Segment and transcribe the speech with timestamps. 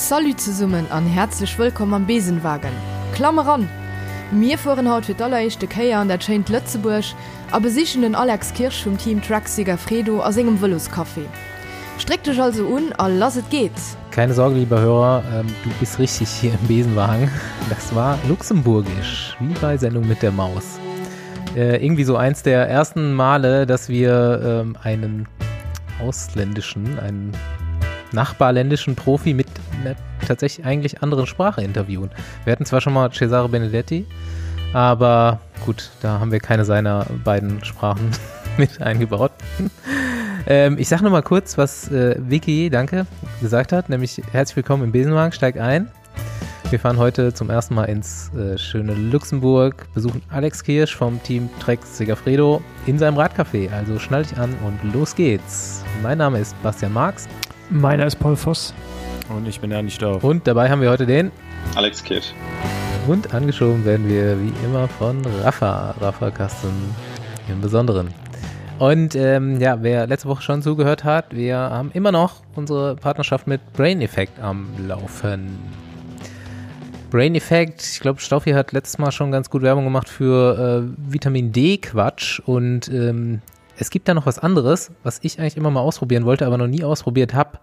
[0.00, 2.72] Salut zu summen an herzlich willkommen am Besenwagen.
[3.12, 3.68] Klammer an.
[4.32, 7.04] Mir fuhren haut für dollarchte Käier an der Chain Lützeburg,
[7.50, 11.26] aber sich den Alex Kirsch vom Team Trucksiger Fredo aus engem Willluskaffee.
[11.98, 13.72] Strick dich also un, all lass es geht.
[14.10, 17.30] Keine Sorge, lieber Hörer, ähm, du bist richtig hier im Besenwagen.
[17.68, 20.78] Das war luxemburgisch, wie bei Sendung mit der Maus.
[21.54, 25.28] Äh, irgendwie so eins der ersten Male, dass wir ähm, einen
[26.00, 27.36] ausländischen, einen
[28.12, 29.49] nachbarländischen Profi mit
[29.80, 32.10] einer tatsächlich eigentlich anderen Sprache interviewen.
[32.44, 34.06] Wir hatten zwar schon mal Cesare Benedetti,
[34.72, 38.10] aber gut, da haben wir keine seiner beiden Sprachen
[38.56, 39.32] mit eingebaut.
[40.46, 43.06] ähm, ich sage nur mal kurz, was äh, Vicky, danke,
[43.40, 45.90] gesagt hat, nämlich herzlich willkommen im Besenwagen, steig ein.
[46.70, 51.50] Wir fahren heute zum ersten Mal ins äh, schöne Luxemburg, besuchen Alex Kirsch vom Team
[51.58, 53.72] Trek Segafredo in seinem Radcafé.
[53.72, 55.82] Also schnall dich an und los geht's.
[56.00, 57.26] Mein Name ist Bastian Marx.
[57.70, 58.72] Meiner ist Paul Voss.
[59.30, 60.24] Und ich bin Ernie Stauf.
[60.24, 61.30] Und dabei haben wir heute den
[61.76, 62.32] Alex Kirsch.
[63.06, 66.94] Und angeschoben werden wir wie immer von Rafa, Rafa Kasten
[67.48, 68.12] im Besonderen.
[68.80, 73.46] Und ähm, ja, wer letzte Woche schon zugehört hat, wir haben immer noch unsere Partnerschaft
[73.46, 75.58] mit Brain Effect am Laufen.
[77.10, 81.12] Brain Effect, ich glaube, Staufi hat letztes Mal schon ganz gut Werbung gemacht für äh,
[81.12, 83.42] Vitamin D-Quatsch und ähm,
[83.76, 86.66] es gibt da noch was anderes, was ich eigentlich immer mal ausprobieren wollte, aber noch
[86.66, 87.58] nie ausprobiert habe,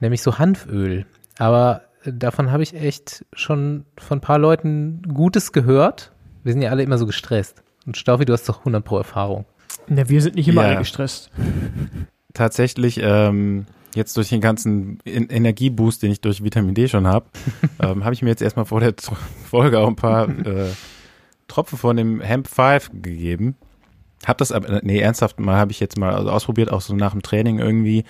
[0.00, 1.06] nämlich so Hanföl.
[1.38, 6.12] Aber davon habe ich echt schon von ein paar Leuten Gutes gehört.
[6.44, 7.62] Wir sind ja alle immer so gestresst.
[7.86, 9.46] Und Staufi, du hast doch 100 pro Erfahrung.
[9.86, 10.68] Na, wir sind nicht immer ja.
[10.68, 11.30] alle gestresst.
[12.34, 17.26] Tatsächlich, ähm, jetzt durch den ganzen Energieboost, den ich durch Vitamin D schon habe,
[17.82, 18.94] ähm, habe ich mir jetzt erstmal vor der
[19.50, 20.70] Folge auch ein paar äh,
[21.48, 23.56] Tropfen von dem Hemp 5 gegeben.
[24.26, 27.12] Hab das aber, nee, ernsthaft mal habe ich jetzt mal also ausprobiert, auch so nach
[27.12, 28.04] dem Training irgendwie,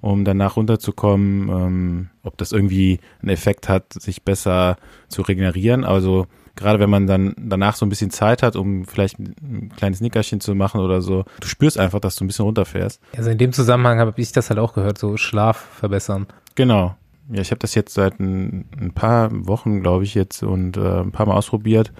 [0.00, 4.76] um danach runterzukommen, ähm, ob das irgendwie einen Effekt hat, sich besser
[5.08, 5.84] zu regenerieren.
[5.84, 6.26] Also
[6.56, 10.40] gerade wenn man dann danach so ein bisschen Zeit hat, um vielleicht ein kleines Nickerchen
[10.40, 13.00] zu machen oder so, du spürst einfach, dass du ein bisschen runterfährst.
[13.16, 16.26] Also in dem Zusammenhang habe ich das halt auch gehört, so Schlaf verbessern.
[16.54, 16.96] Genau.
[17.32, 21.00] Ja, ich habe das jetzt seit ein, ein paar Wochen, glaube ich, jetzt und äh,
[21.00, 21.92] ein paar Mal ausprobiert.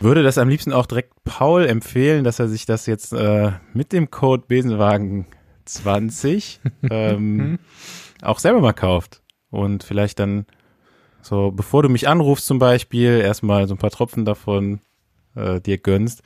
[0.00, 3.92] Würde das am liebsten auch direkt Paul empfehlen, dass er sich das jetzt äh, mit
[3.92, 5.26] dem Code Besenwagen
[5.74, 6.60] 20
[6.90, 7.58] ähm,
[8.22, 10.46] auch selber mal kauft und vielleicht dann
[11.22, 14.80] so, bevor du mich anrufst zum Beispiel, erstmal so ein paar Tropfen davon
[15.34, 16.22] äh, dir gönnst.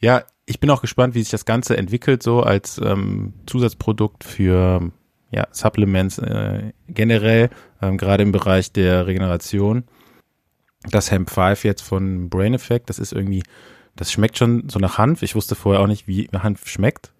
[0.00, 4.92] Ja, ich bin auch gespannt, wie sich das Ganze entwickelt, so als ähm, Zusatzprodukt für
[5.30, 7.50] ja, Supplements äh, generell,
[7.82, 9.84] ähm, gerade im Bereich der Regeneration
[10.82, 13.42] das Hemp 5 jetzt von Brain Effect, das ist irgendwie,
[13.96, 15.22] das schmeckt schon so nach Hanf.
[15.22, 17.12] Ich wusste vorher auch nicht, wie Hanf schmeckt.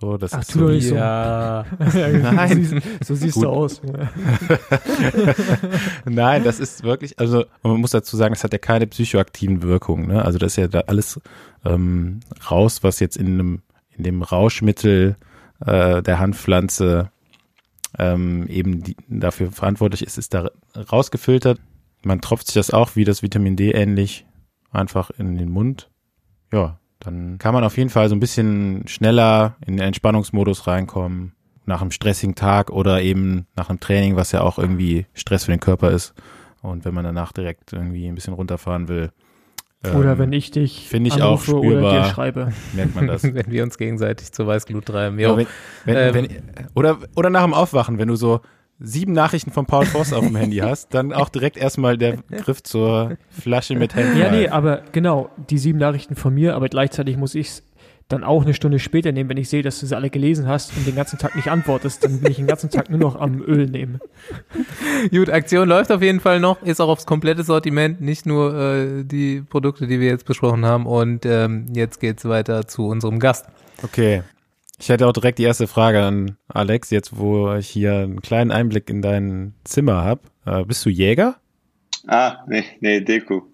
[0.00, 0.94] So, das Ach, ist so nicht so.
[0.96, 1.64] ja.
[1.78, 2.64] Nein.
[2.64, 3.44] So, so siehst Gut.
[3.44, 3.80] du aus.
[6.04, 10.08] Nein, das ist wirklich, also man muss dazu sagen, es hat ja keine psychoaktiven Wirkungen.
[10.08, 10.24] Ne?
[10.24, 11.20] Also das ist ja da alles
[11.64, 13.62] ähm, raus, was jetzt in einem
[13.96, 15.16] in dem Rauschmittel
[15.64, 17.10] äh, der Hanfpflanze
[17.96, 21.60] ähm, eben die, dafür verantwortlich ist, ist da rausgefiltert.
[22.02, 24.26] Man tropft sich das auch wie das Vitamin D ähnlich
[24.72, 25.90] einfach in den Mund.
[26.52, 31.32] Ja, dann kann man auf jeden Fall so ein bisschen schneller in den Entspannungsmodus reinkommen
[31.66, 35.50] nach einem stressigen Tag oder eben nach einem Training, was ja auch irgendwie Stress für
[35.52, 36.14] den Körper ist.
[36.62, 39.10] Und wenn man danach direkt irgendwie ein bisschen runterfahren will.
[39.94, 42.10] Oder ähm, wenn ich dich finde ich auch anrufe oder dir spürbar.
[42.10, 42.52] schreibe.
[42.72, 43.22] merkt man das.
[43.34, 45.18] wenn wir uns gegenseitig zur Weißglut treiben.
[45.18, 45.36] Ja, Jo.
[45.36, 45.46] wenn,
[45.84, 46.14] wenn, Ähm.
[46.14, 46.28] wenn,
[46.74, 48.40] oder, oder nach dem Aufwachen, wenn du so
[48.78, 52.62] sieben Nachrichten von Paul Voss auf dem Handy hast, dann auch direkt erstmal der Griff
[52.62, 54.20] zur Flasche mit Handy.
[54.20, 57.62] Ja, nee, aber genau, die sieben Nachrichten von mir, aber gleichzeitig muss ich es
[58.08, 60.76] dann auch eine Stunde später nehmen, wenn ich sehe, dass du sie alle gelesen hast
[60.76, 63.40] und den ganzen Tag nicht antwortest, dann bin ich den ganzen Tag nur noch am
[63.40, 63.98] Öl nehmen.
[65.10, 69.04] Gut, Aktion läuft auf jeden Fall noch, ist auch aufs komplette Sortiment, nicht nur äh,
[69.04, 70.84] die Produkte, die wir jetzt besprochen haben.
[70.84, 73.46] Und ähm, jetzt geht's weiter zu unserem Gast.
[73.82, 74.22] Okay.
[74.80, 78.50] Ich hätte auch direkt die erste Frage an Alex, jetzt wo ich hier einen kleinen
[78.50, 80.20] Einblick in dein Zimmer habe.
[80.46, 81.36] Äh, bist du Jäger?
[82.06, 83.46] Ah, nee, nee, Deko.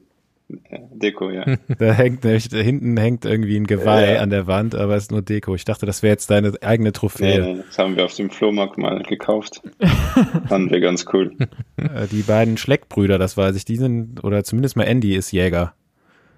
[0.49, 1.44] Äh, Deko, ja.
[1.78, 4.20] Da hängt nämlich, da hinten hängt irgendwie ein Geweih Ja.
[4.22, 5.55] an der Wand, aber es ist nur Deko.
[5.55, 7.40] Ich dachte, das wäre jetzt deine eigene Trophäe.
[7.55, 9.61] nee, das haben wir auf dem Flohmarkt mal gekauft.
[10.49, 11.37] Fanden wir ganz cool.
[11.76, 15.75] Äh, die beiden Schleckbrüder, das weiß ich, die sind, oder zumindest mal Andy ist Jäger.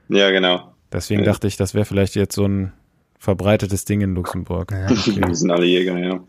[0.08, 0.74] Ja, genau.
[0.92, 1.26] Deswegen Ja.
[1.26, 2.72] dachte ich, das wäre vielleicht jetzt so ein
[3.22, 4.72] verbreitetes Ding in Luxemburg.
[5.06, 6.20] Wir sind alle Jäger, ja.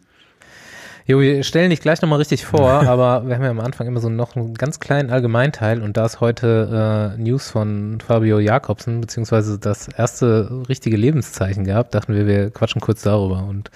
[1.06, 4.00] Jo, wir stellen dich gleich nochmal richtig vor, aber wir haben ja am Anfang immer
[4.00, 9.02] so noch einen ganz kleinen Allgemeinteil und da ist heute äh, News von Fabio Jakobsen,
[9.02, 13.70] beziehungsweise das erste richtige Lebenszeichen gehabt, dachten wir, wir quatschen kurz darüber und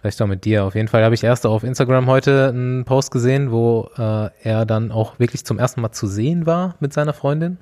[0.00, 0.64] Vielleicht auch mit dir.
[0.64, 4.66] Auf jeden Fall habe ich erst auf Instagram heute einen Post gesehen, wo äh, er
[4.66, 7.56] dann auch wirklich zum ersten Mal zu sehen war mit seiner Freundin.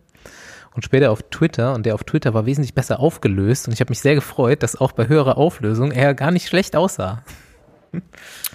[0.75, 3.67] Und später auf Twitter, und der auf Twitter war wesentlich besser aufgelöst.
[3.67, 6.77] Und ich habe mich sehr gefreut, dass auch bei höherer Auflösung er gar nicht schlecht
[6.77, 7.23] aussah.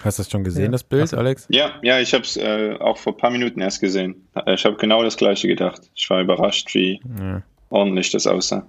[0.03, 0.71] Hast du das schon gesehen, ja.
[0.71, 1.45] das Bild, Alex?
[1.49, 4.27] Ja, ja, ich habe es äh, auch vor ein paar Minuten erst gesehen.
[4.47, 5.81] Ich habe genau das gleiche gedacht.
[5.95, 7.43] Ich war überrascht, wie ja.
[7.69, 8.65] ordentlich das aussah.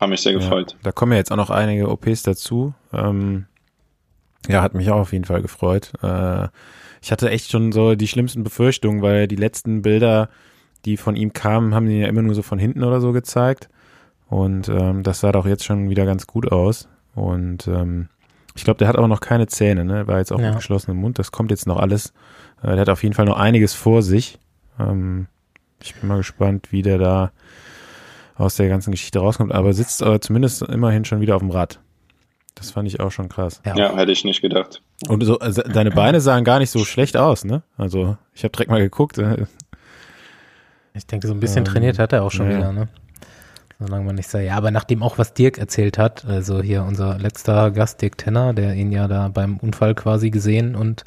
[0.00, 0.72] Haben mich sehr gefreut.
[0.72, 2.74] Ja, da kommen ja jetzt auch noch einige OPs dazu.
[2.92, 3.46] Ähm,
[4.48, 5.92] ja, hat mich auch auf jeden Fall gefreut.
[6.02, 6.48] Äh,
[7.00, 10.28] ich hatte echt schon so die schlimmsten Befürchtungen, weil die letzten Bilder,
[10.84, 13.68] die von ihm kamen, haben ihn ja immer nur so von hinten oder so gezeigt.
[14.28, 16.88] Und ähm, das sah doch jetzt schon wieder ganz gut aus.
[17.14, 18.08] Und ähm,
[18.54, 20.06] ich glaube, der hat auch noch keine Zähne, ne?
[20.06, 20.48] War jetzt auch ja.
[20.48, 21.18] mit geschlossenem Mund.
[21.18, 22.12] Das kommt jetzt noch alles.
[22.62, 24.38] Äh, der hat auf jeden Fall noch einiges vor sich.
[24.78, 25.26] Ähm,
[25.82, 27.32] ich bin mal gespannt, wie der da
[28.36, 29.52] aus der ganzen Geschichte rauskommt.
[29.52, 31.80] Aber sitzt aber zumindest immerhin schon wieder auf dem Rad.
[32.54, 33.60] Das fand ich auch schon krass.
[33.64, 34.82] Ja, ja hätte ich nicht gedacht.
[35.08, 37.62] Und so, also deine Beine sahen gar nicht so schlecht aus, ne?
[37.76, 39.18] Also ich habe direkt mal geguckt.
[40.94, 42.58] Ich denke, so ein bisschen ähm, trainiert hat er auch schon ja.
[42.58, 42.88] wieder, ne?
[43.78, 47.18] Solange man nicht sagt, ja, aber nachdem auch was Dirk erzählt hat, also hier unser
[47.18, 51.02] letzter Gast, Dirk Tenner, der ihn ja da beim Unfall quasi gesehen und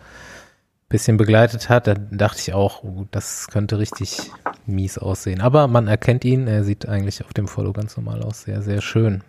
[0.90, 4.32] bisschen begleitet hat, da dachte ich auch, oh, das könnte richtig
[4.66, 5.42] mies aussehen.
[5.42, 8.82] Aber man erkennt ihn, er sieht eigentlich auf dem Foto ganz normal aus, sehr, sehr
[8.82, 9.24] schön.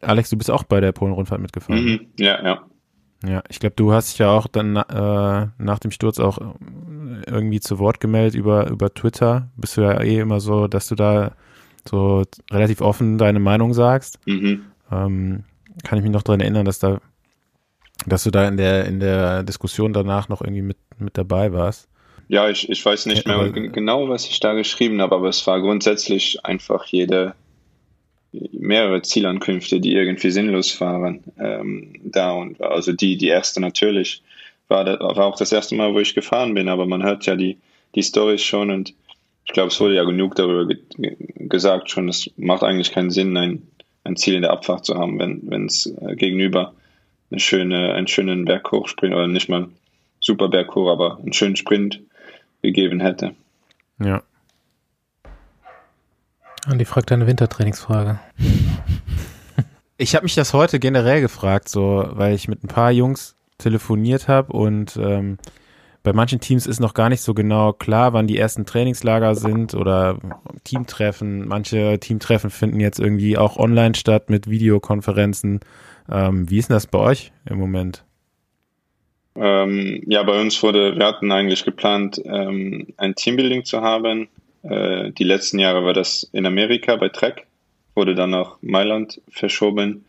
[0.00, 1.84] Alex, du bist auch bei der Polen-Rundfahrt mitgefahren.
[1.84, 2.62] Mhm, ja, ja.
[3.24, 6.38] Ja, ich glaube, du hast dich ja auch dann äh, nach dem Sturz auch
[7.26, 9.48] irgendwie zu Wort gemeldet über, über Twitter.
[9.56, 11.32] Bist du ja eh immer so, dass du da
[11.88, 14.18] so relativ offen deine Meinung sagst.
[14.26, 14.64] Mhm.
[14.90, 15.44] Ähm,
[15.84, 17.00] kann ich mich noch dran erinnern, dass da,
[18.06, 21.88] dass du da in der, in der Diskussion danach noch irgendwie mit, mit dabei warst.
[22.28, 25.46] Ja, ich, ich weiß nicht mehr ja, genau, was ich da geschrieben habe, aber es
[25.46, 27.34] war grundsätzlich einfach jede,
[28.52, 34.22] mehrere Zielankünfte, die irgendwie sinnlos waren, ähm, da und also die, die erste natürlich
[34.68, 37.36] war, das, war auch das erste Mal, wo ich gefahren bin, aber man hört ja
[37.36, 37.58] die,
[37.94, 38.94] die Storys schon und
[39.44, 43.36] ich glaube, es wurde ja genug darüber ge gesagt schon, es macht eigentlich keinen Sinn,
[43.36, 43.66] ein,
[44.04, 46.72] ein Ziel in der Abfahrt zu haben, wenn es äh, gegenüber
[47.30, 49.68] eine schöne, einen schönen Berghochsprint oder nicht mal
[50.20, 52.00] super Berghoch, aber einen schönen Sprint
[52.62, 53.34] gegeben hätte.
[53.98, 54.22] Ja.
[56.70, 58.20] Und die fragt eine Wintertrainingsfrage.
[59.98, 64.28] Ich habe mich das heute generell gefragt, so, weil ich mit ein paar Jungs telefoniert
[64.28, 65.38] habe und ähm,
[66.02, 69.74] bei manchen Teams ist noch gar nicht so genau klar, wann die ersten Trainingslager sind
[69.74, 70.18] oder
[70.64, 71.46] Teamtreffen.
[71.46, 75.60] Manche Teamtreffen finden jetzt irgendwie auch online statt mit Videokonferenzen.
[76.10, 78.04] Ähm, wie ist denn das bei euch im Moment?
[79.36, 84.28] Ähm, ja, bei uns wurde, wir hatten eigentlich geplant, ähm, ein Teambuilding zu haben.
[84.62, 87.46] Äh, die letzten Jahre war das in Amerika bei Trek,
[87.94, 90.04] wurde dann nach Mailand verschoben,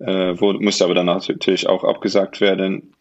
[0.00, 2.94] äh, wurde, musste aber dann natürlich auch abgesagt werden.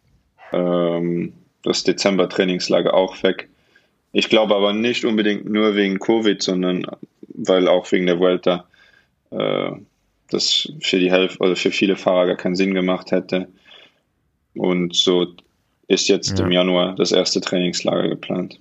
[0.51, 3.49] Ähm, das Dezember-Trainingslager auch weg.
[4.11, 6.85] Ich glaube aber nicht unbedingt nur wegen Covid, sondern
[7.27, 8.65] weil auch wegen der Vuelta
[9.31, 9.71] äh,
[10.29, 13.47] das für die Hälfte oder für viele Fahrer gar keinen Sinn gemacht hätte.
[14.55, 15.27] Und so
[15.87, 16.45] ist jetzt ja.
[16.45, 18.59] im Januar das erste Trainingslager geplant.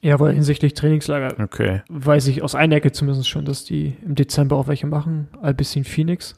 [0.00, 1.82] Ja, weil hinsichtlich Trainingslager okay.
[1.88, 5.28] weiß ich aus einer Ecke zumindest schon, dass die im Dezember auch welche machen.
[5.40, 6.34] Albissin Phoenix.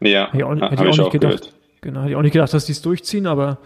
[0.00, 1.40] Ja, hätte ich auch, hätte ich auch nicht gedacht.
[1.40, 1.54] Gehört.
[1.80, 3.58] Genau, hätte ich auch nicht gedacht, dass die es durchziehen, aber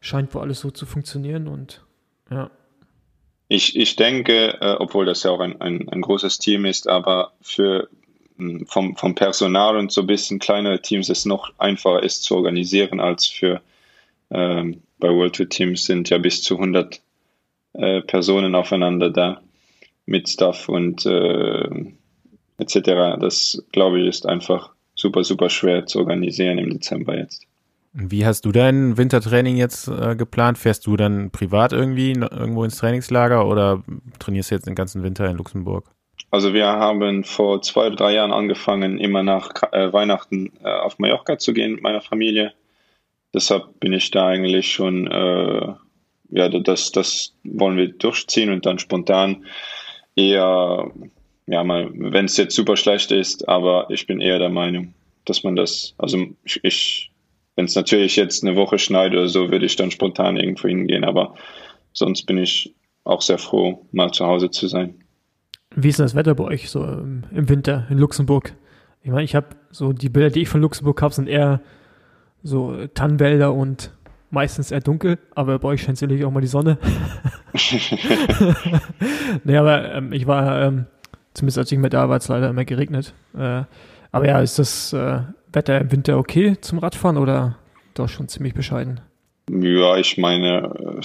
[0.00, 1.82] scheint wohl alles so zu funktionieren und
[2.30, 2.50] ja.
[3.48, 7.32] Ich, ich denke, äh, obwohl das ja auch ein, ein, ein großes Team ist, aber
[7.42, 7.88] für
[8.38, 12.36] hm, vom, vom Personal und so ein bisschen kleinere Teams es noch einfacher ist zu
[12.36, 13.60] organisieren als für
[14.30, 17.00] ähm, bei World Tour Teams sind ja bis zu 100
[17.72, 19.40] äh, Personen aufeinander da
[20.06, 21.68] mit Staff und äh,
[22.58, 23.18] etc.
[23.18, 27.46] Das glaube ich ist einfach super, super schwer zu organisieren im Dezember jetzt.
[27.92, 30.58] Wie hast du dein Wintertraining jetzt äh, geplant?
[30.58, 33.82] Fährst du dann privat irgendwie irgendwo ins Trainingslager oder
[34.20, 35.90] trainierst du jetzt den ganzen Winter in Luxemburg?
[36.30, 41.00] Also wir haben vor zwei oder drei Jahren angefangen, immer nach äh, Weihnachten äh, auf
[41.00, 42.52] Mallorca zu gehen mit meiner Familie.
[43.34, 45.74] Deshalb bin ich da eigentlich schon, äh,
[46.30, 49.46] ja, das, das wollen wir durchziehen und dann spontan
[50.14, 50.92] eher,
[51.50, 55.42] ja, mal, wenn es jetzt super schlecht ist, aber ich bin eher der Meinung, dass
[55.42, 57.10] man das, also ich, ich
[57.56, 61.04] wenn es natürlich jetzt eine Woche schneit oder so, würde ich dann spontan irgendwo hingehen.
[61.04, 61.34] Aber
[61.92, 64.94] sonst bin ich auch sehr froh, mal zu Hause zu sein.
[65.74, 68.54] Wie ist denn das Wetter bei euch so im Winter in Luxemburg?
[69.02, 71.60] Ich meine, ich habe so die Bilder, die ich von Luxemburg habe, sind eher
[72.42, 73.92] so Tannenwälder und
[74.30, 76.78] meistens eher dunkel, aber bei euch scheint sicherlich auch mal die Sonne.
[79.44, 80.86] nee, aber ähm, ich war, ähm,
[81.34, 83.14] zumindest als ich mit da war, es leider immer geregnet.
[83.36, 83.64] Äh,
[84.12, 85.20] aber ja, ist das äh,
[85.52, 87.58] Wetter im Winter okay zum Radfahren oder
[87.94, 89.00] doch schon ziemlich bescheiden.
[89.50, 91.00] Ja, ich meine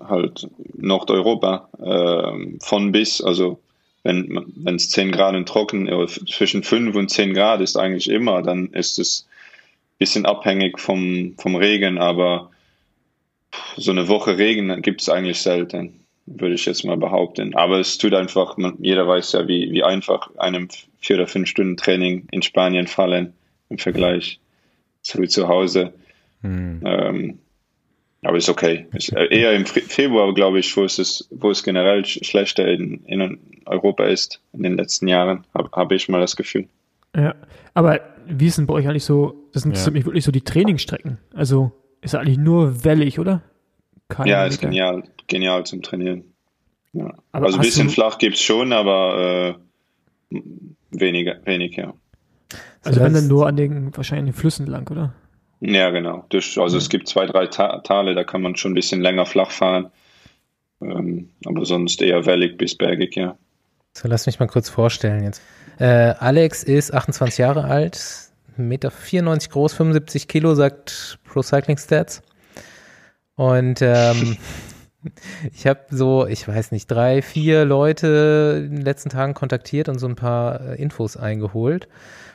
[0.00, 3.60] halt Nordeuropa äh, von bis, also
[4.02, 8.68] wenn es 10 Grad trocken äh, zwischen 5 und 10 Grad ist eigentlich immer, dann
[8.68, 9.26] ist es
[9.98, 12.50] bisschen abhängig vom, vom Regen, aber
[13.76, 17.54] so eine Woche Regen gibt es eigentlich selten, würde ich jetzt mal behaupten.
[17.54, 20.68] Aber es tut einfach, man, jeder weiß ja, wie, wie einfach einem
[20.98, 23.32] vier oder fünf Stunden Training in Spanien fallen
[23.68, 24.40] im Vergleich
[25.02, 25.92] zu zu Hause.
[26.42, 26.80] Hm.
[26.84, 27.38] Ähm,
[28.22, 28.86] aber ist okay.
[28.92, 34.04] Ist eher im Februar, glaube ich, wo es, wo es generell schlechter in, in Europa
[34.04, 36.66] ist in den letzten Jahren, habe hab ich mal das Gefühl.
[37.14, 37.34] Ja,
[37.74, 39.94] aber wie ist denn bei euch eigentlich so, das sind ja.
[39.94, 41.18] wirklich so die Trainingsstrecken?
[41.34, 43.42] Also ist eigentlich nur wellig, oder?
[44.08, 46.24] Keine ja, ist genial, genial zum Trainieren.
[46.92, 47.12] Ja.
[47.32, 49.58] also ein bisschen flach gibt es schon, aber
[50.30, 50.38] äh,
[50.90, 51.92] weniger, wenig, ja.
[52.84, 55.12] Also wenn dann nur an den wahrscheinlich den Flüssen lang, oder?
[55.60, 56.24] Ja, genau.
[56.28, 56.82] Durch, also ja.
[56.82, 59.90] es gibt zwei, drei Ta Tale, da kann man schon ein bisschen länger flach fahren.
[60.80, 63.36] Ähm, aber sonst eher wellig bis bergig, ja.
[63.92, 65.42] So, lass mich mal kurz vorstellen jetzt.
[65.78, 68.90] Äh, Alex ist 28 Jahre alt, 1,94 Meter
[69.50, 72.22] groß, 75 Kilo, sagt Pro Cycling Stats.
[73.36, 74.36] Und ähm,
[75.52, 79.98] ich habe so, ich weiß nicht, drei, vier Leute in den letzten Tagen kontaktiert und
[79.98, 81.88] so ein paar äh, Infos eingeholt.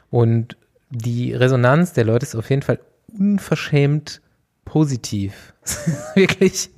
[0.10, 0.58] Und
[0.90, 2.80] die Resonanz der Leute ist auf jeden Fall
[3.18, 4.22] unverschämt
[4.66, 5.54] positiv.
[6.16, 6.70] Wirklich.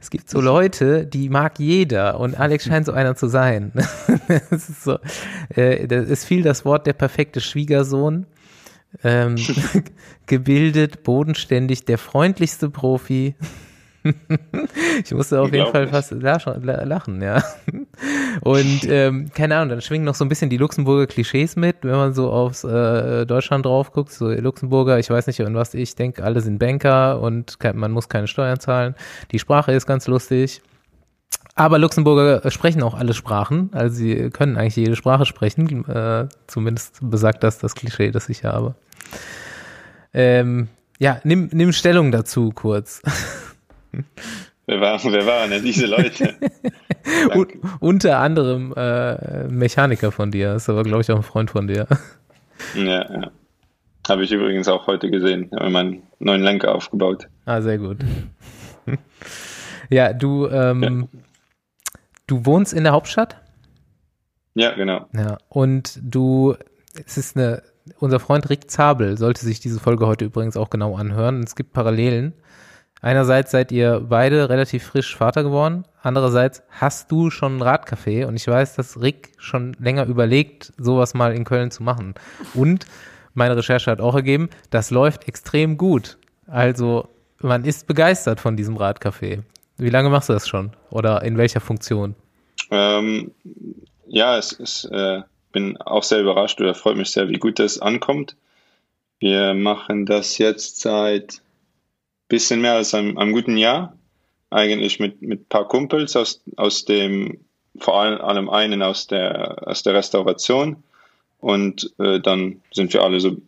[0.00, 3.72] Es gibt so Leute, die mag jeder und Alex scheint so einer zu sein.
[4.50, 4.98] Es ist so,
[5.54, 8.26] äh, das ist viel das Wort der perfekte Schwiegersohn.
[9.04, 9.36] Ähm,
[10.26, 13.34] gebildet, bodenständig, der freundlichste Profi.
[15.04, 17.42] ich musste auf jeden Fall fast lachen, ja.
[18.42, 21.96] Und ähm, keine Ahnung, dann schwingen noch so ein bisschen die Luxemburger Klischees mit, wenn
[21.96, 24.12] man so aufs äh, Deutschland drauf guckt.
[24.12, 28.08] So Luxemburger, ich weiß nicht, an was ich denke, alle sind Banker und man muss
[28.08, 28.94] keine Steuern zahlen.
[29.32, 30.62] Die Sprache ist ganz lustig.
[31.58, 35.88] Aber Luxemburger sprechen auch alle Sprachen, also sie können eigentlich jede Sprache sprechen.
[35.88, 38.74] Äh, zumindest besagt das das Klischee, das ich habe.
[40.12, 43.02] Ähm, ja, nimm, nimm Stellung dazu kurz.
[44.68, 46.34] Wer waren, wer waren denn diese Leute?
[47.80, 51.86] unter anderem äh, Mechaniker von dir, ist aber, glaube ich, auch ein Freund von dir.
[52.74, 53.30] Ja, ja.
[54.08, 55.50] Habe ich übrigens auch heute gesehen.
[55.54, 57.28] Habe meinen neuen Lenker aufgebaut.
[57.44, 57.98] Ah, sehr gut.
[59.90, 61.20] ja, du, ähm, ja.
[62.26, 63.36] du wohnst in der Hauptstadt?
[64.54, 65.06] Ja, genau.
[65.12, 66.56] Ja, und du,
[67.04, 67.62] es ist eine,
[67.98, 71.42] unser Freund Rick Zabel sollte sich diese Folge heute übrigens auch genau anhören.
[71.42, 72.32] Es gibt Parallelen.
[73.02, 75.84] Einerseits seid ihr beide relativ frisch Vater geworden.
[76.02, 81.14] Andererseits hast du schon ein Radcafé und ich weiß, dass Rick schon länger überlegt, sowas
[81.14, 82.14] mal in Köln zu machen.
[82.54, 82.86] Und
[83.34, 86.16] meine Recherche hat auch ergeben, das läuft extrem gut.
[86.46, 87.08] Also
[87.40, 89.42] man ist begeistert von diesem Radcafé.
[89.76, 90.72] Wie lange machst du das schon?
[90.90, 92.14] Oder in welcher Funktion?
[92.70, 93.30] Ähm,
[94.06, 95.20] ja, es ist, äh,
[95.56, 98.36] bin auch sehr überrascht oder freut mich sehr, wie gut das ankommt.
[99.18, 101.40] Wir machen das jetzt seit
[102.28, 103.96] bisschen mehr als einem, einem guten Jahr.
[104.50, 107.40] Eigentlich mit, mit paar Kumpels aus, aus dem,
[107.78, 110.82] vor allem einen aus der, aus der Restauration.
[111.40, 113.38] Und äh, dann sind wir alle so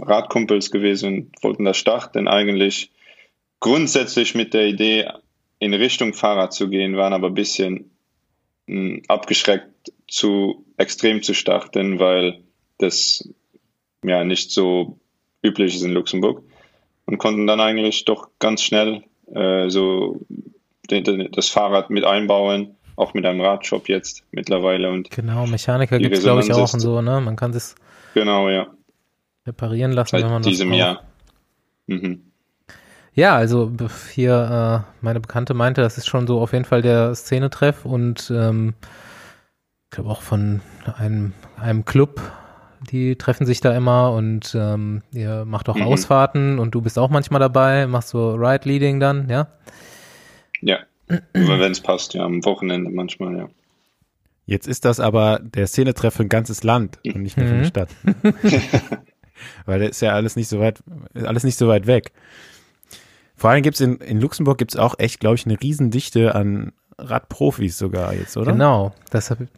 [0.00, 2.28] Radkumpels gewesen und wollten das starten.
[2.28, 2.90] Eigentlich
[3.60, 5.06] grundsätzlich mit der Idee,
[5.58, 7.90] in Richtung Fahrrad zu gehen, waren aber ein bisschen
[8.68, 9.69] mh, hm, abgeschreckt,
[10.10, 12.42] zu extrem zu starten, weil
[12.78, 13.28] das
[14.04, 14.98] ja nicht so
[15.42, 16.42] üblich ist in Luxemburg
[17.06, 20.20] und konnten dann eigentlich doch ganz schnell äh, so
[20.90, 24.90] den, den, das Fahrrad mit einbauen, auch mit einem Radshop jetzt mittlerweile.
[24.90, 27.20] Und genau, Mechaniker gibt es glaube ich auch und so, ne?
[27.20, 27.74] Man kann das
[28.14, 28.66] genau, ja.
[29.46, 31.04] reparieren lassen, Seit wenn man diesem Jahr.
[31.86, 32.22] Mhm.
[33.12, 33.72] Ja, also
[34.14, 38.32] hier äh, meine Bekannte meinte, das ist schon so auf jeden Fall der Szenetreff und
[38.34, 38.74] ähm,
[39.90, 40.60] ich glaube auch von
[40.96, 42.20] einem, einem Club
[42.88, 45.82] die treffen sich da immer und ähm, ihr macht auch mhm.
[45.82, 49.48] Ausfahrten und du bist auch manchmal dabei, machst so Ride Leading dann, ja?
[50.62, 50.78] Ja,
[51.32, 53.48] wenn es passt, ja, am Wochenende manchmal, ja.
[54.46, 57.62] Jetzt ist das aber der Szenetreff für ein ganzes Land und nicht nur für eine
[57.62, 57.66] mhm.
[57.66, 57.90] Stadt.
[59.66, 60.82] Weil das ist ja alles nicht so weit,
[61.14, 62.12] alles nicht so weit weg.
[63.36, 67.78] Vor allem gibt's in, in Luxemburg gibt's auch echt, glaube ich, eine Riesendichte an Radprofis
[67.78, 68.52] sogar jetzt, oder?
[68.52, 69.48] Genau, das habe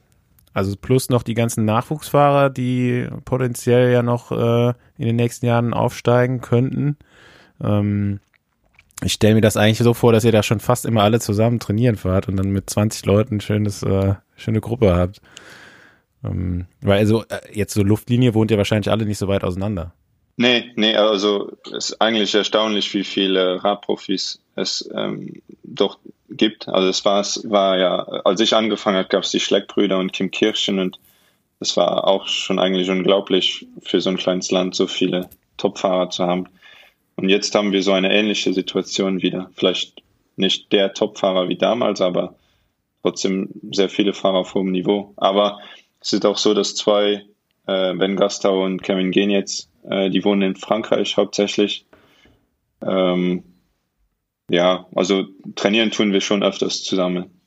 [0.54, 5.74] also plus noch die ganzen Nachwuchsfahrer, die potenziell ja noch äh, in den nächsten Jahren
[5.74, 6.96] aufsteigen könnten.
[7.62, 8.20] Ähm,
[9.04, 11.58] ich stelle mir das eigentlich so vor, dass ihr da schon fast immer alle zusammen
[11.58, 15.20] trainieren fahrt und dann mit 20 Leuten schönes, äh, schöne Gruppe habt.
[16.24, 19.92] Ähm, weil also äh, jetzt so Luftlinie wohnt ihr wahrscheinlich alle nicht so weit auseinander.
[20.36, 25.98] Nee, nee, also es ist eigentlich erstaunlich, wie viele Radprofis es ähm, doch
[26.36, 26.68] gibt.
[26.68, 30.12] Also es war, es war ja, als ich angefangen habe, gab es die Schleckbrüder und
[30.12, 30.98] Kim Kirchen und
[31.60, 36.26] es war auch schon eigentlich unglaublich für so ein kleines Land so viele Topfahrer zu
[36.26, 36.48] haben.
[37.16, 39.50] Und jetzt haben wir so eine ähnliche Situation wieder.
[39.54, 40.02] Vielleicht
[40.36, 42.34] nicht der Topfahrer wie damals, aber
[43.02, 45.12] trotzdem sehr viele Fahrer auf hohem Niveau.
[45.16, 45.60] Aber
[46.00, 47.24] es ist auch so, dass zwei,
[47.66, 51.86] äh, Ben Gastau und Kevin Genetz, äh, die wohnen in Frankreich hauptsächlich.
[52.84, 53.44] Ähm,
[54.48, 57.42] ja, also trainieren tun wir schon öfters zusammen.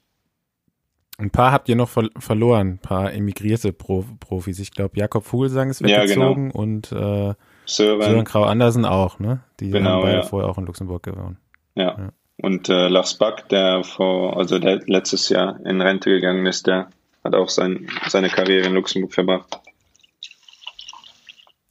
[1.17, 4.59] Ein paar habt ihr noch ver verloren, ein paar emigrierte Pro Profis.
[4.59, 6.59] Ich glaube, Jakob Vogelsang ist weggezogen ja, genau.
[6.59, 7.33] und äh,
[7.65, 8.01] Sören.
[8.01, 9.41] Sören Krau Andersen auch, ne?
[9.59, 10.23] Die genau, haben beide ja.
[10.23, 11.37] vorher auch in Luxemburg gewohnt.
[11.75, 11.97] Ja.
[11.97, 12.09] ja.
[12.37, 16.89] Und äh, Lars Back, der vor, also der letztes Jahr in Rente gegangen ist, der
[17.23, 19.59] hat auch sein, seine Karriere in Luxemburg verbracht.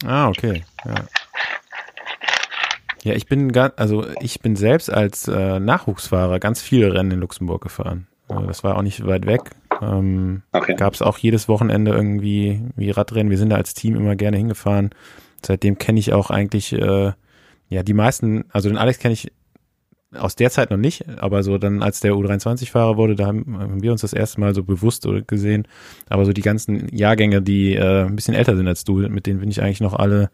[0.05, 0.65] Ah, okay.
[0.85, 0.95] Ja.
[3.05, 7.63] Ja, ich bin also ich bin selbst als äh, Nachwuchsfahrer ganz viele Rennen in Luxemburg
[7.63, 8.07] gefahren.
[8.31, 9.51] Äh, das war auch nicht weit weg.
[9.83, 10.75] Ähm, okay.
[10.75, 13.29] Gab es auch jedes Wochenende irgendwie wie Radrennen.
[13.29, 14.89] Wir sind da als Team immer gerne hingefahren.
[15.45, 17.13] Seitdem kenne ich auch eigentlich äh,
[17.69, 19.31] ja die meisten, also den Alex kenne ich
[20.15, 23.83] aus der Zeit noch nicht, aber so dann als der U23-Fahrer wurde, da haben, haben,
[23.83, 25.69] wir uns das erste Mal so bewusst gesehen.
[26.09, 29.41] Aber so die ganzen Jahrgänge, die äh, ein bisschen älter sind als du, mit denen
[29.41, 30.31] bin ich eigentlich noch alle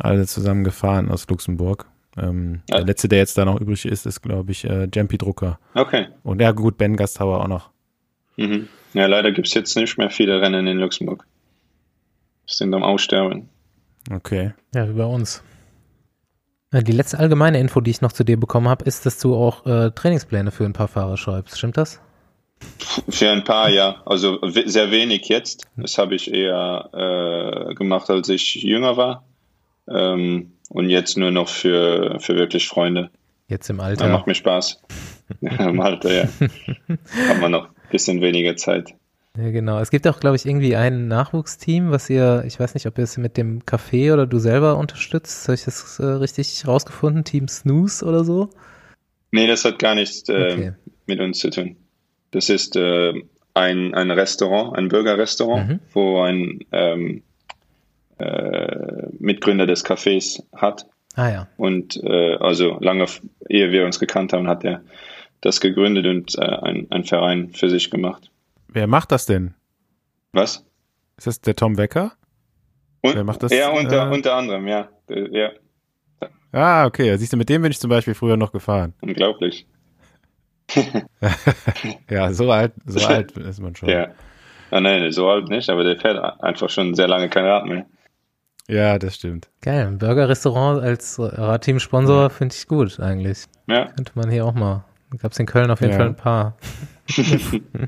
[0.00, 1.86] alle zusammen gefahren aus Luxemburg.
[2.16, 2.78] Ähm, ja.
[2.78, 5.58] Der letzte, der jetzt da noch übrig ist, ist, glaube ich, äh, Jampi Drucker.
[5.74, 6.08] Okay.
[6.22, 7.70] Und ja, gut, Ben Gasthauer auch noch.
[8.36, 8.68] Mhm.
[8.94, 11.26] Ja, leider gibt es jetzt nicht mehr viele Rennen in Luxemburg.
[12.46, 13.48] Sind am Aussterben.
[14.10, 14.52] Okay.
[14.74, 15.42] Ja, wie bei uns.
[16.72, 19.64] Die letzte allgemeine Info, die ich noch zu dir bekommen habe, ist, dass du auch
[19.66, 21.58] äh, Trainingspläne für ein paar Fahrer schreibst.
[21.58, 22.00] Stimmt das?
[23.08, 24.02] Für ein paar, ja.
[24.04, 25.66] Also sehr wenig jetzt.
[25.76, 29.24] Das habe ich eher äh, gemacht, als ich jünger war.
[29.90, 33.10] Ähm, und jetzt nur noch für, für wirklich Freunde.
[33.48, 34.04] Jetzt im Alter.
[34.04, 34.82] Das macht mir Spaß.
[35.40, 36.28] Im Alter, ja.
[37.28, 38.94] Hat man noch ein bisschen weniger Zeit.
[39.36, 39.78] Ja, genau.
[39.78, 43.04] Es gibt auch, glaube ich, irgendwie ein Nachwuchsteam, was ihr, ich weiß nicht, ob ihr
[43.04, 45.46] es mit dem Café oder du selber unterstützt.
[45.46, 47.24] Habe ich das äh, richtig rausgefunden?
[47.24, 48.50] Team Snooze oder so?
[49.30, 50.72] Nee, das hat gar nichts äh, okay.
[51.06, 51.76] mit uns zu tun.
[52.30, 53.12] Das ist äh,
[53.54, 55.80] ein, ein Restaurant, ein Bürgerrestaurant, mhm.
[55.92, 57.22] wo ein ähm,
[58.18, 60.86] äh, Mitgründer des Cafés hat.
[61.14, 61.48] Ah ja.
[61.56, 63.06] Und äh, also lange,
[63.48, 64.82] ehe wir uns gekannt haben, hat er
[65.40, 68.30] das gegründet und äh, ein, ein Verein für sich gemacht.
[68.68, 69.54] Wer macht das denn?
[70.32, 70.64] Was?
[71.16, 72.12] Ist das der Tom Wecker?
[73.00, 73.52] Und, Wer macht das?
[73.52, 74.88] Ja, unter, äh, unter anderem, ja.
[75.08, 75.50] ja.
[76.52, 77.16] Ah, okay.
[77.16, 78.94] Siehst du, mit dem bin ich zum Beispiel früher noch gefahren.
[79.00, 79.66] Unglaublich.
[82.10, 83.88] ja, so alt, so alt ist man schon.
[83.88, 84.08] Ja.
[84.70, 87.86] Ah, nein, so alt nicht, aber der fährt einfach schon sehr lange kein Rad mehr.
[88.68, 89.48] Ja, das stimmt.
[89.62, 92.28] Geil, ein Burger-Restaurant als Radteam-Sponsor ja.
[92.28, 93.46] finde ich gut eigentlich.
[93.66, 93.86] Ja.
[93.86, 94.84] Könnte man hier auch mal.
[95.16, 95.98] Gab es in Köln auf jeden ja.
[95.98, 96.56] Fall ein paar.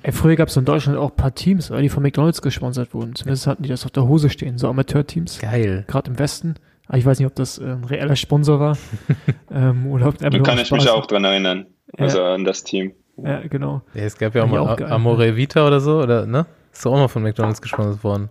[0.03, 3.15] Ey, früher gab es in Deutschland auch ein paar Teams, die von McDonalds gesponsert wurden.
[3.15, 5.39] Zumindest hatten die das auf der Hose stehen, so Amateurteams.
[5.39, 5.85] Geil.
[5.87, 6.55] Gerade im Westen.
[6.89, 8.79] Aber ich weiß nicht, ob das äh, ein reeller Sponsor war.
[9.51, 11.67] ähm, oder ob da kann ich mich auch dran erinnern.
[11.99, 12.35] Also ja.
[12.35, 12.93] an das Team.
[13.19, 13.83] Ja, genau.
[13.93, 16.47] Ja, es gab ja auch mal auch Amore Vita oder so, oder, ne?
[16.73, 18.31] Ist auch mal von McDonalds gesponsert worden.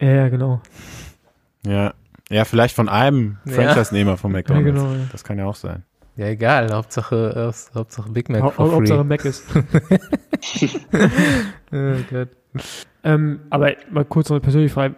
[0.00, 0.60] Ja, ja, genau.
[1.66, 1.94] Ja.
[2.30, 4.66] Ja, vielleicht von einem Franchise-Nehmer von McDonalds.
[4.66, 5.08] Ja, genau, ja.
[5.12, 5.84] Das kann ja auch sein.
[6.16, 6.72] Ja, egal.
[6.72, 8.42] Hauptsache, äh, Hauptsache Big Mac.
[8.42, 9.44] Ha Hauptsache Mac ist.
[11.72, 12.28] oh Gott.
[13.02, 14.94] Ähm, aber mal kurz noch eine persönliche Frage.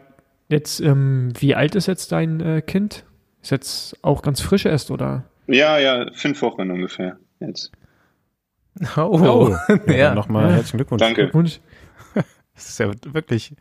[0.49, 3.05] Jetzt, ähm, wie alt ist jetzt dein äh, Kind?
[3.43, 5.25] Ist jetzt auch ganz frisch erst, oder?
[5.49, 7.73] Ja, ja, fünf Wochen ungefähr jetzt.
[8.97, 9.57] Oh, oh.
[9.87, 9.93] ja.
[9.93, 10.15] ja.
[10.15, 11.01] Nochmal herzlichen Glückwunsch.
[11.01, 11.23] Danke.
[11.23, 11.61] Glückwunsch.
[12.55, 13.55] Das ist ja wirklich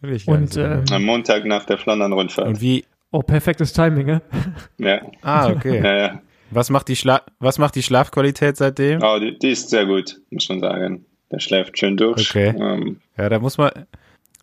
[0.00, 2.48] Wirklich und äh, am Montag nach der Flandern-Rundfahrt.
[2.48, 2.84] Und wie?
[3.10, 4.22] Oh, perfektes Timing, ne?
[4.78, 5.00] Ja.
[5.22, 5.80] Ah, okay.
[5.84, 6.22] ja, ja.
[6.50, 9.00] Was macht die Schla was macht die Schlafqualität seitdem?
[9.02, 11.04] Oh, die, die, ist sehr gut, muss man sagen.
[11.30, 12.28] Der schläft schön durch.
[12.28, 12.54] Okay.
[12.58, 13.70] Ähm, ja, da muss man,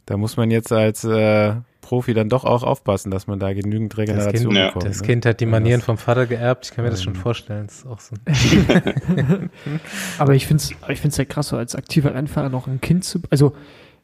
[0.05, 3.97] da muss man jetzt als äh, Profi dann doch auch aufpassen, dass man da genügend
[3.97, 4.85] Regeneration das kind, bekommt.
[4.85, 5.07] Das ne?
[5.07, 6.65] Kind hat die Manieren vom Vater geerbt.
[6.65, 7.21] Ich kann mir das schon ähm.
[7.21, 7.67] vorstellen.
[7.67, 8.15] Das ist auch so.
[10.17, 13.03] Aber ich finde es ich find's ja krass, so als aktiver Rennfahrer noch ein Kind
[13.05, 13.53] zu, also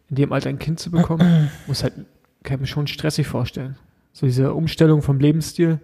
[0.09, 1.93] in dem Alter ein Kind zu bekommen, muss halt,
[2.43, 3.77] kann ich mir schon stressig vorstellen.
[4.11, 5.79] So diese Umstellung vom Lebensstil,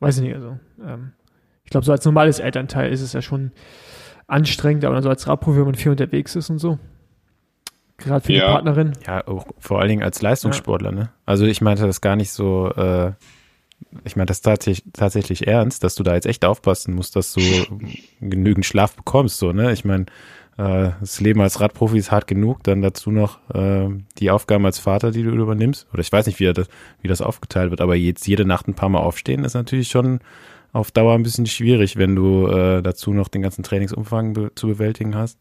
[0.00, 1.12] weiß ich nicht, also, ähm,
[1.64, 3.52] ich glaube, so als normales Elternteil ist es ja schon
[4.26, 6.78] anstrengend, aber so als Radprofi, wenn man viel unterwegs ist und so.
[7.98, 8.46] Gerade für ja.
[8.46, 8.92] die Partnerin.
[9.06, 10.96] Ja, auch vor allen Dingen als Leistungssportler, ja.
[10.96, 11.10] ne?
[11.26, 13.12] Also ich meinte das gar nicht so, äh,
[14.04, 17.40] ich meine das tatsächlich tatsächlich ernst, dass du da jetzt echt aufpassen musst, dass du
[18.20, 19.72] genügend Schlaf bekommst, so ne?
[19.72, 20.06] Ich meine,
[20.58, 24.78] äh, das Leben als Radprofi ist hart genug, dann dazu noch äh, die Aufgaben als
[24.80, 25.86] Vater, die du übernimmst.
[25.92, 26.68] Oder ich weiß nicht, wie das,
[27.00, 30.20] wie das aufgeteilt wird, aber jetzt jede Nacht ein paar Mal aufstehen ist natürlich schon
[30.72, 34.66] auf Dauer ein bisschen schwierig, wenn du äh, dazu noch den ganzen Trainingsumfang be zu
[34.66, 35.38] bewältigen hast.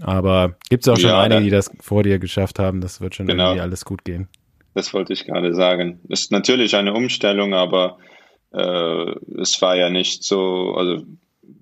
[0.00, 2.80] Aber gibt es auch schon ja, einige, die das vor dir geschafft haben.
[2.80, 3.50] Das wird schon genau.
[3.50, 4.28] irgendwie alles gut gehen.
[4.74, 6.00] Das wollte ich gerade sagen.
[6.08, 7.98] Ist natürlich eine Umstellung, aber
[8.52, 11.04] äh, es war ja nicht so, also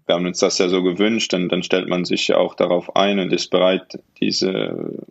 [0.08, 2.96] wir haben uns das ja so gewünscht, und dann stellt man sich ja auch darauf
[2.96, 5.06] ein und ist bereit, diese,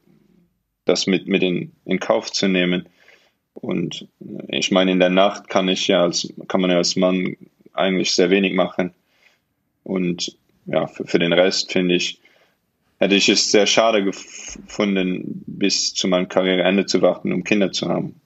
[0.85, 2.89] das mit, mit in, in Kauf zu nehmen.
[3.53, 4.07] Und
[4.47, 7.37] ich meine, in der Nacht kann ich ja als, kann man ja als Mann
[7.73, 8.91] eigentlich sehr wenig machen.
[9.83, 12.19] Und ja, für, für den Rest finde ich,
[12.97, 17.87] hätte ich es sehr schade gefunden, bis zu meinem Karriereende zu warten, um Kinder zu
[17.87, 18.19] haben.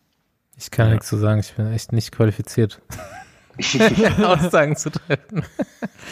[0.58, 0.94] Ich kann ja.
[0.94, 2.82] nichts zu sagen, ich bin echt nicht qualifiziert.
[4.24, 5.44] Aussagen zu treffen.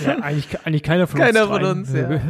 [0.06, 1.52] Ja, eigentlich, eigentlich keiner von keiner uns.
[1.52, 2.22] Keiner von uns, ja.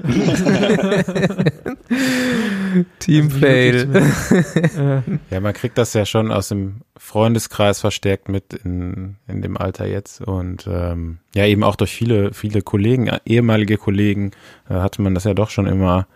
[3.00, 3.90] Team Fail.
[5.30, 9.88] ja, man kriegt das ja schon aus dem Freundeskreis verstärkt mit in, in dem Alter
[9.88, 10.22] jetzt.
[10.22, 14.32] Und ähm, ja, eben auch durch viele, viele Kollegen, ehemalige Kollegen,
[14.70, 16.08] äh, hatte man das ja doch schon immer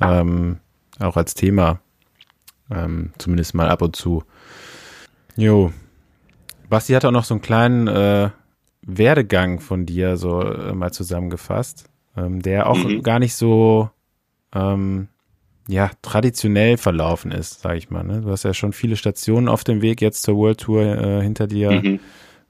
[0.00, 0.58] ähm,
[0.98, 1.80] auch als Thema.
[2.70, 4.24] Ähm, zumindest mal ab und zu.
[5.36, 5.72] Jo.
[6.68, 8.30] Basti hat auch noch so einen kleinen äh,
[8.86, 11.84] Werdegang von dir so äh, mal zusammengefasst,
[12.16, 13.02] ähm, der auch mhm.
[13.02, 13.90] gar nicht so
[14.54, 15.08] ähm,
[15.68, 18.02] ja traditionell verlaufen ist, sage ich mal.
[18.02, 18.22] Ne?
[18.22, 21.46] Du hast ja schon viele Stationen auf dem Weg jetzt zur World Tour äh, hinter
[21.46, 21.70] dir.
[21.70, 22.00] Mhm.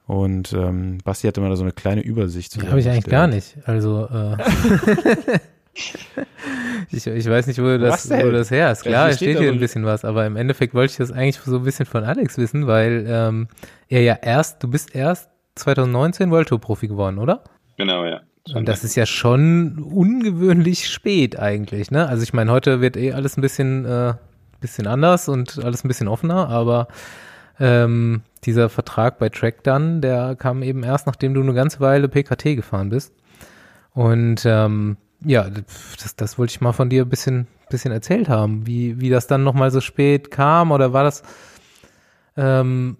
[0.05, 2.57] Und ähm, Basti hatte mal so eine kleine Übersicht.
[2.67, 3.57] Habe ich eigentlich gar nicht.
[3.65, 4.35] Also äh,
[6.91, 8.81] ich, ich weiß nicht, wo das, wo das her ist.
[8.81, 11.57] Klar, es steht hier ein bisschen was, aber im Endeffekt wollte ich das eigentlich so
[11.57, 13.47] ein bisschen von Alex wissen, weil ähm,
[13.87, 17.43] er ja erst, du bist erst 2019 World Tour Profi geworden, oder?
[17.77, 18.21] Genau, ja.
[18.53, 22.07] Und das ist ja schon ungewöhnlich spät eigentlich, ne?
[22.07, 24.15] Also ich meine, heute wird eh alles ein bisschen, äh,
[24.59, 26.87] bisschen anders und alles ein bisschen offener, aber
[27.59, 32.09] ähm, dieser Vertrag bei Track dann, der kam eben erst, nachdem du eine ganze Weile
[32.09, 33.13] PKT gefahren bist.
[33.93, 38.67] Und ähm, ja, das, das wollte ich mal von dir ein bisschen, bisschen erzählt haben,
[38.67, 41.23] wie, wie das dann nochmal so spät kam oder war das
[42.35, 42.97] ähm,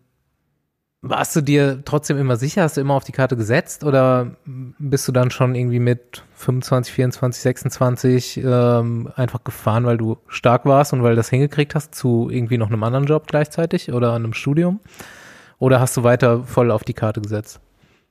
[1.03, 2.63] warst du dir trotzdem immer sicher?
[2.63, 6.93] Hast du immer auf die Karte gesetzt oder bist du dann schon irgendwie mit 25,
[6.93, 11.93] 24, 26 ähm, einfach gefahren, weil du stark warst und weil du das hingekriegt hast
[11.93, 14.79] zu irgendwie noch einem anderen Job gleichzeitig oder einem Studium?
[15.59, 17.59] Oder hast du weiter voll auf die Karte gesetzt?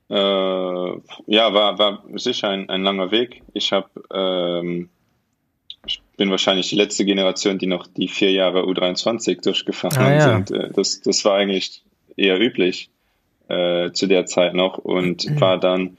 [0.09, 3.41] Äh, ja, war, war sicher ein, ein langer Weg.
[3.53, 4.89] Ich habe ähm,
[5.87, 10.33] ich bin wahrscheinlich die letzte Generation, die noch die vier Jahre U23 durchgefahren ah, ja.
[10.33, 10.51] sind.
[10.51, 11.83] Äh, das, das war eigentlich
[12.17, 12.89] eher üblich
[13.47, 15.41] äh, zu der Zeit noch und mhm.
[15.41, 15.97] war dann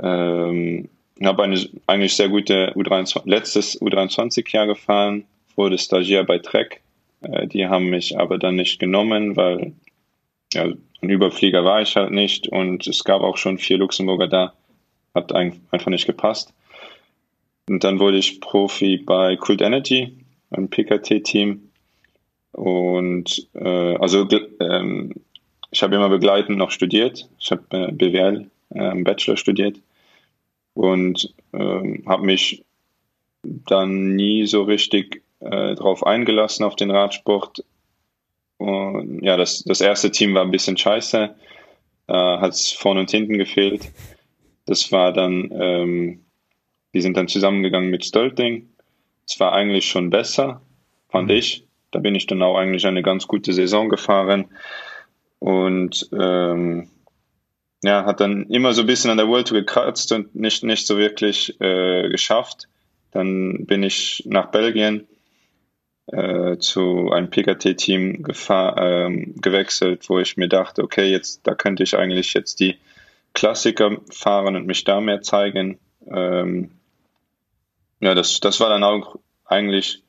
[0.00, 0.88] ähm,
[1.22, 5.24] habe eine eigentlich sehr gute U23 letztes U23 Jahr gefahren
[5.56, 6.80] wurde Stagiaire bei Trek.
[7.22, 9.72] Äh, die haben mich aber dann nicht genommen weil
[10.54, 10.64] ja,
[11.00, 14.54] ein Überflieger war ich halt nicht und es gab auch schon vier Luxemburger da
[15.14, 16.54] hat einfach nicht gepasst.
[17.68, 20.16] Und dann wurde ich Profi bei Cult Energy
[20.50, 21.67] ein PKT Team
[22.52, 24.26] und äh, also
[24.60, 25.14] ähm,
[25.70, 27.28] ich habe immer begleitend noch studiert.
[27.38, 29.80] Ich habe äh, BWL äh, Bachelor studiert
[30.74, 32.64] und äh, habe mich
[33.42, 37.64] dann nie so richtig äh, drauf eingelassen auf den Radsport.
[38.56, 41.34] Und ja, das, das erste Team war ein bisschen scheiße,
[42.08, 43.92] äh, hat es vorne und hinten gefehlt.
[44.66, 46.24] Das war dann, ähm,
[46.92, 48.68] die sind dann zusammengegangen mit Stölting.
[49.26, 50.60] Es war eigentlich schon besser,
[51.08, 51.36] fand mhm.
[51.36, 51.67] ich.
[51.90, 54.46] Da bin ich dann auch eigentlich eine ganz gute Saison gefahren
[55.38, 56.90] und ähm,
[57.82, 60.86] ja, hat dann immer so ein bisschen an der World Tour gekratzt und nicht, nicht
[60.86, 62.68] so wirklich äh, geschafft.
[63.12, 65.06] Dann bin ich nach Belgien
[66.08, 71.96] äh, zu einem PKT-Team ähm, gewechselt, wo ich mir dachte, okay, jetzt da könnte ich
[71.96, 72.76] eigentlich jetzt die
[73.34, 75.78] Klassiker fahren und mich da mehr zeigen.
[76.10, 76.70] Ähm,
[78.00, 80.02] ja, das, das war dann auch eigentlich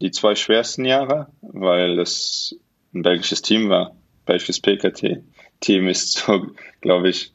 [0.00, 2.58] die zwei schwersten Jahre, weil es
[2.94, 3.96] ein belgisches Team war.
[4.24, 6.46] Belgisches PKT-Team ist so,
[6.80, 7.32] glaube ich,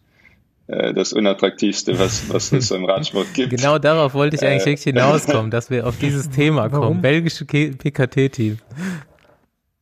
[0.67, 3.50] äh, das unattraktivste, was, was es im Radsport gibt.
[3.50, 6.82] Genau darauf wollte ich eigentlich äh, hinauskommen, dass wir auf dieses Thema kommen.
[6.82, 7.02] Warum?
[7.02, 8.58] Belgische PKT-Team.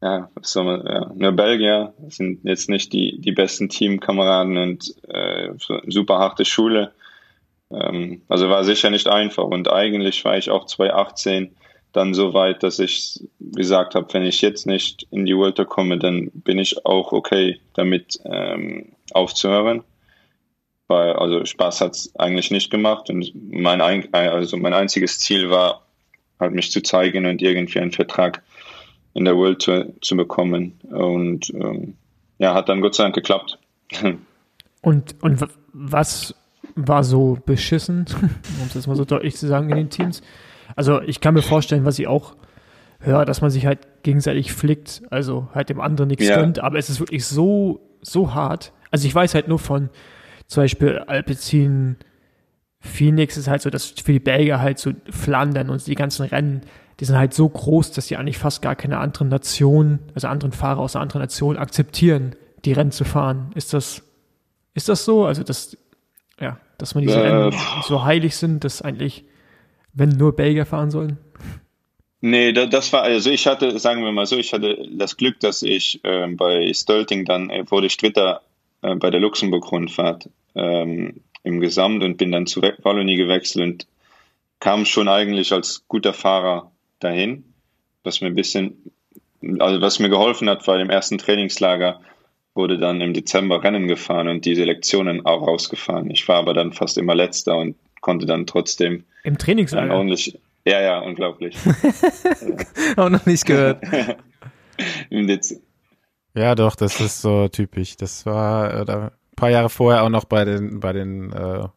[0.01, 5.49] Ja, so, ja, nur Belgier sind jetzt nicht die, die besten Teamkameraden und äh,
[5.87, 6.93] super harte Schule.
[7.69, 11.55] Ähm, also war sicher nicht einfach und eigentlich war ich auch 2018
[11.91, 15.97] dann so weit, dass ich gesagt habe, wenn ich jetzt nicht in die World komme,
[15.97, 19.83] dann bin ich auch okay damit ähm, aufzuhören.
[20.87, 25.85] Weil also Spaß hat es eigentlich nicht gemacht und mein also mein einziges Ziel war
[26.39, 28.41] halt mich zu zeigen und irgendwie einen Vertrag
[29.13, 31.95] in der World Tour zu bekommen und ähm,
[32.39, 33.59] ja hat dann Gott sei Dank geklappt.
[34.81, 36.33] Und und was
[36.75, 40.21] war so beschissen, um es mal so deutlich zu sagen in den Teams?
[40.75, 42.35] Also ich kann mir vorstellen, was ich auch
[42.99, 46.39] höre, dass man sich halt gegenseitig flickt, also halt dem anderen nichts ja.
[46.39, 48.73] gönnt, aber es ist wirklich so, so hart.
[48.91, 49.89] Also ich weiß halt nur von
[50.47, 51.97] zum Beispiel Alpecin,
[52.81, 56.61] Phoenix ist halt so, dass für die Belgier halt so Flandern und die ganzen Rennen,
[56.99, 60.51] die sind halt so groß, dass die eigentlich fast gar keine anderen Nationen, also anderen
[60.51, 63.51] Fahrer aus einer anderen Nation akzeptieren, die Rennen zu fahren.
[63.55, 64.01] Ist das,
[64.73, 65.25] ist das so?
[65.25, 65.77] Also, dass,
[66.39, 69.25] ja, dass man diese äh, Rennen so heilig sind, dass eigentlich
[69.93, 71.17] wenn nur Belgier fahren sollen?
[72.21, 75.63] Nee, das war, also ich hatte, sagen wir mal so, ich hatte das Glück, dass
[75.63, 78.41] ich äh, bei Stölting dann äh, wurde ich Dritter
[78.81, 83.87] äh, bei der Luxemburg-Rundfahrt ähm, im Gesamt und bin dann zu Wallonie gewechselt und
[84.59, 87.45] kam schon eigentlich als guter Fahrer dahin,
[88.03, 88.91] was mir ein bisschen,
[89.59, 92.01] also was mir geholfen hat, weil im ersten Trainingslager
[92.53, 96.11] wurde dann im Dezember Rennen gefahren und die Selektionen auch rausgefahren.
[96.11, 100.37] Ich war aber dann fast immer letzter und konnte dann trotzdem im Trainingslager ordentlich.
[100.65, 101.57] Ja, ja, unglaublich.
[102.97, 103.81] auch noch nicht gehört.
[106.33, 107.97] ja, doch, das ist so typisch.
[107.97, 111.67] Das war äh, ein paar Jahre vorher auch noch bei den bei den äh,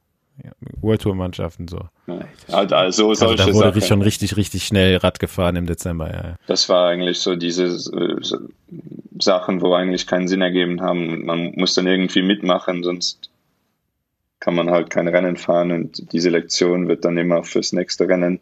[0.81, 1.81] World Tour Mannschaften so.
[2.07, 3.83] Ja, also, also, also da wurde Sachen.
[3.83, 6.13] schon richtig richtig schnell Rad gefahren im Dezember.
[6.13, 6.37] Ja.
[6.47, 8.21] Das war eigentlich so diese äh,
[9.21, 11.25] Sachen, wo eigentlich keinen Sinn ergeben haben.
[11.25, 13.31] Man muss dann irgendwie mitmachen, sonst
[14.43, 18.41] kann man halt kein Rennen fahren und die Selektion wird dann immer fürs nächste Rennen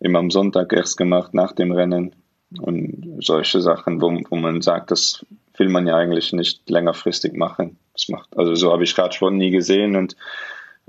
[0.00, 2.16] immer am Sonntag erst gemacht nach dem Rennen
[2.60, 5.24] und solche Sachen, wo, wo man sagt, das
[5.56, 7.78] will man ja eigentlich nicht längerfristig machen.
[7.92, 10.16] Das macht, also so habe ich Radsport nie gesehen und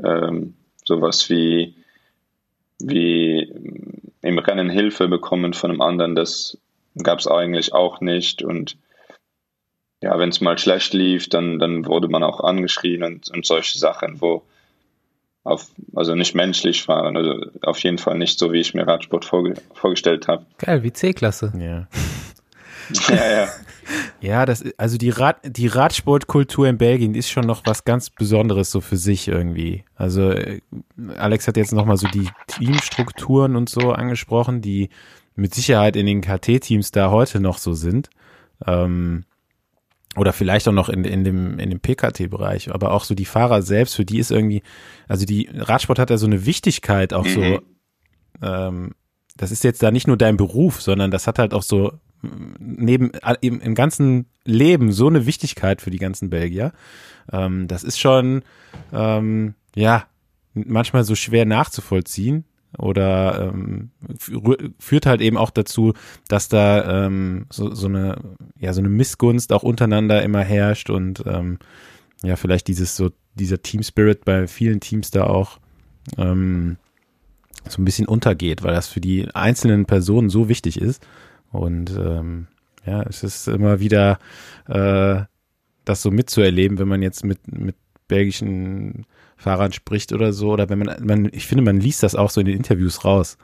[0.04, 1.76] ähm, sowas wie,
[2.80, 3.54] wie
[4.24, 6.58] im Rennen Hilfe bekommen von einem anderen, das
[7.04, 8.78] gab es eigentlich auch nicht und
[10.02, 13.78] ja, wenn es mal schlecht lief, dann, dann wurde man auch angeschrien und, und solche
[13.78, 14.44] Sachen, wo
[15.44, 19.26] auf, also nicht menschlich waren, also auf jeden Fall nicht so, wie ich mir Radsport
[19.26, 20.46] vorge vorgestellt habe.
[20.58, 21.52] Geil, wie C-Klasse.
[21.58, 21.88] Ja.
[23.16, 23.48] ja, ja.
[24.22, 28.70] Ja, das, also die Rad, die Radsportkultur in Belgien ist schon noch was ganz Besonderes
[28.70, 29.86] so für sich irgendwie.
[29.96, 30.62] Also äh,
[31.18, 34.90] Alex hat jetzt nochmal so die Teamstrukturen und so angesprochen, die
[35.36, 38.10] mit Sicherheit in den KT-Teams da heute noch so sind.
[38.68, 39.24] Ähm,
[40.16, 43.62] oder vielleicht auch noch in, in dem, in dem PKT-Bereich, aber auch so die Fahrer
[43.62, 44.64] selbst, für die ist irgendwie,
[45.08, 47.60] also die Radsport hat ja so eine Wichtigkeit auch so, mhm.
[48.42, 48.92] ähm,
[49.38, 51.94] das ist jetzt da nicht nur dein Beruf, sondern das hat halt auch so
[52.60, 56.74] neben im, im ganzen Leben so eine Wichtigkeit für die ganzen Belgier.
[57.32, 58.44] Ähm, das ist schon,
[58.92, 60.06] ähm, ja,
[60.54, 62.44] manchmal so schwer nachzuvollziehen
[62.78, 63.90] oder ähm,
[64.78, 65.94] führt halt eben auch dazu,
[66.28, 68.18] dass da ähm, so, so eine
[68.60, 71.58] ja so eine Missgunst auch untereinander immer herrscht und ähm,
[72.24, 75.60] ja vielleicht dieses so dieser Team Spirit bei vielen Teams da auch
[76.18, 76.78] ähm,
[77.68, 81.06] so ein bisschen untergeht, weil das für die einzelnen Personen so wichtig ist.
[81.52, 82.48] Und ähm,
[82.86, 84.20] ja es ist immer wieder
[84.68, 85.22] äh,
[85.86, 87.76] das so mitzuerleben, wenn man jetzt mit mit
[88.08, 89.06] belgischen
[89.40, 92.42] Fahrern spricht oder so, oder wenn man, man, ich finde, man liest das auch so
[92.42, 93.38] in den Interviews raus.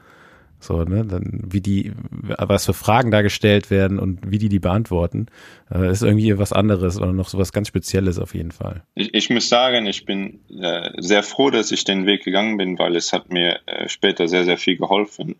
[0.59, 4.59] So, ne, dann, wie die, was für Fragen da gestellt werden und wie die die
[4.59, 5.27] beantworten,
[5.71, 8.83] äh, ist irgendwie was anderes oder noch so was ganz Spezielles auf jeden Fall.
[8.95, 12.79] Ich, ich muss sagen, ich bin äh, sehr froh, dass ich den Weg gegangen bin,
[12.79, 15.35] weil es hat mir äh, später sehr, sehr viel geholfen.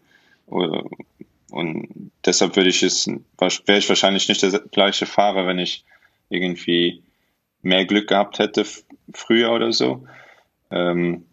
[0.48, 5.86] Und deshalb würde ich es, wäre ich wahrscheinlich nicht der gleiche Fahrer, wenn ich
[6.30, 7.02] irgendwie
[7.62, 8.64] mehr Glück gehabt hätte
[9.14, 10.06] früher oder so.
[10.72, 11.26] Ähm,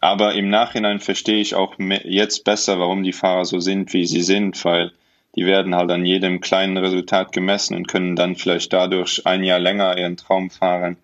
[0.00, 4.22] aber im Nachhinein verstehe ich auch jetzt besser, warum die Fahrer so sind, wie sie
[4.22, 4.92] sind, weil
[5.34, 9.58] die werden halt an jedem kleinen Resultat gemessen und können dann vielleicht dadurch ein Jahr
[9.58, 10.96] länger ihren Traum fahren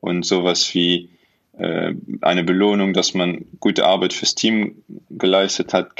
[0.00, 1.10] und sowas wie
[1.58, 5.92] äh, eine Belohnung, dass man gute Arbeit fürs Team geleistet hat,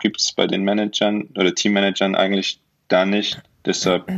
[0.00, 3.40] gibt es bei den Managern oder Teammanagern eigentlich da nicht.
[3.64, 4.10] Deshalb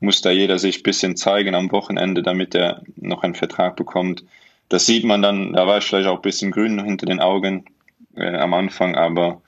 [0.00, 4.22] muss da jeder sich ein bisschen zeigen am Wochenende, damit er noch einen Vertrag bekommt
[4.68, 7.64] das sieht man dann, da war ich vielleicht auch ein bisschen grün hinter den Augen
[8.16, 9.42] äh, am Anfang, aber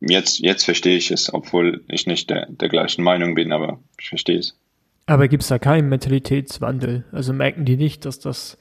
[0.00, 4.08] jetzt, jetzt verstehe ich es, obwohl ich nicht der, der gleichen Meinung bin, aber ich
[4.08, 4.56] verstehe es.
[5.06, 7.04] Aber gibt es da keinen Mentalitätswandel?
[7.12, 8.58] Also merken die nicht, dass das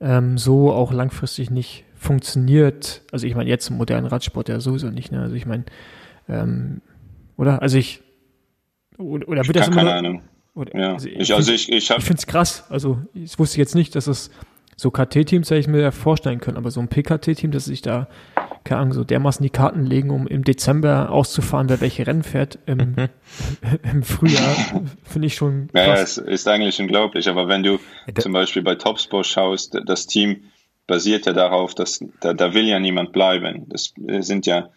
[0.00, 3.02] ähm, so auch langfristig nicht funktioniert?
[3.12, 5.10] Also ich meine, jetzt im modernen Radsport ja sowieso nicht.
[5.12, 5.20] Ne?
[5.22, 5.64] Also ich meine,
[6.28, 6.80] Ähm,
[7.36, 7.60] oder?
[7.62, 8.02] Also ich
[8.98, 10.22] oder, oder wird Ich das hab immer keine Ahnung.
[10.54, 10.92] oder, Ja.
[10.92, 12.64] also Ich, also ich, ich ich finde es krass.
[12.70, 14.30] Also ich wusste jetzt nicht, dass es
[14.80, 18.08] so KT-Teams hätte ich mir ja vorstellen können, aber so ein PKT-Team, dass sich da,
[18.64, 22.58] keine Ahnung, so dermaßen die Karten legen, um im Dezember auszufahren, wer welche Rennen fährt
[22.66, 22.94] im,
[23.92, 24.56] im Frühjahr,
[25.04, 26.16] finde ich schon Ja, ja, krass.
[26.16, 27.78] es ist eigentlich unglaublich, aber wenn du
[28.12, 30.42] da- zum Beispiel bei Topsport schaust, das Team
[30.86, 33.66] basiert ja darauf, dass da, da will ja niemand bleiben.
[33.68, 34.70] Das sind ja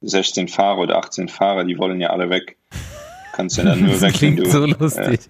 [0.00, 2.56] 16 Fahrer oder 18 Fahrer, die wollen ja alle weg.
[3.34, 4.50] Kannst ja dann nur Das weg, wenn klingt du.
[4.50, 5.20] so lustig.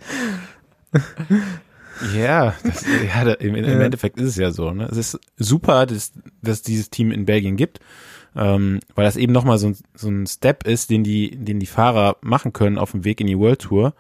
[2.17, 3.81] Ja, das, ja da, im, im Ja.
[3.81, 4.73] Endeffekt ist es ja so.
[4.73, 4.89] Ne?
[4.91, 7.81] Es ist super, dass, dass dieses Team in Belgien gibt,
[8.37, 11.67] ähm, weil das eben nochmal so, ein- so ein Step ist, den die, den die
[11.67, 13.95] Fahrer machen können auf dem Weg in die World Tour.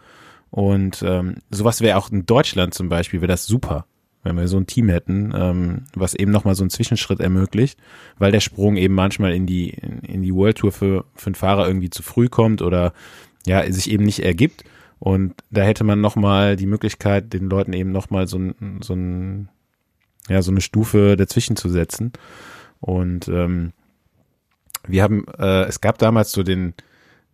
[0.50, 3.84] Und ähm, sowas wäre auch in Deutschland zum Beispiel, wäre das super,
[4.22, 7.78] wenn wir so ein Team hätten, ähm, was eben nochmal so einen Zwischenschritt ermöglicht,
[8.18, 11.34] weil der Sprung eben manchmal in die, in, in die World Tour für, für einen
[11.34, 12.92] Fahrer irgendwie zu früh kommt oder
[13.46, 14.64] ja, sich eben nicht ergibt.
[14.98, 19.48] Und da hätte man nochmal die Möglichkeit, den Leuten eben nochmal so ein, so ein,
[20.28, 22.12] ja, so eine Stufe dazwischen zu setzen.
[22.80, 23.72] Und ähm,
[24.86, 26.74] wir haben, äh, es gab damals so den,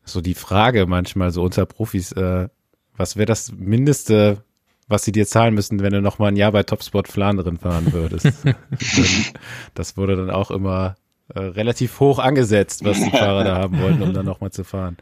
[0.04, 2.48] so die Frage manchmal so unter Profis, äh,
[2.96, 4.44] was wäre das Mindeste,
[4.86, 8.26] was sie dir zahlen müssen, wenn du nochmal ein Jahr bei Topsport Flandern fahren würdest?
[9.74, 10.96] Das wurde dann auch immer
[11.28, 14.96] äh, relativ hoch angesetzt, was die Fahrer da haben wollten, um dann nochmal zu fahren.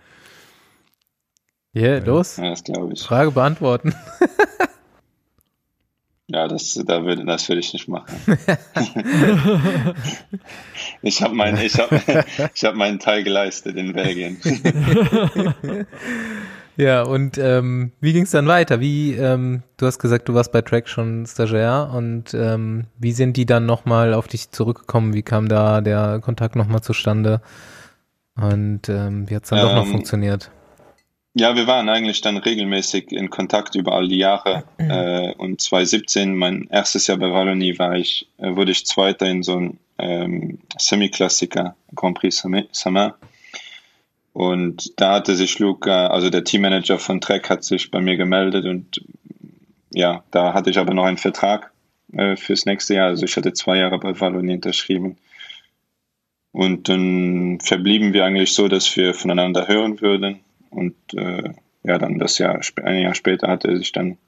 [1.73, 2.37] Ja, los.
[2.37, 3.03] Ja, das glaube ich.
[3.03, 3.95] Frage beantworten.
[6.29, 8.17] Ja, das, da würde, das würde ich nicht machen.
[11.03, 12.01] ich habe mein, ich habe,
[12.55, 14.39] ich habe meinen Teil geleistet in Belgien.
[16.77, 18.81] Ja, und ähm, wie ging es dann weiter?
[18.81, 23.37] Wie, ähm, du hast gesagt, du warst bei Track schon Stagiaire und ähm, wie sind
[23.37, 25.13] die dann nochmal auf dich zurückgekommen?
[25.13, 27.43] Wie kam da der Kontakt nochmal zustande?
[28.37, 30.51] Und ähm, wie hat es dann doch noch Ähm, funktioniert?
[31.35, 34.65] Ja, wir waren eigentlich dann regelmäßig in Kontakt über all die Jahre.
[34.79, 39.43] Äh, und 2017, mein erstes Jahr bei Wallonie, war ich, äh, wurde ich Zweiter in
[39.43, 43.13] so einem ähm, Semi-Klassiker, Grand Prix Samin.
[44.35, 48.65] Und da hatte sich Luca, also der Teammanager von Trek, hat sich bei mir gemeldet
[48.65, 49.03] und
[49.95, 51.71] ja, da hatte ich aber noch einen Vertrag
[52.13, 53.09] äh, fürs nächste Jahr.
[53.09, 55.17] Also ich hatte zwei Jahre bei Wallonie unterschrieben.
[56.51, 60.41] Und dann verblieben wir eigentlich so, dass wir voneinander hören würden.
[60.73, 61.53] Und äh,
[61.85, 64.19] ja, dann das Jahr, ein Jahr später hat er sich dann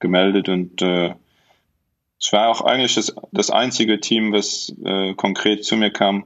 [0.00, 1.14] gemeldet und äh,
[2.20, 6.24] es war auch eigentlich das, das einzige Team, was äh, konkret zu mir kam.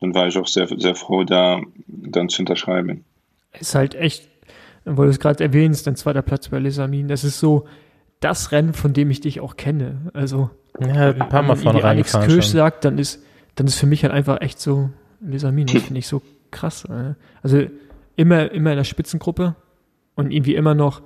[0.00, 3.04] Dann war ich auch sehr, sehr froh, da dann zu unterschreiben.
[3.58, 4.28] Ist halt echt,
[4.84, 7.66] weil du es gerade erwähnst, dein zweiter Platz bei Lesamin, das ist so
[8.20, 10.10] das Rennen, von dem ich dich auch kenne.
[10.14, 12.56] Also, Ja, ein paar Mal wenn vorne irgendwie Alex Kirsch schon.
[12.56, 13.22] sagt, dann ist,
[13.54, 14.90] dann ist für mich halt einfach echt so
[15.20, 15.66] Lesamin.
[15.66, 16.84] Das finde ich so krass.
[16.86, 17.14] äh.
[17.42, 17.66] Also
[18.18, 19.54] immer, immer in der Spitzengruppe
[20.16, 21.02] und irgendwie immer noch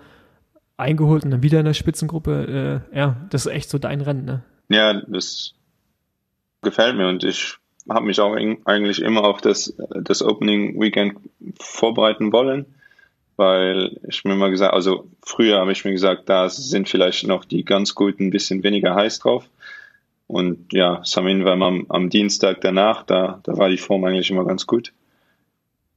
[0.79, 2.83] eingeholt und dann wieder in der Spitzengruppe.
[2.93, 4.43] Äh, ja, das ist echt so dein Rennen, ne?
[4.69, 5.55] Ja, das
[6.63, 7.57] gefällt mir und ich
[7.89, 11.19] habe mich auch eigentlich immer auf das, das Opening Weekend
[11.61, 12.65] vorbereiten wollen,
[13.37, 17.45] weil ich mir immer gesagt, also früher habe ich mir gesagt, da sind vielleicht noch
[17.45, 19.51] die ganz Guten ein bisschen weniger heiß drauf.
[20.29, 24.47] Und ja, Samin war am, am Dienstag danach, da, da war die Form eigentlich immer
[24.47, 24.93] ganz gut.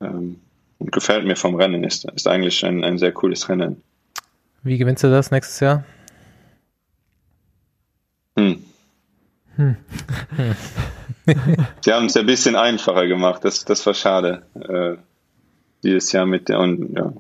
[0.02, 0.42] Ähm,
[0.80, 3.82] und gefällt mir vom Rennen, ist, ist eigentlich ein, ein sehr cooles Rennen.
[4.64, 5.84] Wie gewinnst du das nächstes Jahr?
[8.38, 8.64] Hm.
[9.56, 9.78] Hm.
[11.82, 14.44] Sie haben es ja ein bisschen einfacher gemacht, das, das war schade.
[14.56, 14.98] Äh,
[15.84, 17.14] dieses Jahr mit der, und ja,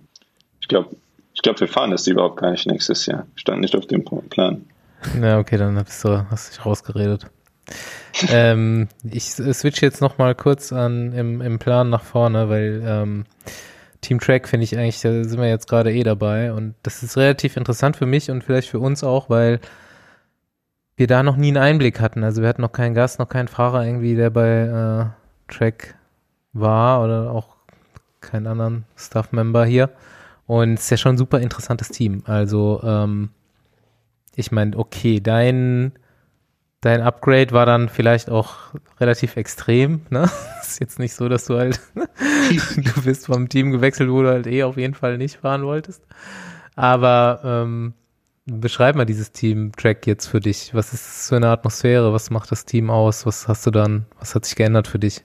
[0.59, 0.95] ich glaube,
[1.33, 3.27] ich glaube, wir fahren das überhaupt gar nicht nächstes Jahr.
[3.35, 4.65] Stand nicht auf dem Plan.
[5.21, 7.27] Ja, okay, dann bist du, hast dich rausgeredet.
[8.29, 12.81] ähm, ich äh, switch jetzt noch mal kurz an im, im Plan nach vorne, weil
[12.85, 13.25] ähm,
[14.01, 17.17] Team Track finde ich eigentlich, da sind wir jetzt gerade eh dabei und das ist
[17.17, 19.59] relativ interessant für mich und vielleicht für uns auch, weil
[20.95, 22.23] wir da noch nie einen Einblick hatten.
[22.23, 25.11] Also wir hatten noch keinen Gast, noch keinen Fahrer irgendwie, der bei
[25.49, 25.95] äh, Track
[26.53, 27.55] war oder auch
[28.21, 29.89] keinen anderen Staff-Member hier.
[30.47, 32.23] Und es ist ja schon ein super interessantes Team.
[32.25, 33.29] Also ähm,
[34.35, 35.93] ich meine, okay, dein,
[36.85, 38.53] dein Upgrade war dann vielleicht auch
[38.99, 40.29] relativ extrem, ne?
[40.61, 44.45] Ist jetzt nicht so, dass du halt, du bist vom Team gewechselt, wo du halt
[44.45, 46.03] eh auf jeden Fall nicht fahren wolltest.
[46.75, 47.93] Aber ähm,
[48.45, 50.75] beschreib mal dieses Team-Track jetzt für dich.
[50.75, 52.13] Was ist das für eine Atmosphäre?
[52.13, 53.25] Was macht das Team aus?
[53.25, 55.23] Was hast du dann, was hat sich geändert für dich?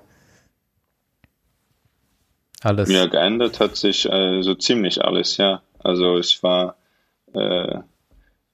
[2.63, 2.91] Alles.
[2.91, 5.63] Ja, geändert hat sich äh, so ziemlich alles, ja.
[5.79, 6.77] Also es war,
[7.35, 7.81] äh,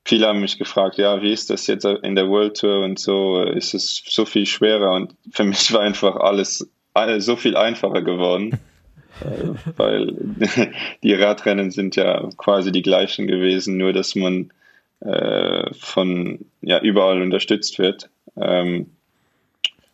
[0.07, 3.43] viele haben mich gefragt, ja, wie ist das jetzt in der World Tour und so,
[3.43, 8.03] ist es so viel schwerer und für mich war einfach alles, alles so viel einfacher
[8.03, 8.59] geworden.
[9.21, 10.15] äh, weil
[11.03, 14.53] die Radrennen sind ja quasi die gleichen gewesen, nur dass man
[15.01, 18.09] äh, von ja überall unterstützt wird.
[18.37, 18.93] Ähm,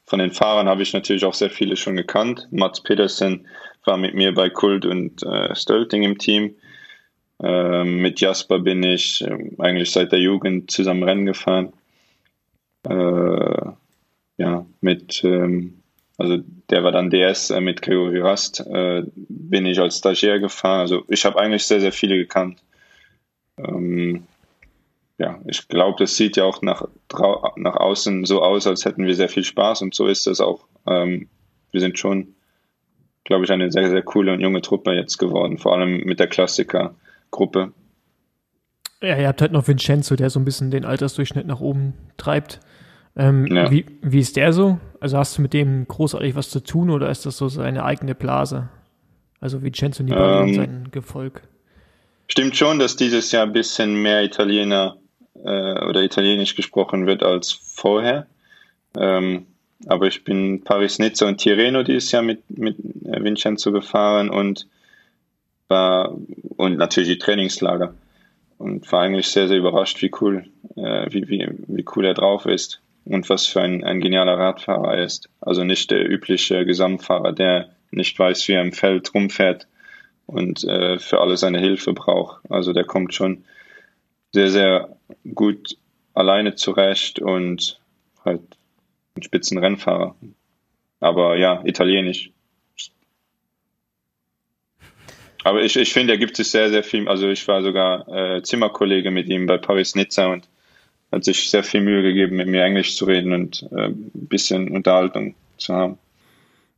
[0.04, 2.48] von den Fahrern habe ich natürlich auch sehr viele schon gekannt.
[2.50, 3.46] Mats Petersen
[3.86, 6.54] war mit mir bei Kult und äh, Stölting im Team.
[7.42, 11.72] Ähm, mit Jasper bin ich äh, eigentlich seit der Jugend zusammen Rennen gefahren.
[12.88, 13.72] Äh,
[14.38, 15.82] ja, mit, ähm,
[16.18, 16.38] also
[16.70, 20.80] der war dann DS äh, mit Gregory Rast, bin ich als Stagiaire gefahren.
[20.80, 22.62] Also ich habe eigentlich sehr, sehr viele gekannt.
[23.58, 24.26] Ähm,
[25.18, 26.86] ja, ich glaube, das sieht ja auch nach,
[27.56, 30.66] nach außen so aus, als hätten wir sehr viel Spaß und so ist es auch.
[30.84, 32.34] Wir sind schon,
[33.24, 36.26] glaube ich, eine sehr, sehr coole und junge Truppe jetzt geworden, vor allem mit der
[37.32, 37.72] Klassiker-Gruppe.
[39.02, 42.60] Ja, ihr habt halt noch Vincenzo, der so ein bisschen den Altersdurchschnitt nach oben treibt.
[43.16, 43.70] Ähm, ja.
[43.70, 44.78] wie, wie ist der so?
[45.00, 48.14] Also hast du mit dem großartig was zu tun oder ist das so seine eigene
[48.14, 48.68] Blase?
[49.40, 51.42] Also Vincenzo Nibali ähm, und sein Gefolg.
[52.28, 54.96] Stimmt schon, dass dieses Jahr ein bisschen mehr Italiener
[55.34, 58.28] äh, oder Italienisch gesprochen wird als vorher.
[58.96, 59.46] Ähm,
[59.88, 64.68] aber ich bin Paris-Nizza und Tirreno dieses Jahr mit, mit äh, Vincenzo gefahren und
[65.72, 66.16] war
[66.56, 67.94] und natürlich die Trainingslager
[68.58, 70.44] und war eigentlich sehr, sehr überrascht, wie cool,
[70.76, 74.94] äh, wie, wie, wie cool er drauf ist und was für ein, ein genialer Radfahrer
[74.94, 75.28] er ist.
[75.40, 79.66] Also nicht der übliche Gesamtfahrer, der nicht weiß, wie er im Feld rumfährt
[80.26, 82.40] und äh, für alle seine Hilfe braucht.
[82.48, 83.44] Also der kommt schon
[84.32, 84.96] sehr, sehr
[85.34, 85.76] gut
[86.14, 87.80] alleine zurecht und
[88.24, 88.42] halt
[89.16, 90.14] ein Spitzenrennfahrer.
[91.00, 92.31] Aber ja, italienisch.
[95.44, 97.08] Aber ich, ich finde, er gibt sich sehr, sehr viel.
[97.08, 100.48] Also ich war sogar äh, Zimmerkollege mit ihm bei Paris Nizza und
[101.10, 104.70] hat sich sehr viel Mühe gegeben, mit mir Englisch zu reden und äh, ein bisschen
[104.70, 105.98] Unterhaltung zu haben.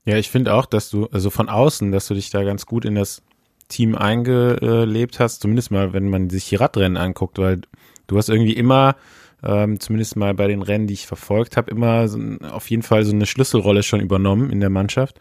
[0.04, 2.84] Ja, ich finde auch, dass du, also von außen, dass du dich da ganz gut
[2.84, 3.22] in das
[3.68, 7.62] Team eingelebt hast, zumindest mal, wenn man sich die Radrennen anguckt, weil
[8.06, 8.96] du hast irgendwie immer,
[9.42, 12.18] ähm, zumindest mal bei den Rennen, die ich verfolgt habe, immer so,
[12.50, 15.18] auf jeden Fall so eine Schlüsselrolle schon übernommen in der Mannschaft.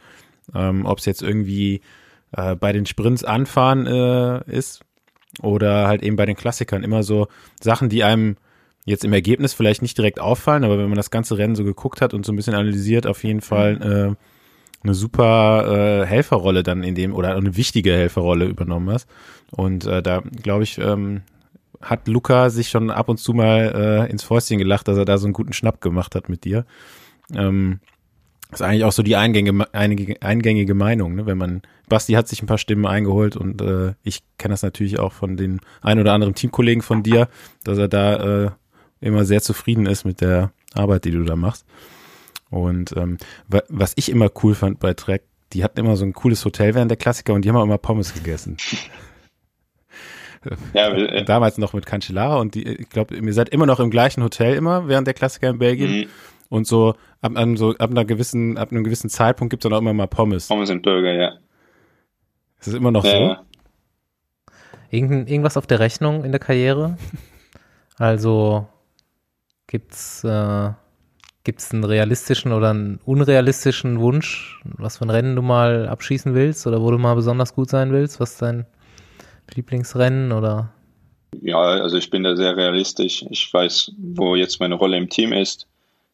[0.54, 1.82] Ähm, Ob es jetzt irgendwie
[2.34, 4.82] äh, bei den Sprints anfahren äh, ist
[5.42, 7.28] oder halt eben bei den Klassikern immer so
[7.62, 8.38] Sachen, die einem
[8.86, 12.02] jetzt im Ergebnis vielleicht nicht direkt auffallen, aber wenn man das ganze Rennen so geguckt
[12.02, 14.16] hat und so ein bisschen analysiert, auf jeden Fall äh,
[14.84, 19.08] eine super äh, Helferrolle dann in dem oder eine wichtige Helferrolle übernommen hast.
[19.52, 21.22] Und äh, da glaube ich, ähm,
[21.82, 25.18] hat Luca sich schon ab und zu mal äh, ins Fäustchen gelacht, dass er da
[25.18, 26.66] so einen guten Schnapp gemacht hat mit dir.
[27.34, 27.80] Ähm,
[28.56, 31.26] ist eigentlich auch so die eingängige, eingängige Meinung, ne?
[31.26, 35.00] wenn man, Basti hat sich ein paar Stimmen eingeholt und äh, ich kenne das natürlich
[35.00, 37.28] auch von den ein oder anderen Teamkollegen von dir,
[37.64, 38.52] dass er da äh,
[39.02, 41.66] immer sehr zufrieden ist mit der Arbeit, die du da machst.
[42.50, 45.24] Und ähm, was ich immer cool fand bei Trek,
[45.54, 47.78] die hatten immer so ein cooles Hotel während der Klassiker und die haben auch immer
[47.78, 48.58] Pommes gegessen.
[50.74, 53.90] Ja, äh, Damals noch mit Cancellara und die, ich glaube, ihr seid immer noch im
[53.90, 56.10] gleichen Hotel immer während der Klassiker in Belgien.
[56.54, 59.76] Und so ab, ab, so ab einer gewissen, ab einem gewissen Zeitpunkt gibt es dann
[59.76, 60.50] auch immer mal Pommes.
[60.50, 61.30] Pommes und Burger, ja.
[62.60, 63.44] Ist das immer noch ja.
[64.46, 64.54] so?
[64.92, 66.98] Irgend, irgendwas auf der Rechnung in der Karriere?
[68.00, 68.68] Also
[69.68, 70.72] gibt's äh,
[71.44, 76.34] Gibt es einen realistischen oder einen unrealistischen Wunsch, was für ein Rennen du mal abschießen
[76.34, 78.20] willst oder wo du mal besonders gut sein willst?
[78.20, 78.66] Was dein
[79.54, 80.74] Lieblingsrennen oder?
[81.42, 83.26] Ja, also ich bin da sehr realistisch.
[83.30, 85.68] Ich weiß, wo jetzt meine Rolle im Team ist,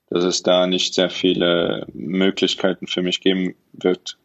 [0.10, 4.18] dass es da nicht sehr viele Möglichkeiten für mich geben wird,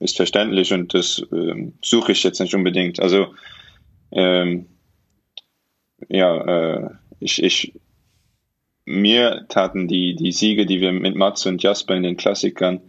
[0.00, 3.00] ist verständlich und das äh, suche ich jetzt nicht unbedingt.
[3.00, 3.34] Also
[4.12, 4.66] ähm,
[6.08, 7.72] ja, äh, ich, ich
[8.84, 12.80] mir taten die, die Siege, die wir mit Mats und Jasper in den Klassikern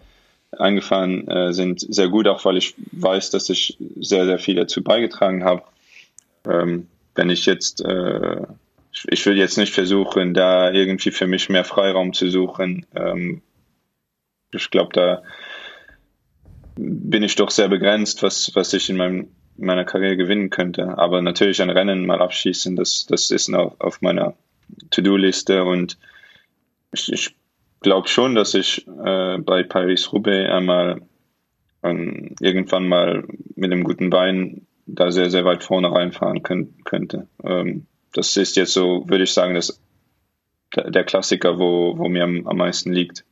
[0.57, 4.81] eingefahren äh, sind, sehr gut, auch weil ich weiß, dass ich sehr, sehr viel dazu
[4.81, 5.63] beigetragen habe.
[6.45, 8.41] Ähm, wenn ich jetzt, äh,
[8.91, 12.85] ich, will jetzt nicht versuchen, da irgendwie für mich mehr Freiraum zu suchen.
[12.95, 13.41] Ähm,
[14.51, 15.23] ich glaube, da
[16.75, 19.27] bin ich doch sehr begrenzt, was, was ich in meinem,
[19.57, 20.97] meiner Karriere gewinnen könnte.
[20.97, 24.35] Aber natürlich ein Rennen mal abschießen, das, das ist noch auf meiner
[24.91, 25.97] To-Do-Liste und
[26.91, 27.35] ich, ich
[27.81, 31.01] glaube schon, dass ich äh, bei Paris-Roubaix einmal
[31.83, 33.25] ähm, irgendwann mal
[33.55, 37.27] mit einem guten Bein da sehr, sehr weit vorne reinfahren können, könnte.
[37.43, 39.79] Ähm, das ist jetzt so, würde ich sagen, das,
[40.75, 43.25] der Klassiker, wo, wo mir am, am meisten liegt.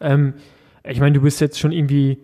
[0.00, 0.34] Ähm,
[0.84, 2.18] ich meine, du bist jetzt schon irgendwie,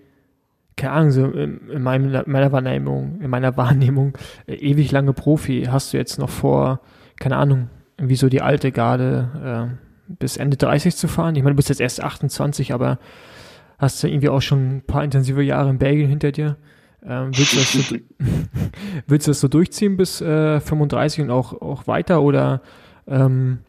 [0.77, 4.17] keine Ahnung, so in, in meinem, meiner Wahrnehmung, in meiner Wahrnehmung,
[4.47, 5.65] äh, ewig lange Profi.
[5.71, 6.81] Hast du jetzt noch vor,
[7.19, 7.69] keine Ahnung,
[7.99, 11.35] wie so die alte Garde äh, bis Ende 30 zu fahren.
[11.37, 12.99] Ich meine, du bist jetzt erst 28, aber
[13.79, 16.57] hast du irgendwie auch schon ein paar intensive Jahre in Belgien hinter dir.
[17.07, 17.81] Ähm, willst, du das so,
[19.07, 22.63] willst du das so durchziehen bis äh, 35 und auch, auch weiter oder
[23.07, 23.61] ähm,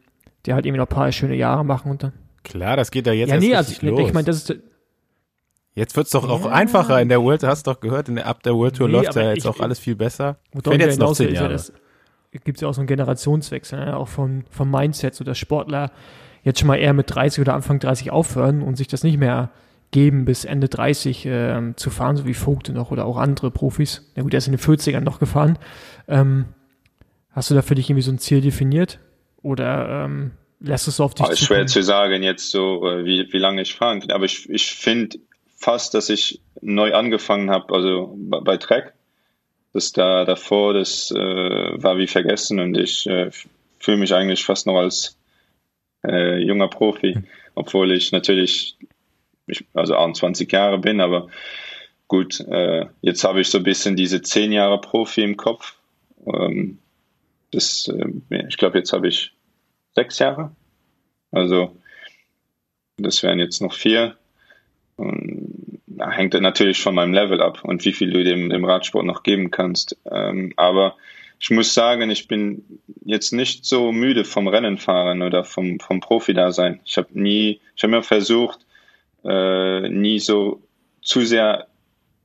[0.45, 2.13] der halt irgendwie noch ein paar schöne Jahre machen und dann?
[2.43, 4.07] Klar, das geht ja jetzt ja, nee, also, los.
[4.07, 4.55] Ich meine, das ist
[5.75, 6.33] Jetzt wird's doch ja.
[6.33, 8.87] auch einfacher in der World, hast du doch gehört, in der, ab der World Tour
[8.87, 10.37] nee, läuft ja jetzt ich, auch alles viel besser.
[10.63, 11.53] Fällt jetzt noch zehn Jahre.
[11.53, 11.61] Ja
[12.43, 13.97] gibt es ja auch so einen Generationswechsel, ne?
[13.97, 15.91] auch vom, vom Mindset, so dass Sportler
[16.43, 19.51] jetzt schon mal eher mit 30 oder Anfang 30 aufhören und sich das nicht mehr
[19.91, 24.11] geben, bis Ende 30 äh, zu fahren, so wie Vogte noch oder auch andere Profis.
[24.15, 25.57] Ja gut, er ist in den 40ern noch gefahren.
[26.07, 26.45] Ähm,
[27.31, 28.99] hast du da für dich irgendwie so ein Ziel definiert?
[29.41, 33.31] Oder ähm, lässt es auf dich oh, Ist schwer zu sagen jetzt so, äh, wie,
[33.31, 34.11] wie lange ich fahren kann.
[34.11, 35.19] Aber ich, ich finde
[35.55, 38.93] fast, dass ich neu angefangen habe, also bei, bei Trek.
[39.73, 43.29] Das da davor, das äh, war wie vergessen und ich äh,
[43.79, 45.17] fühle mich eigentlich fast noch als
[46.05, 47.17] äh, junger Profi,
[47.53, 48.75] obwohl ich natürlich
[49.47, 51.27] ich, also 21 Jahre bin, aber
[52.07, 55.75] gut, äh, jetzt habe ich so ein bisschen diese zehn Jahre Profi im Kopf.
[56.25, 56.79] Ähm,
[57.51, 59.33] das, äh, ich glaube, jetzt habe ich
[59.95, 60.51] sechs Jahre.
[61.31, 61.75] Also
[62.97, 64.15] das wären jetzt noch vier.
[64.95, 69.05] Und da hängt natürlich von meinem Level ab und wie viel du dem, dem Radsport
[69.05, 69.97] noch geben kannst.
[70.09, 70.95] Ähm, aber
[71.39, 76.79] ich muss sagen, ich bin jetzt nicht so müde vom Rennenfahren oder vom, vom Profi-Dasein.
[76.85, 78.65] Ich habe nie, ich habe mir versucht,
[79.23, 80.61] äh, nie so
[81.01, 81.67] zu sehr,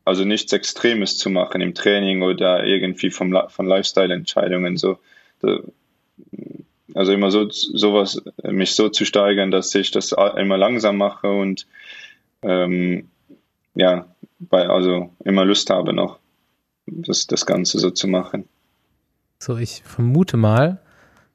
[0.04, 4.76] also nichts Extremes zu machen im Training oder irgendwie vom, von Lifestyle-Entscheidungen.
[4.76, 4.98] So,
[6.94, 11.66] also immer so sowas, mich so zu steigern, dass ich das immer langsam mache und
[12.42, 13.08] ähm,
[13.74, 14.06] ja,
[14.38, 16.18] bei, also immer Lust habe noch,
[16.86, 18.48] das, das Ganze so zu machen.
[19.38, 20.80] So, ich vermute mal,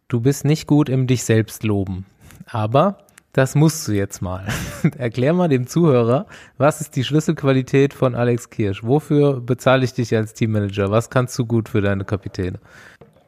[0.08, 2.05] du bist nicht gut im dich selbst loben,
[2.45, 3.07] aber
[3.38, 4.47] das musst du jetzt mal.
[4.97, 6.25] Erklär mal dem Zuhörer,
[6.57, 8.83] was ist die Schlüsselqualität von Alex Kirsch?
[8.83, 10.89] Wofür bezahle ich dich als Teammanager?
[10.89, 12.59] Was kannst du gut für deine Kapitäne?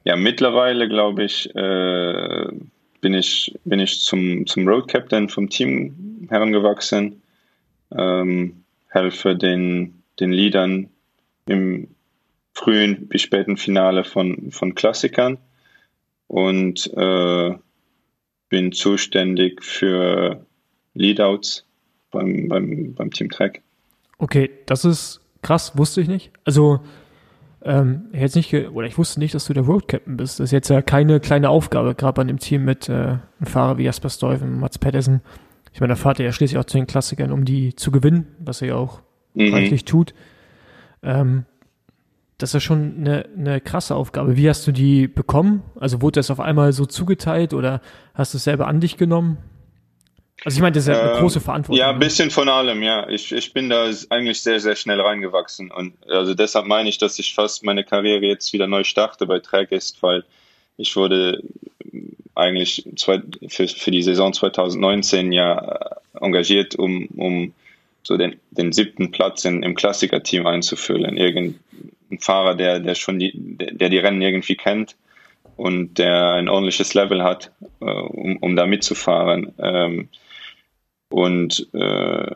[0.05, 2.47] Ja, mittlerweile glaube ich, äh,
[3.01, 7.21] bin ich, bin ich zum, zum Road Captain vom Team herangewachsen,
[7.95, 10.89] ähm, helfe den, den Leadern
[11.45, 11.87] im
[12.53, 15.37] frühen bis späten Finale von, von Klassikern
[16.27, 17.53] und äh,
[18.49, 20.45] bin zuständig für
[20.93, 21.65] Leadouts
[22.11, 23.61] beim, beim, beim Team Track.
[24.17, 26.31] Okay, das ist krass, wusste ich nicht.
[26.43, 26.81] Also,
[27.63, 30.39] ähm, ich jetzt nicht, oder ich wusste nicht, dass du der Road Captain bist.
[30.39, 33.77] Das ist jetzt ja keine kleine Aufgabe, gerade bei einem Team mit äh, einem Fahrer
[33.77, 35.21] wie Jasper Stuyven, Mats Pedersen.
[35.73, 38.27] Ich meine, da fahrt er ja schließlich auch zu den Klassikern, um die zu gewinnen,
[38.39, 39.01] was er ja auch
[39.33, 39.53] mhm.
[39.53, 40.13] reichlich tut.
[41.03, 41.45] Ähm,
[42.39, 44.37] das ist schon eine, eine krasse Aufgabe.
[44.37, 45.61] Wie hast du die bekommen?
[45.79, 47.81] Also wurde das auf einmal so zugeteilt oder
[48.15, 49.37] hast du es selber an dich genommen?
[50.45, 51.77] Also ich meine, das ist ja eine äh, große Verantwortung.
[51.77, 51.99] Ja, ein ne?
[51.99, 53.09] bisschen von allem, ja.
[53.09, 55.69] Ich, ich bin da eigentlich sehr, sehr schnell reingewachsen.
[55.69, 59.39] Und also deshalb meine ich, dass ich fast meine Karriere jetzt wieder neu starte bei
[59.39, 60.23] Track ist, weil
[60.77, 61.43] ich wurde
[62.35, 67.53] eigentlich zwei, für, für die Saison 2019 ja engagiert, um, um
[68.03, 71.17] so den, den siebten Platz in, im Klassiker-Team einzufüllen.
[71.17, 71.59] Irgend,
[72.11, 74.95] ein Fahrer, der, der schon die, der die Rennen irgendwie kennt
[75.55, 77.51] und der ein ordentliches Level hat,
[77.81, 79.53] äh, um, um da mitzufahren.
[79.59, 80.09] Ähm,
[81.09, 82.31] und äh,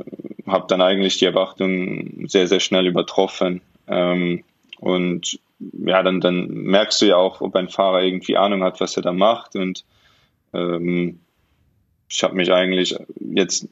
[0.48, 3.62] habe dann eigentlich die Erwartungen sehr, sehr schnell übertroffen.
[3.88, 4.44] Ähm,
[4.80, 8.98] und ja, dann, dann merkst du ja auch, ob ein Fahrer irgendwie Ahnung hat, was
[8.98, 9.56] er da macht.
[9.56, 9.86] Und
[10.54, 11.20] ähm,
[12.10, 13.68] ich habe mich eigentlich jetzt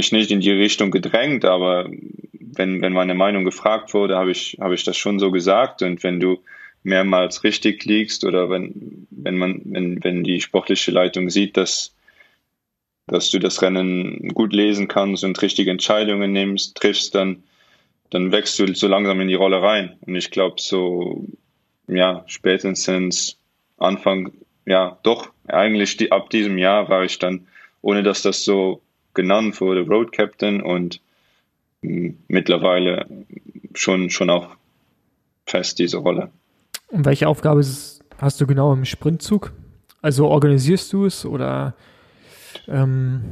[0.00, 1.90] mich nicht in die Richtung gedrängt, aber
[2.32, 5.82] wenn, wenn meine Meinung gefragt wurde, habe ich, habe ich das schon so gesagt.
[5.82, 6.38] Und wenn du
[6.82, 11.94] mehrmals richtig liegst oder wenn, wenn man, wenn, wenn die sportliche Leitung sieht, dass,
[13.06, 17.42] dass du das Rennen gut lesen kannst und richtige Entscheidungen nimmst, triffst, dann,
[18.08, 19.98] dann wächst du so langsam in die Rolle rein.
[20.06, 21.26] Und ich glaube, so,
[21.88, 23.36] ja, spätestens
[23.76, 24.32] Anfang,
[24.64, 27.48] ja, doch, eigentlich die, ab diesem Jahr war ich dann,
[27.82, 28.80] ohne dass das so
[29.14, 31.00] genannt wurde, Road Captain und
[31.82, 33.06] mittlerweile
[33.74, 34.56] schon, schon auch
[35.46, 36.30] fest diese Rolle.
[36.88, 37.64] Und welche Aufgabe
[38.18, 39.52] hast du genau im Sprintzug?
[40.02, 41.74] Also organisierst du es oder
[42.68, 43.22] ähm,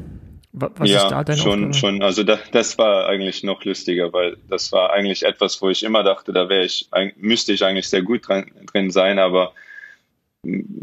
[0.52, 1.74] was ja, ist da deine schon, Aufgabe?
[1.74, 2.02] schon.
[2.02, 6.02] Also da, das war eigentlich noch lustiger, weil das war eigentlich etwas, wo ich immer
[6.02, 9.52] dachte, da wäre ich, müsste ich eigentlich sehr gut dran, drin sein, aber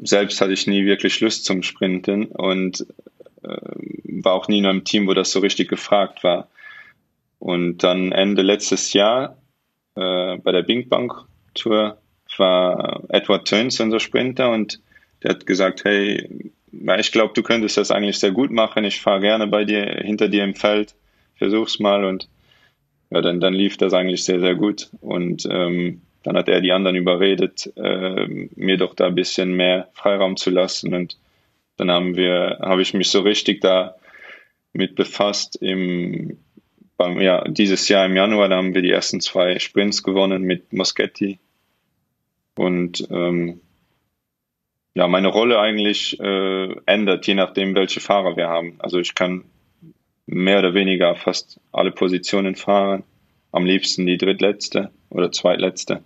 [0.03, 2.85] selbst hatte ich nie wirklich Lust zum Sprinten und
[4.23, 6.49] war auch nie in einem Team, wo das so richtig gefragt war.
[7.39, 9.37] Und dann Ende letztes Jahr
[9.95, 11.13] äh, bei der Bing Bank
[11.53, 11.97] Tour
[12.37, 14.81] war Edward Töns unser Sprinter und
[15.23, 16.51] der hat gesagt, hey,
[16.99, 18.83] ich glaube, du könntest das eigentlich sehr gut machen.
[18.83, 20.95] Ich fahre gerne bei dir, hinter dir im Feld,
[21.35, 22.27] versuch's mal und
[23.09, 24.89] ja, dann, dann lief das eigentlich sehr, sehr gut.
[25.01, 29.89] Und ähm, dann hat er die anderen überredet, äh, mir doch da ein bisschen mehr
[29.93, 30.93] Freiraum zu lassen.
[30.93, 31.17] Und
[31.77, 33.95] dann haben wir, habe ich mich so richtig da
[34.73, 36.37] mit befasst im
[36.97, 40.71] beim, ja, dieses Jahr im Januar, da haben wir die ersten zwei Sprints gewonnen mit
[40.71, 41.39] Moschetti.
[42.55, 43.59] Und ähm,
[44.93, 48.75] ja, meine Rolle eigentlich äh, ändert, je nachdem, welche Fahrer wir haben.
[48.79, 49.43] Also ich kann
[50.25, 53.03] mehr oder weniger fast alle Positionen fahren.
[53.51, 56.01] Am liebsten die drittletzte oder zweitletzte.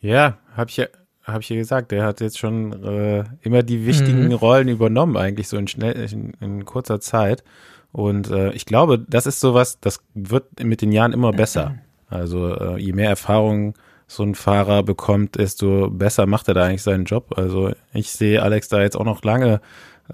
[0.00, 0.86] Ja, habe ich ja
[1.28, 4.32] habe ich ja gesagt, der hat jetzt schon äh, immer die wichtigen mhm.
[4.32, 7.44] Rollen übernommen, eigentlich so in schnell in, in kurzer Zeit.
[7.92, 11.76] Und äh, ich glaube, das ist sowas, das wird mit den Jahren immer besser.
[12.08, 13.74] Also äh, je mehr Erfahrung
[14.06, 17.36] so ein Fahrer bekommt, desto besser macht er da eigentlich seinen Job.
[17.36, 19.60] Also ich sehe Alex da jetzt auch noch lange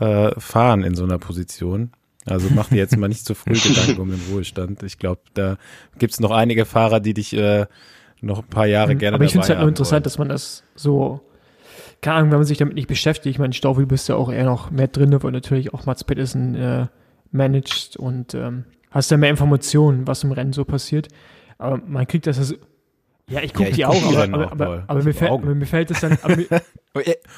[0.00, 1.92] äh, fahren in so einer Position.
[2.26, 4.82] Also mach dir jetzt mal nicht zu früh Gedanken um den Wohlstand.
[4.82, 5.56] Ich glaube, da
[5.98, 7.66] gibt's noch einige Fahrer, die dich äh,
[8.24, 8.98] noch ein paar Jahre mhm.
[8.98, 10.02] gerne Aber ich finde es halt nur interessant, wollen.
[10.04, 11.20] dass man das so,
[12.00, 13.34] keine Ahnung, wenn man sich damit nicht beschäftigt.
[13.34, 16.54] Ich meine, Staufel bist ja auch eher noch mehr drin, weil natürlich auch Mats Pedersen
[16.54, 16.86] äh,
[17.30, 21.08] managst und ähm, hast ja mehr Informationen, was im Rennen so passiert.
[21.58, 22.54] Aber man kriegt das also
[23.28, 26.00] ja, ich gucke ja, die auch, aber, aber, aber, aber mir, fällt, mir fällt es
[26.00, 26.18] dann.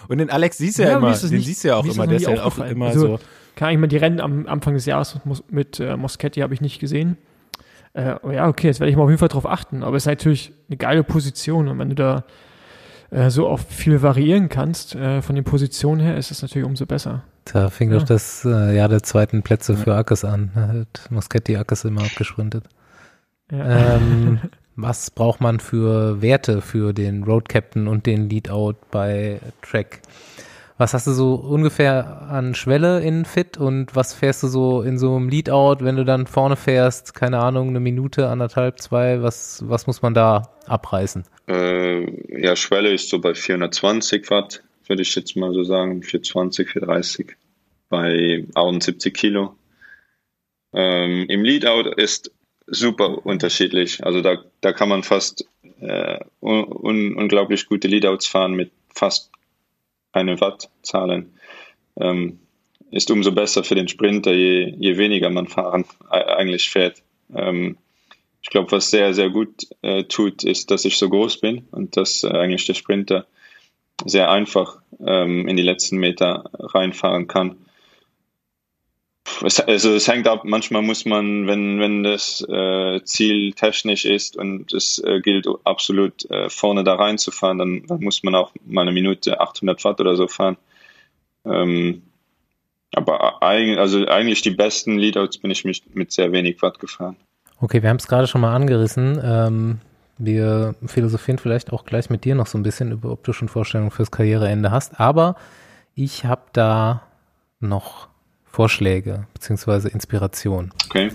[0.08, 2.16] und den Alex siehst du ja, ja immer, den siehst du ja auch immer, der
[2.16, 3.20] ist ja auch immer also, so.
[3.54, 6.60] Kann ich mal die Rennen am Anfang des Jahres mit, mit äh, Moschetti habe ich
[6.60, 7.16] nicht gesehen.
[7.96, 9.82] Äh, ja, okay, jetzt werde ich mal auf jeden Fall drauf achten.
[9.82, 12.24] Aber es ist natürlich eine geile Position und wenn du da
[13.10, 16.84] äh, so oft viel variieren kannst äh, von den Positionen her, ist es natürlich umso
[16.84, 17.22] besser.
[17.44, 17.98] Da fing ja.
[17.98, 19.78] doch das äh, Jahr der zweiten Plätze ja.
[19.78, 20.50] für Ackes an.
[20.54, 22.64] Da hat Moschetti Ackes immer abgesprintet.
[23.50, 23.96] Ja.
[23.96, 24.40] Ähm,
[24.76, 30.00] was braucht man für Werte für den Road Captain und den Leadout bei Track?
[30.78, 34.98] Was hast du so ungefähr an Schwelle in Fit und was fährst du so in
[34.98, 39.64] so einem Leadout, wenn du dann vorne fährst, keine Ahnung, eine Minute, anderthalb, zwei, was,
[39.66, 41.24] was muss man da abreißen?
[41.48, 46.68] Äh, ja, Schwelle ist so bei 420 Watt, würde ich jetzt mal so sagen, 420,
[46.68, 47.36] 430
[47.88, 49.56] bei 78 Kilo.
[50.74, 52.32] Ähm, Im Leadout ist
[52.66, 54.04] super unterschiedlich.
[54.04, 55.46] Also da, da kann man fast
[55.80, 59.30] äh, un, unglaublich gute Leadouts fahren mit fast
[60.16, 61.34] keine Wattzahlen.
[62.00, 62.40] Ähm,
[62.90, 67.02] ist umso besser für den Sprinter, je, je weniger man fahren eigentlich fährt.
[67.34, 67.76] Ähm,
[68.40, 71.98] ich glaube, was sehr, sehr gut äh, tut, ist, dass ich so groß bin und
[71.98, 73.26] dass äh, eigentlich der Sprinter
[74.06, 77.65] sehr einfach ähm, in die letzten Meter reinfahren kann
[79.42, 84.72] also es hängt ab, manchmal muss man, wenn, wenn das äh, Ziel technisch ist und
[84.72, 88.92] es äh, gilt absolut äh, vorne da reinzufahren, dann, dann muss man auch mal eine
[88.92, 90.56] Minute 800 Watt oder so fahren.
[91.44, 92.02] Ähm,
[92.94, 97.16] aber eigentlich, also eigentlich die besten Leadouts bin ich mit, mit sehr wenig Watt gefahren.
[97.60, 99.20] Okay, wir haben es gerade schon mal angerissen.
[99.22, 99.80] Ähm,
[100.18, 103.48] wir philosophieren vielleicht auch gleich mit dir noch so ein bisschen über, ob du schon
[103.48, 104.98] Vorstellungen fürs Karriereende hast.
[104.98, 105.36] Aber
[105.94, 107.02] ich habe da
[107.60, 108.08] noch
[108.56, 109.88] Vorschläge bzw.
[109.88, 110.72] Inspiration.
[110.86, 111.12] Okay.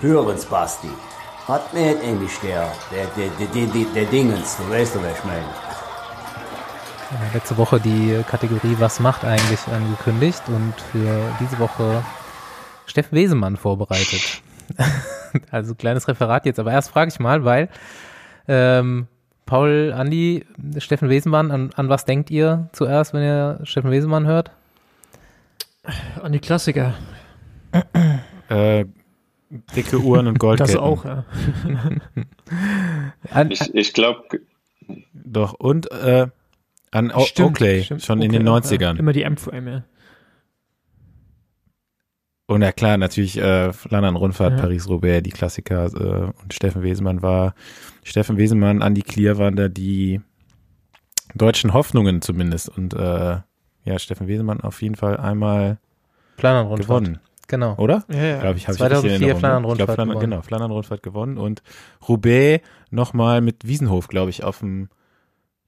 [0.00, 0.88] Hören's, Basti.
[1.46, 5.18] Hat mir nicht Englisch der, der, der, der, der, der Dingens, du weißt du, was
[5.18, 5.44] ich meine.
[7.34, 12.02] Letzte Woche die Kategorie Was macht eigentlich angekündigt und für diese Woche
[12.86, 14.40] Steffen Wesemann vorbereitet.
[15.50, 17.68] also kleines Referat jetzt, aber erst frage ich mal, weil
[18.46, 19.06] ähm,
[19.48, 20.44] Paul, Andi,
[20.76, 24.50] Steffen Wesenmann, an, an was denkt ihr zuerst, wenn ihr Steffen Wesenmann hört?
[26.22, 26.92] An die Klassiker.
[28.50, 28.84] äh,
[29.74, 30.74] dicke Uhren und Goldketten.
[30.74, 31.24] Das auch, ja.
[33.48, 34.22] ich ich glaube.
[35.14, 36.26] Doch, und äh,
[36.90, 38.02] an o stimmt, Oakley, stimmt.
[38.02, 38.80] schon Oakley in den 90ern.
[38.82, 38.98] Ja.
[38.98, 39.82] Immer die M-Frame, ja.
[42.48, 44.60] Und ja klar, natürlich äh, Flandern-Rundfahrt, ja.
[44.60, 47.54] Paris-Roubaix, die Klassiker äh, und Steffen Wesemann war,
[48.08, 50.20] Steffen Wesemann, Andi Klier waren da die
[51.34, 53.38] deutschen Hoffnungen zumindest und äh,
[53.84, 55.78] ja, Steffen Wesemann auf jeden Fall einmal
[56.38, 57.04] Flandern-Rundfahrt.
[57.04, 57.20] gewonnen.
[57.48, 57.74] Genau.
[57.76, 58.04] Oder?
[58.08, 58.40] Ja, ja.
[58.40, 58.78] Glaube ich, habe ich
[59.38, 60.30] Flandern-Rundfahrt Flandern, gewonnen.
[60.30, 61.62] Genau, Flandern-Rundfahrt gewonnen und
[62.08, 64.88] Roubaix nochmal mit Wiesenhof, glaube ich, auf dem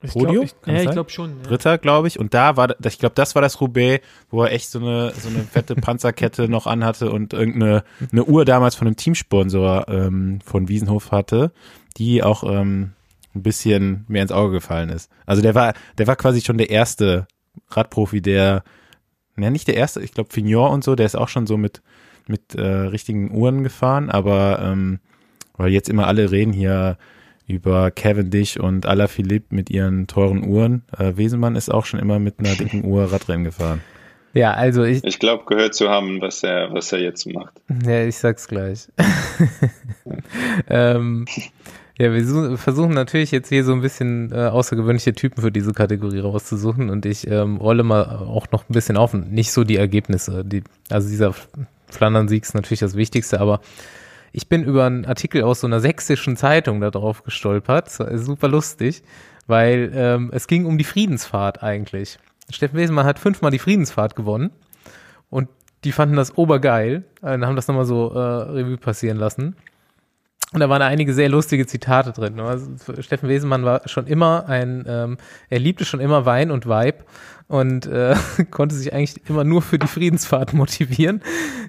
[0.03, 0.45] ich Podium?
[0.45, 1.37] Glaub, ich, ja, ich glaube schon.
[1.37, 1.43] Ja.
[1.43, 2.19] Dritter, glaube ich.
[2.19, 5.29] Und da war, ich glaube, das war das Roubaix, wo er echt so eine, so
[5.29, 10.69] eine fette Panzerkette noch anhatte und irgendeine eine Uhr damals von einem Teamsponsor ähm, von
[10.69, 11.51] Wiesenhof hatte,
[11.97, 12.91] die auch ähm,
[13.35, 15.09] ein bisschen mehr ins Auge gefallen ist.
[15.25, 17.27] Also der war, der war quasi schon der erste
[17.69, 18.63] Radprofi, der,
[19.37, 21.81] ja nicht der erste, ich glaube Fignon und so, der ist auch schon so mit,
[22.27, 24.99] mit äh, richtigen Uhren gefahren, aber ähm,
[25.57, 26.97] weil jetzt immer alle reden hier,
[27.51, 30.83] über Cavendish und Alaphilippe mit ihren teuren Uhren.
[30.97, 33.81] Äh, Wesemann ist auch schon immer mit einer dicken Uhr Radrennen gefahren.
[34.33, 35.03] Ja, also ich.
[35.03, 37.61] Ich glaube, gehört zu haben, was er, was er jetzt macht.
[37.85, 38.87] Ja, ich sag's gleich.
[40.69, 41.25] ähm,
[42.01, 46.19] ja, wir versuchen natürlich jetzt hier so ein bisschen äh, außergewöhnliche Typen für diese Kategorie
[46.19, 50.43] rauszusuchen und ich ähm, rolle mal auch noch ein bisschen auf nicht so die Ergebnisse.
[50.43, 51.35] Die, also dieser
[51.89, 53.61] Flandern-Sieg ist natürlich das Wichtigste, aber
[54.31, 57.91] ich bin über einen Artikel aus so einer sächsischen Zeitung da drauf gestolpert.
[57.91, 59.03] Super lustig,
[59.45, 62.17] weil ähm, es ging um die Friedensfahrt eigentlich.
[62.49, 64.49] Steffen Wesemann hat fünfmal die Friedensfahrt gewonnen
[65.29, 65.49] und
[65.83, 69.55] die fanden das obergeil und haben das nochmal so äh, Revue passieren lassen.
[70.53, 72.39] Und da waren einige sehr lustige Zitate drin.
[72.39, 72.67] Also,
[72.99, 75.17] Steffen Wesemann war schon immer ein, ähm,
[75.49, 77.05] er liebte schon immer Wein und Weib
[77.47, 78.15] und äh,
[78.51, 81.21] konnte sich eigentlich immer nur für die Friedensfahrt motivieren.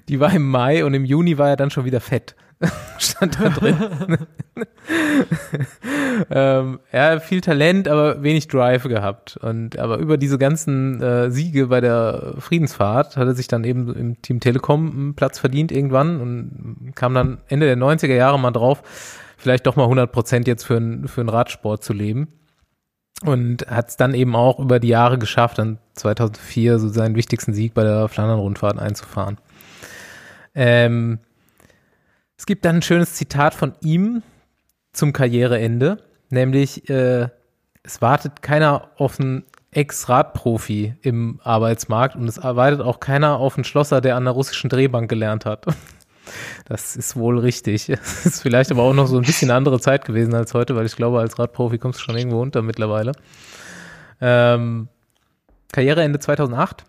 [0.09, 2.35] Die war im Mai und im Juni war er dann schon wieder fett.
[2.97, 4.17] stand da drin.
[6.29, 9.37] ähm, ja, viel Talent, aber wenig Drive gehabt.
[9.37, 13.93] Und aber über diese ganzen äh, Siege bei der Friedensfahrt hat er sich dann eben
[13.93, 18.51] im Team Telekom einen Platz verdient irgendwann und kam dann Ende der 90er Jahre mal
[18.51, 18.83] drauf,
[19.37, 22.27] vielleicht doch mal 100 Prozent jetzt für, ein, für einen Radsport zu leben.
[23.23, 27.53] Und hat es dann eben auch über die Jahre geschafft, dann 2004 so seinen wichtigsten
[27.53, 29.37] Sieg bei der Flandern-Rundfahrt einzufahren.
[30.55, 31.19] Ähm,
[32.43, 34.21] es gibt dann ein schönes Zitat von ihm
[34.91, 37.29] zum Karriereende, nämlich äh,
[37.83, 43.63] es wartet keiner auf einen Ex-Radprofi im Arbeitsmarkt und es arbeitet auch keiner auf einen
[43.63, 45.67] Schlosser, der an der russischen Drehbank gelernt hat.
[46.65, 47.89] Das ist wohl richtig.
[47.89, 50.85] Es ist vielleicht aber auch noch so ein bisschen andere Zeit gewesen als heute, weil
[50.85, 53.11] ich glaube, als Radprofi kommst du schon irgendwo unter mittlerweile.
[54.21, 54.87] Ähm,
[55.73, 56.85] Karriereende 2008.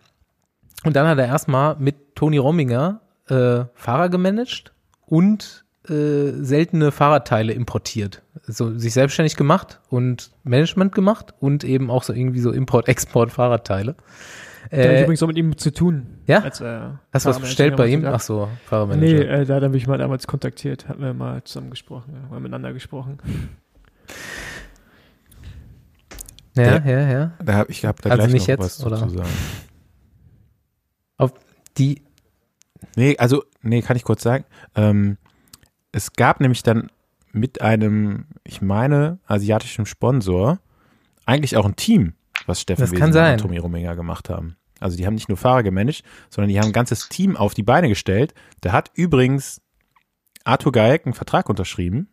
[0.85, 4.74] Und dann hat er erstmal mit Toni Rominger äh, Fahrer gemanagt
[5.07, 8.23] und äh, seltene Fahrradteile importiert.
[8.47, 13.95] So sich selbstständig gemacht und Management gemacht und eben auch so irgendwie so Import-Export-Fahrradteile.
[14.71, 16.07] Da äh, habe ich übrigens auch mit ihm zu tun.
[16.27, 16.41] Ja?
[16.41, 16.81] Als, äh,
[17.13, 18.05] Hast du was bestellt bei ihm?
[18.07, 19.07] Ach so, Fahrermanager.
[19.07, 22.73] Nee, äh, da habe ich mal damals kontaktiert, hatten wir mal zusammen gesprochen, mal miteinander
[22.73, 23.19] gesprochen.
[26.57, 27.11] Ja, ja, ja.
[27.11, 27.33] ja.
[27.45, 28.97] Da hab, ich habe da also gleich nicht noch jetzt, was oder?
[28.97, 29.29] zu sagen.
[31.19, 31.33] Auf
[31.77, 32.05] die
[32.97, 34.45] Nee, also, nee, kann ich kurz sagen.
[34.77, 35.17] Ähm,
[35.93, 36.91] es gab nämlich dann
[37.33, 40.59] mit einem, ich meine, asiatischen Sponsor
[41.27, 42.15] eigentlich auch ein Team,
[42.47, 44.57] was Steffen das und Tommy Rominger gemacht haben.
[44.81, 47.63] Also die haben nicht nur Fahrer gemanagt, sondern die haben ein ganzes Team auf die
[47.63, 48.35] Beine gestellt.
[48.61, 49.61] Da hat übrigens
[50.45, 52.09] Arthur Geig einen Vertrag unterschrieben.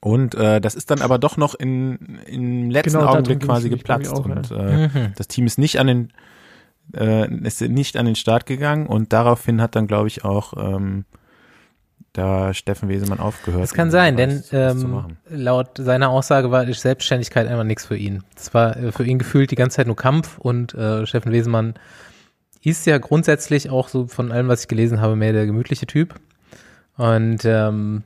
[0.00, 4.10] Und äh, das ist dann aber doch noch in, im letzten Genau, Augenblick quasi geplatzt.
[4.12, 5.12] auch, und äh, Mhm.
[5.16, 6.12] das Team ist nicht an den
[6.94, 11.04] äh, ist nicht an den Start gegangen und daraufhin hat dann, glaube ich, auch ähm,
[12.12, 13.62] da Steffen Wesemann aufgehört.
[13.62, 18.24] Das kann sein, denn ähm, laut seiner Aussage war die Selbstständigkeit einfach nichts für ihn.
[18.36, 21.74] Es war äh, für ihn gefühlt die ganze Zeit nur Kampf und äh, Steffen Wesemann
[22.62, 26.14] ist ja grundsätzlich auch so von allem, was ich gelesen habe, mehr der gemütliche Typ.
[26.96, 28.02] Und ähm,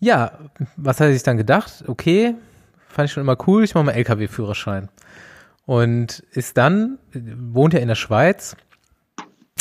[0.00, 0.38] ja,
[0.76, 1.84] was hat er sich dann gedacht?
[1.86, 2.34] Okay,
[2.88, 4.88] fand ich schon immer cool, ich mache mal LKW-Führerschein.
[5.66, 8.56] Und ist dann, wohnt er in der Schweiz,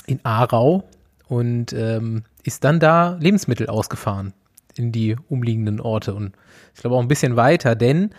[0.05, 0.83] in Aarau
[1.27, 4.33] und ähm, ist dann da Lebensmittel ausgefahren
[4.75, 6.33] in die umliegenden Orte und
[6.73, 8.09] ich glaube auch ein bisschen weiter, denn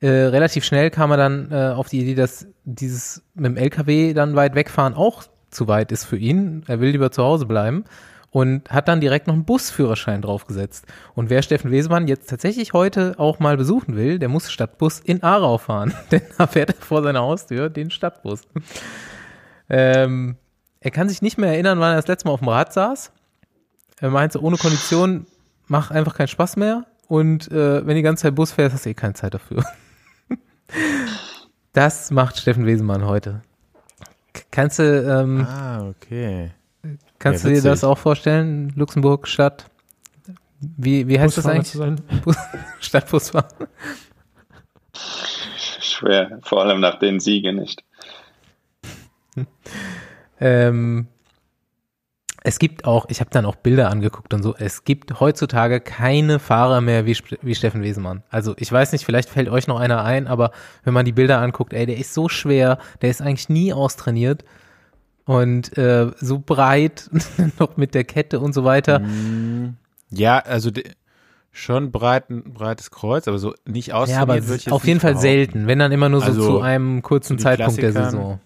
[0.00, 4.12] äh, relativ schnell kam er dann äh, auf die Idee, dass dieses mit dem LKW
[4.12, 6.62] dann weit wegfahren auch zu weit ist für ihn.
[6.66, 7.84] Er will lieber zu Hause bleiben
[8.34, 10.86] und hat dann direkt noch einen Busführerschein draufgesetzt.
[11.14, 15.22] Und wer Steffen Wesemann jetzt tatsächlich heute auch mal besuchen will, der muss Stadtbus in
[15.22, 18.42] Aarau fahren, denn da fährt er vor seiner Haustür den Stadtbus.
[19.70, 20.34] Ähm,
[20.80, 23.12] er kann sich nicht mehr erinnern, wann er das letzte Mal auf dem Rad saß.
[24.00, 25.26] Er meinte, ohne Kondition
[25.68, 26.86] macht einfach keinen Spaß mehr.
[27.06, 29.64] Und äh, wenn die ganze Zeit Bus fährst, hast du eh keine Zeit dafür.
[31.72, 33.42] Das macht Steffen Wesemann heute.
[34.52, 36.52] Kannst du, ähm, Ah, okay.
[37.24, 38.72] Kannst ja, du dir das auch vorstellen?
[38.76, 39.64] Luxemburg, Stadt?
[40.60, 41.72] Wie, wie heißt das Busfahrer eigentlich?
[41.72, 42.00] zu sein.
[42.80, 43.48] Stadtbusfahrer.
[45.80, 47.82] Schwer, vor allem nach den Siegen nicht.
[50.40, 51.08] Ähm,
[52.42, 56.38] es gibt auch, ich habe dann auch Bilder angeguckt und so, es gibt heutzutage keine
[56.38, 58.22] Fahrer mehr wie, wie Steffen Wesemann.
[58.28, 60.50] Also ich weiß nicht, vielleicht fällt euch noch einer ein, aber
[60.84, 64.44] wenn man die Bilder anguckt, ey, der ist so schwer, der ist eigentlich nie austrainiert
[65.26, 67.10] und äh, so breit,
[67.58, 69.00] noch mit der Kette und so weiter.
[69.00, 69.76] Mm,
[70.10, 70.70] Ja, also
[71.50, 74.10] schon breit, ein breites Kreuz, aber so nicht aus.
[74.10, 77.38] Ja, aber auf jeden Fall selten, wenn dann immer nur so Also, zu einem kurzen
[77.38, 78.10] Zeitpunkt der Klassikern.
[78.10, 78.40] Saison.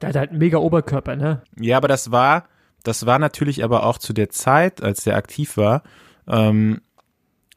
[0.00, 1.42] Der hat halt einen mega Oberkörper, ne?
[1.58, 2.44] Ja, aber das war,
[2.84, 5.82] das war natürlich aber auch zu der Zeit, als der aktiv war,
[6.28, 6.80] ähm,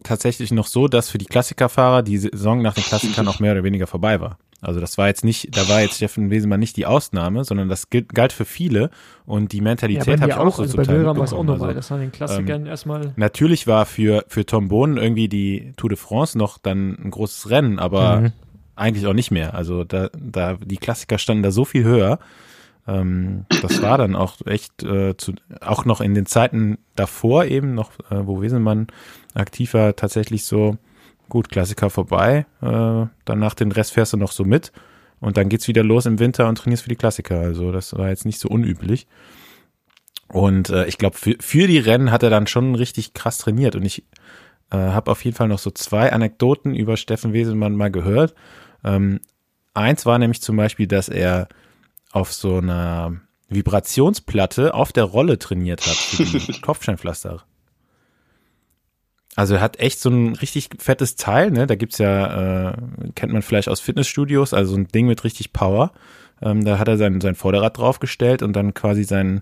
[0.04, 3.64] tatsächlich noch so, dass für die Klassikerfahrer die Saison nach den Klassikern auch mehr oder
[3.64, 4.38] weniger vorbei war.
[4.62, 7.90] Also das war jetzt nicht, da war jetzt Steffen Wesemann nicht die Ausnahme, sondern das
[7.90, 8.92] gilt, galt für viele
[9.26, 11.70] und die Mentalität habe ich auch so also bei Wilram war es auch normal.
[11.70, 13.14] Also, das war den Klassikern erstmal.
[13.16, 17.50] Natürlich war für, für Tom Bohnen irgendwie die Tour de France noch dann ein großes
[17.50, 18.32] Rennen, aber Mhm.
[18.76, 19.56] eigentlich auch nicht mehr.
[19.56, 22.20] Also da, da, die Klassiker standen da so viel höher.
[22.88, 27.74] Ähm, das war dann auch echt, äh, zu, auch noch in den Zeiten davor eben
[27.74, 28.88] noch, äh, wo Wesenmann
[29.34, 30.78] aktiv war, tatsächlich so,
[31.32, 34.74] gut, Klassiker vorbei, äh, danach den Rest fährst du noch so mit
[35.22, 37.40] und dann geht's wieder los im Winter und trainierst für die Klassiker.
[37.40, 39.08] Also das war jetzt nicht so unüblich.
[40.28, 43.78] Und äh, ich glaube, für, für die Rennen hat er dann schon richtig krass trainiert.
[43.78, 44.04] Und ich
[44.72, 48.36] äh, habe auf jeden Fall noch so zwei Anekdoten über Steffen Weselmann mal gehört.
[48.84, 49.22] Ähm,
[49.74, 51.48] eins war nämlich zum Beispiel, dass er
[52.12, 57.46] auf so einer Vibrationsplatte auf der Rolle trainiert hat für die Kopfsteinpflaster.
[59.36, 61.66] Also er hat echt so ein richtig fettes Teil, ne?
[61.66, 62.78] Da gibt's ja, äh,
[63.16, 65.94] kennt man vielleicht aus Fitnessstudios, also ein Ding mit richtig Power.
[66.42, 69.42] Ähm, da hat er sein, sein Vorderrad draufgestellt und dann quasi seinen,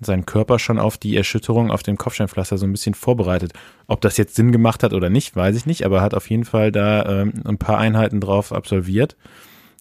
[0.00, 3.52] seinen Körper schon auf die Erschütterung auf dem Kopfsteinpflaster so ein bisschen vorbereitet.
[3.88, 6.30] Ob das jetzt Sinn gemacht hat oder nicht, weiß ich nicht, aber er hat auf
[6.30, 9.16] jeden Fall da ähm, ein paar Einheiten drauf absolviert.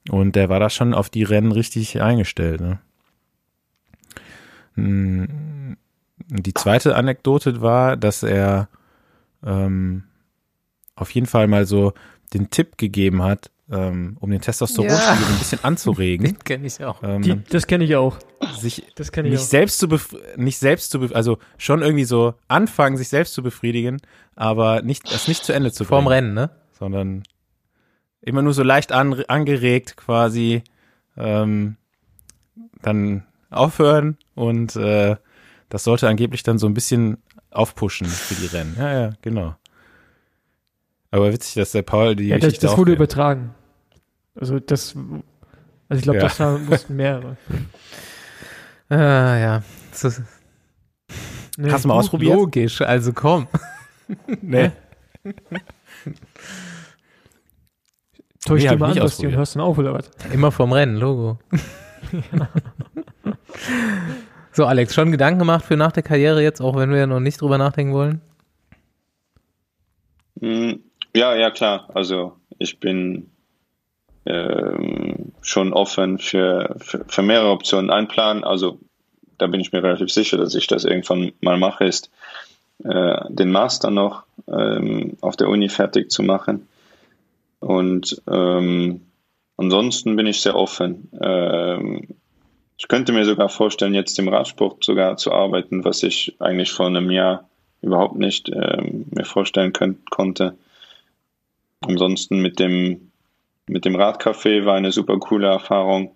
[0.10, 2.62] Und der war da schon auf die Rennen richtig eingestellt.
[2.62, 2.80] Ne?
[4.76, 5.78] Hm,
[6.30, 8.70] Die zweite Anekdote war, dass er
[9.46, 10.04] ähm,
[10.96, 11.94] auf jeden Fall mal so
[12.34, 15.28] den Tipp gegeben hat, ähm, um den Testosteronspiegel Ja.
[15.28, 16.26] ein bisschen anzuregen.
[16.28, 17.02] Den kenne ich auch.
[17.04, 18.18] Ähm, Die, das kenne ich auch.
[18.60, 19.48] sich Das kenne ich nicht auch.
[19.48, 24.02] selbst zu bef nicht selbst zu also schon irgendwie so anfangen, sich selbst zu befriedigen,
[24.36, 26.50] aber nicht das nicht zu Ende zu Vorm bringen, Rennen, ne?
[26.78, 27.24] sondern
[28.22, 30.64] immer nur so leicht an, angeregt quasi
[31.18, 31.78] ähm,
[32.82, 35.16] dann aufhören und äh,
[35.70, 37.18] das sollte angeblich dann so ein bisschen
[37.56, 38.76] aufpushen für die Rennen.
[38.78, 39.56] Ja, ja, genau.
[41.12, 43.54] Aber witzig, dass der Paul die Ja, das, das wurde übertragen.
[44.36, 44.96] Also das,
[45.88, 46.24] also ich glaube, Ja.
[46.26, 47.38] das war, mussten mehrere.
[48.90, 49.64] Ah, ja.
[50.02, 50.22] Das
[51.58, 52.36] Nee, Hast du mal ausprobiert?
[52.36, 53.48] logisch, also komm.
[54.42, 54.72] Nee.
[58.46, 59.38] Täusch Nee, ich mal an, und ausprobiert.
[59.38, 60.12] hörst dann auf, oder was?
[60.32, 61.40] Immer vorm Rennen, Logo.
[64.56, 67.42] So, Alex, schon Gedanken gemacht für nach der Karriere jetzt, auch wenn wir noch nicht
[67.42, 68.22] drüber nachdenken wollen?
[70.40, 70.80] Mm,
[71.14, 71.90] Ja, ja, klar.
[71.94, 73.30] Also ich bin
[74.26, 77.90] ähm, schon offen für, für, für mehrere Optionen.
[77.90, 78.80] Ein Plan, also
[79.38, 82.10] da bin ich mir relativ sicher, dass ich das irgendwann mal mache, ist
[82.84, 86.68] äh, den Master noch ähm, auf der Uni fertig zu machen.
[87.60, 89.02] Und ähm,
[89.58, 91.10] ansonsten bin ich sehr offen.
[92.78, 96.88] Ich könnte mir sogar vorstellen, jetzt im Radsport sogar zu arbeiten, was ich eigentlich vor
[96.88, 97.50] einem Jahr
[97.82, 100.58] überhaupt nicht ähm, mir vorstellen könnt, konnte.
[101.82, 103.12] Ansonsten mit dem,
[103.68, 106.16] mit dem Radcafé war eine super coole Erfahrung.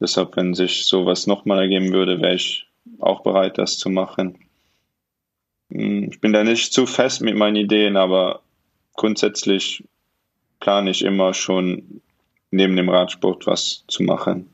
[0.00, 2.66] Deshalb, wenn sich sowas nochmal ergeben würde, wäre ich
[2.98, 4.38] auch bereit, das zu machen.
[5.70, 8.40] Hm, Ich bin da nicht zu fest mit meinen Ideen, aber
[8.94, 9.84] grundsätzlich
[10.60, 12.00] plane ich immer schon
[12.50, 14.51] neben dem Radsport was zu machen.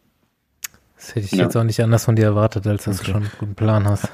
[0.99, 1.45] Das hätte ich Ja.
[1.45, 3.07] jetzt auch nicht anders von dir erwartet, als dass Okay.
[3.07, 4.09] du schon einen guten Plan hast.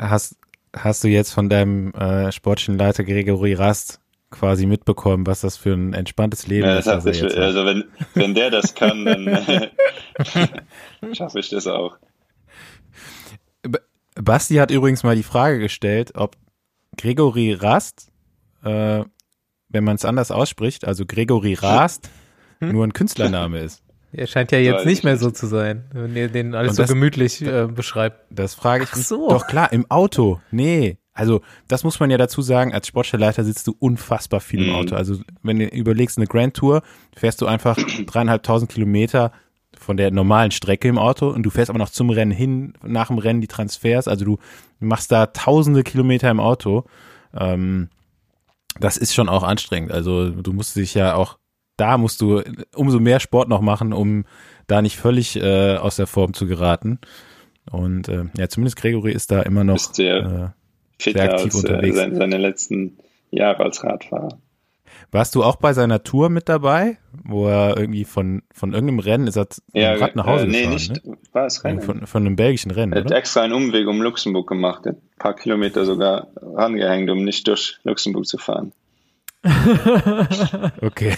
[0.00, 0.36] Hast,
[0.74, 4.00] hast du jetzt von deinem äh, sportlichen Leiter Gregory Rast
[4.30, 6.86] quasi mitbekommen, was das für ein entspanntes Leben Ja, ist?
[6.86, 7.42] das was hat sich, jetzt hat?
[7.44, 9.26] also wenn, wenn der das kann, dann
[11.14, 11.96] schaffe ich das auch.
[14.16, 16.36] Basti hat übrigens mal die Frage gestellt, ob
[16.96, 18.10] Gregory Rast,
[18.64, 19.04] äh,
[19.68, 22.10] wenn man es anders ausspricht, also Gregory Rast,
[22.60, 23.82] nur ein Künstlername ist.
[24.16, 26.76] Er scheint ja jetzt nicht ich mehr so zu sein, wenn ihr den alles Und
[26.76, 28.24] so das- gemütlich äh, beschreibt.
[28.30, 29.06] Das frage ich Ach mich.
[29.06, 29.28] so.
[29.28, 30.40] Doch klar, im Auto.
[30.50, 30.98] Nee.
[31.16, 34.74] Also, das muss man ja dazu sagen, als Sportstellleiter sitzt du unfassbar viel im Mhm.
[34.74, 34.96] Auto.
[34.96, 36.82] Also, wenn du überlegst, eine Grand Tour,
[37.16, 39.30] fährst du einfach dreieinhalbtausend Kilometer
[39.78, 43.08] von der normalen Strecke im Auto und du fährst aber noch zum Rennen hin, nach
[43.08, 44.08] dem Rennen die Transfers.
[44.08, 44.38] Also, du
[44.80, 46.84] machst da tausende Kilometer im Auto.
[47.32, 47.88] Ähm,
[48.80, 49.92] das ist schon auch anstrengend.
[49.92, 51.38] Also, du musst dich ja auch,
[51.76, 52.42] da musst du
[52.74, 54.24] umso mehr Sport noch machen, um
[54.66, 56.98] da nicht völlig äh, aus der Form zu geraten.
[57.70, 60.52] Und äh, ja, zumindest Gregory ist da immer noch Ist der-
[61.00, 61.96] äh, Sehr aktiv als äh, unterwegs.
[61.96, 62.98] seine, seine letzten
[63.30, 64.38] Jahre als Radfahrer.
[65.10, 69.26] Warst du auch bei seiner Tour mit dabei, wo er irgendwie von, von irgendeinem Rennen
[69.26, 71.06] ist er dem Rad nach Hause äh, nee, gefahren, nicht.
[71.06, 71.16] ne?
[71.32, 71.80] War es Rennen?
[71.80, 73.16] Von, von einem belgischen Rennen, Er hat oder?
[73.16, 78.26] extra einen Umweg um Luxemburg gemacht, ein paar Kilometer sogar rangehängt, um nicht durch Luxemburg
[78.26, 78.72] zu fahren.
[80.82, 81.16] Okay,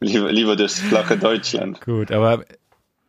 [0.00, 1.80] Lieber, lieber durchs flache Deutschland.
[1.80, 2.44] gut, aber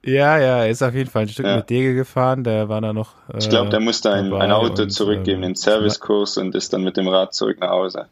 [0.03, 1.57] ja, ja, er ist auf jeden Fall ein Stück Ja.
[1.57, 3.13] mit Dege gefahren, der war da noch.
[3.33, 6.71] Äh, Ich glaube, der musste ein, ein Auto und, zurückgeben, ähm, den Servicekurs und ist
[6.73, 8.07] dann mit dem Rad zurück nach Hause.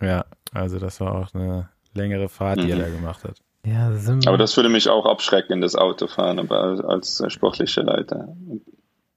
[0.00, 2.80] Ja, also das war auch eine längere Fahrt, die er Mhm.
[2.82, 3.36] da gemacht hat.
[3.66, 3.90] Ja,
[4.26, 8.28] Aber das würde mich auch abschrecken, das Autofahren, aber als, als sportlicher Leiter.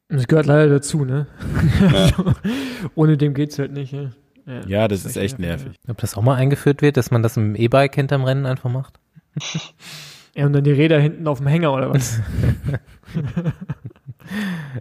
[0.10, 1.28] Das gehört leider dazu, ne?
[1.82, 2.10] Ja.
[2.96, 4.12] Ohne dem geht's halt nicht, ja.
[4.68, 5.74] Ja, das ist echt nervig.
[5.90, 9.00] ob das auch mal eingeführt wird, dass man das im E-Bike hinterm Rennen einfach macht?
[10.36, 12.22] Ja, und dann die Räder hinten auf dem Hänger oder was?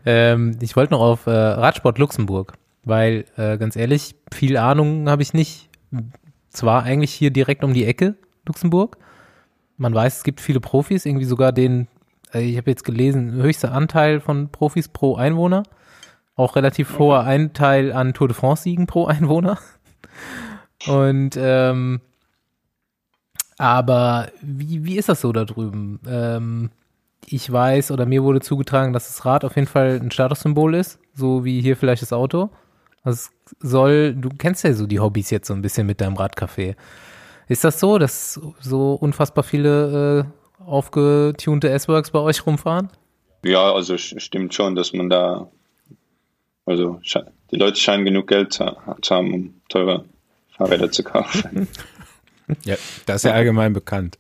[0.05, 2.55] Ähm, ich wollte noch auf äh, Radsport Luxemburg,
[2.85, 5.69] weil äh, ganz ehrlich, viel Ahnung habe ich nicht.
[6.51, 8.97] Zwar eigentlich hier direkt um die Ecke, Luxemburg.
[9.77, 11.89] Man weiß, es gibt viele Profis, irgendwie sogar den,
[12.33, 15.65] äh, ich habe jetzt gelesen, höchster Anteil von Profis pro Einwohner.
[16.37, 19.59] Auch relativ hoher Anteil an Tour de France-Siegen pro Einwohner.
[20.87, 22.01] Und ähm,
[23.59, 26.01] aber wie, wie ist das so da drüben?
[26.07, 26.71] Ähm,
[27.27, 30.99] ich weiß oder mir wurde zugetragen, dass das Rad auf jeden Fall ein Statussymbol ist,
[31.15, 32.51] so wie hier vielleicht das Auto.
[33.03, 36.17] Also es soll, du kennst ja so die Hobbys jetzt so ein bisschen mit deinem
[36.17, 36.77] Radcafé.
[37.49, 40.27] Ist das so, dass so unfassbar viele
[40.61, 42.91] äh, aufgetunte S-Works bei euch rumfahren?
[43.45, 45.49] Ja, also stimmt schon, dass man da,
[46.67, 50.05] also sche- die Leute scheinen genug Geld zu, zu haben, um teure
[50.51, 51.69] Fahrräder zu kaufen.
[52.65, 54.19] Ja, das ist ja allgemein bekannt.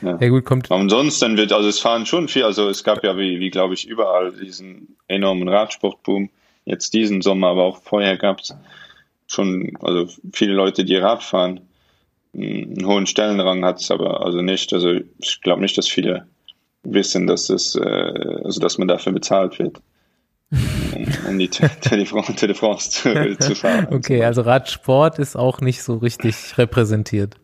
[0.00, 3.40] Ja gut, kommt, ansonsten wird, also es fahren schon viel, also es gab ja wie,
[3.40, 6.30] wie glaube ich, überall diesen enormen Radsportboom.
[6.64, 8.54] Jetzt diesen Sommer, aber auch vorher gab es
[9.26, 11.60] schon, also viele Leute, die Rad fahren.
[12.34, 14.72] Einen hohen Stellenrang hat es aber also nicht.
[14.72, 16.26] Also ich glaube nicht, dass viele
[16.84, 19.80] wissen, dass es, äh, also dass man dafür bezahlt wird,
[20.94, 23.88] um, um die Tour de France, Tour de France zu, zu fahren.
[23.90, 27.36] okay, also Radsport ist auch nicht so richtig repräsentiert.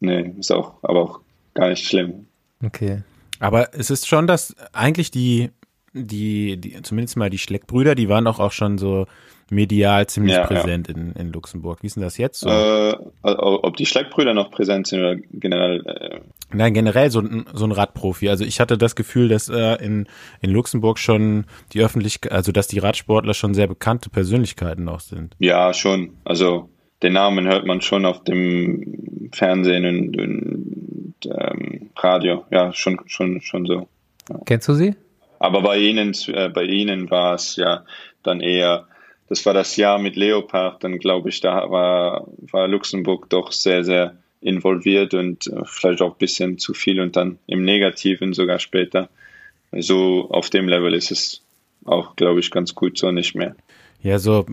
[0.00, 1.20] Nee, ist auch, aber auch
[1.54, 2.26] gar nicht schlimm.
[2.64, 3.02] Okay.
[3.38, 5.50] Aber es ist schon, dass eigentlich die,
[5.92, 9.06] die, die zumindest mal die Schleckbrüder, die waren doch auch schon so
[9.50, 10.46] medial ziemlich Ja, ja.
[10.46, 11.82] präsent In, in Luxemburg.
[11.82, 12.48] Wie ist denn das jetzt so?
[12.48, 16.20] Äh, ob die Schleckbrüder noch präsent sind oder generell, äh,
[16.52, 18.28] Nein, generell so ein, so ein Radprofi.
[18.28, 20.06] Also ich hatte das Gefühl, dass äh, in,
[20.40, 25.36] in Luxemburg schon die Öffentlichkeit, also dass die Radsportler schon sehr bekannte Persönlichkeiten auch sind.
[25.38, 26.14] Ja, schon.
[26.24, 26.68] Also
[27.02, 32.44] den Namen hört man schon auf dem Fernsehen und, und ähm, Radio.
[32.50, 33.88] Ja, schon, schon, schon so.
[34.44, 34.94] Kennst du sie?
[35.38, 37.84] Aber bei Ihnen, äh, bei Ihnen war es ja
[38.22, 38.86] dann eher,
[39.28, 43.84] das war das Jahr mit Leopard, dann glaube ich, da war, war Luxemburg doch sehr,
[43.84, 48.58] sehr involviert und äh, vielleicht auch ein bisschen zu viel und dann im Negativen sogar
[48.58, 49.08] später.
[49.72, 51.42] So auf dem Level ist es
[51.84, 53.54] auch, glaube ich, ganz gut so nicht mehr.
[54.02, 54.46] Ja, so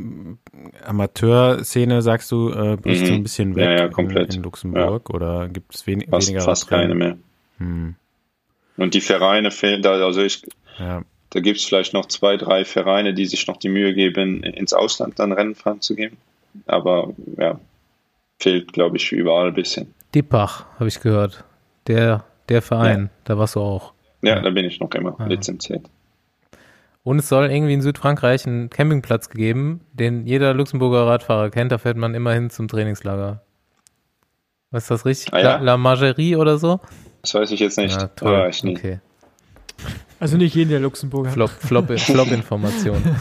[0.85, 3.05] Amateurszene, sagst du, äh, bricht Mhm.
[3.07, 4.29] so ein bisschen weg Ja, ja, komplett.
[4.33, 7.17] In, in Luxemburg oder gibt es wen Fast, weniger fast keine mehr.
[7.57, 7.95] Hm,
[8.77, 10.43] Und die Vereine fehlen da, also ich,
[10.79, 11.03] ja.
[11.29, 14.71] Da gibt es vielleicht noch zwei, drei Vereine, die sich noch die Mühe geben, ins
[14.71, 16.15] Ausland dann Rennen fahren zu geben.
[16.67, 17.59] Aber ja,
[18.39, 19.93] fehlt, glaube ich, überall ein bisschen.
[20.15, 21.43] Dippach, habe ich gehört.
[21.87, 23.93] Der, der Verein, da warst du auch.
[24.21, 24.41] Ja, Ja.
[24.41, 25.25] da bin ich noch immer Ah.
[25.27, 25.85] lizenziert.
[27.03, 31.71] Und es soll irgendwie in Südfrankreich einen Campingplatz geben, den jeder Luxemburger Radfahrer kennt.
[31.71, 33.41] Da fährt man immerhin zum Trainingslager.
[34.71, 35.33] Was ist das richtig?
[35.33, 35.55] Ah, ja.
[35.57, 36.81] La, La Margerie oder so?
[37.21, 37.95] Das weiß ich jetzt nicht.
[37.99, 38.51] Ja, toll.
[38.63, 38.75] nie.
[38.75, 38.99] Okay.
[40.19, 41.29] Also nicht jeden der Luxemburger.
[41.29, 43.01] Flop, Flop, Flop-Information.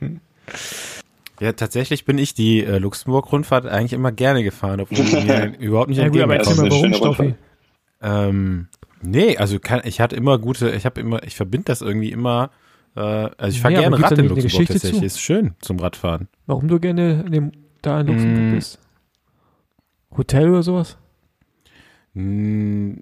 [1.42, 5.88] Ja, tatsächlich bin ich die äh, Luxemburg-Rundfahrt eigentlich immer gerne gefahren, obwohl die mir überhaupt
[5.88, 7.34] nicht Ja gut, aber erzähl mal ist warum, Stoffi.
[8.00, 8.68] Ähm,
[9.02, 12.50] nee, also kann, ich hatte immer gute, ich habe immer, ich verbinde das irgendwie immer,
[12.94, 15.06] äh, also ich fahre Ja, gerne Rad in Luxemburg Geschichte tatsächlich, zu?
[15.06, 16.28] ist schön zum Radfahren.
[16.46, 18.54] Warum du gerne in dem, da in Luxemburg Mm.
[18.54, 18.78] bist?
[20.16, 20.96] Hotel oder sowas?
[22.14, 22.94] Mm,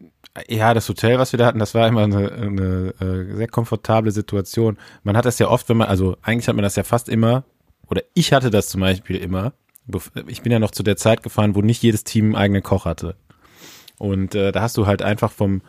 [0.48, 4.12] Ja, das Hotel, was wir da hatten, das war immer eine, eine äh, sehr komfortable
[4.12, 4.78] Situation.
[5.02, 7.44] Man hat das ja oft, wenn man, also eigentlich hat man das ja fast immer,
[7.90, 9.52] oder ich hatte das zum Beispiel immer.
[10.28, 12.84] Ich bin ja noch zu der Zeit gefahren, wo nicht jedes Team einen eigenen Koch
[12.84, 13.16] hatte.
[13.98, 15.62] Und äh, da hast du halt einfach vom,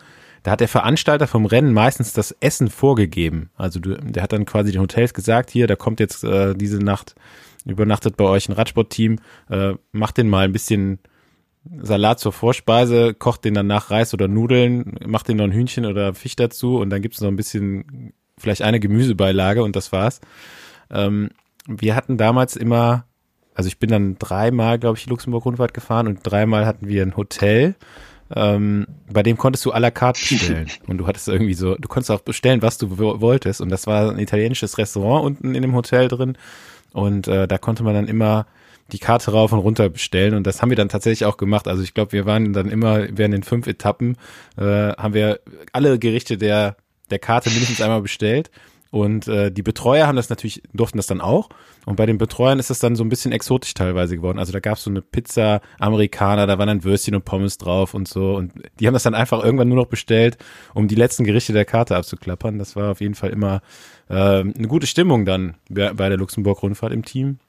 [0.44, 3.50] da hat der Veranstalter vom Rennen meistens das Essen vorgegeben.
[3.56, 6.80] Also du, der hat dann quasi den Hotels gesagt, hier, da kommt jetzt äh, diese
[6.80, 7.16] Nacht,
[7.66, 9.20] übernachtet bei euch ein Radsportteam,
[9.50, 11.00] äh, macht den mal ein bisschen
[11.82, 16.16] Salat zur Vorspeise, kocht den danach Reis oder Nudeln, macht den noch ein Hühnchen oder
[16.16, 20.22] Fisch dazu und dann gibt's noch ein bisschen, vielleicht eine Gemüsebeilage und das war's.
[20.90, 21.30] Ähm,
[21.80, 23.06] wir hatten damals immer,
[23.54, 27.16] also ich bin dann dreimal, glaube ich, die Luxemburg-Rundfahrt gefahren und dreimal hatten wir ein
[27.18, 27.76] Hotel,
[28.34, 30.68] ähm, bei dem konntest du à la carte bestellen.
[30.88, 33.60] und du hattest irgendwie so, du konntest auch bestellen, was du wo- wolltest.
[33.60, 36.38] Und das war ein italienisches Restaurant unten in dem Hotel drin.
[36.94, 38.46] Und äh, da konnte man dann immer
[38.94, 40.34] die Karte rauf und runter bestellen.
[40.34, 41.68] Und das haben wir dann tatsächlich auch gemacht.
[41.68, 44.18] Also ich glaube, wir waren dann immer, während den fünf Etappen,
[44.58, 45.40] äh, haben wir
[45.74, 46.78] alle Gerichte der,
[47.10, 48.50] der Karte mindestens einmal bestellt.
[48.92, 51.48] Und äh, die Betreuer haben das natürlich, durften das dann auch.
[51.86, 54.38] Und bei den Betreuern ist das dann so ein bisschen exotisch teilweise geworden.
[54.38, 57.94] Also da gab es so eine Pizza Amerikaner, da waren dann Würstchen und Pommes drauf
[57.94, 58.36] und so.
[58.36, 60.38] Und die haben das dann einfach irgendwann nur noch bestellt,
[60.74, 62.60] um die letzten Gerichte der Karte abzuklappern.
[62.60, 63.62] Das war auf jeden Fall immer
[64.10, 67.40] äh, eine gute Stimmung dann bei der Luxemburg-Rundfahrt im Team.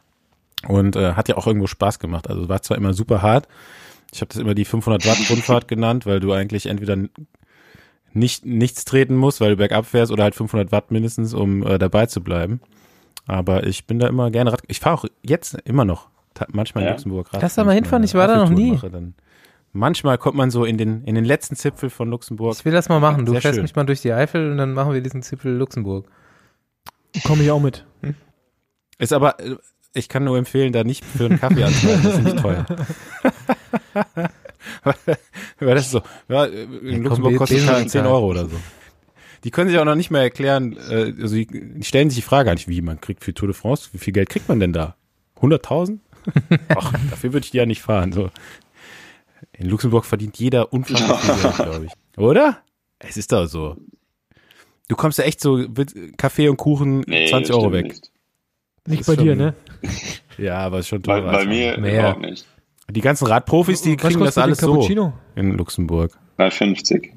[0.69, 2.31] Und äh, hat ja auch irgendwo Spaß gemacht.
[2.31, 3.49] Also war zwar immer super hart.
[4.15, 6.97] Ich habe das immer die 500 Watt Rundfahrt genannt, weil du eigentlich entweder
[8.15, 11.79] nicht nichts treten musst, weil du bergab fährst oder halt 500 Watt mindestens, um äh,
[11.79, 12.61] dabei zu bleiben.
[13.27, 14.63] Aber ich bin da immer gerne Rad.
[14.69, 16.09] Ich fahre auch jetzt immer noch
[16.49, 16.93] manchmal in Ja.
[16.95, 17.43] Luxemburg Rad.
[17.43, 18.73] Lass da mal hinfahren, ich war da noch nie.
[18.73, 19.15] Mache, dann
[19.73, 22.55] manchmal kommt man so in den in den letzten Zipfel von Luxemburg.
[22.59, 23.25] Ich will das mal machen.
[23.25, 23.63] Du Sehr fährst schön.
[23.63, 26.07] mich mal durch die Eifel und dann machen wir diesen Zipfel Luxemburg.
[27.25, 27.85] Komme ich auch mit.
[28.99, 29.57] Ist aber äh,
[29.95, 32.65] ich kann nur empfehlen, da nicht für einen Kaffee anzuhalten, das ist nicht teuer.
[35.59, 38.11] Weil das ist so, ja, in komm, Luxemburg kostet es sind 10 da.
[38.11, 38.57] Euro oder so.
[39.45, 41.49] Die können sich auch noch nicht mehr erklären, äh, also die,
[41.83, 44.13] stellen sich die Frage gar nicht, wie man kriegt für Tour de France, wie viel
[44.13, 44.97] Geld kriegt man denn da?
[45.41, 45.99] 100.000?
[46.69, 48.13] Ach, dafür würde ich die ja nicht fahren.
[48.13, 48.31] So.
[49.53, 52.19] In Luxemburg verdient jeder unfassbar viel Geld, glaube ich.
[52.19, 52.59] Oder?
[53.01, 53.77] Es ist doch so.
[54.89, 57.87] Du kommst ja echt so, mit Kaffee und Kuchen Nee, 20 das Euro weg.
[57.89, 58.11] Nicht.
[58.87, 59.55] Nicht bei dir, ne?
[60.39, 61.33] Ja, aber ist schon Bei, teurer.
[61.33, 62.47] bei als- mir überhaupt nicht.
[62.93, 65.13] Die ganzen Radprofis, die kriegen das alles so Cappuccino?
[65.35, 66.13] in Luxemburg.
[66.39, 67.11] 3,50.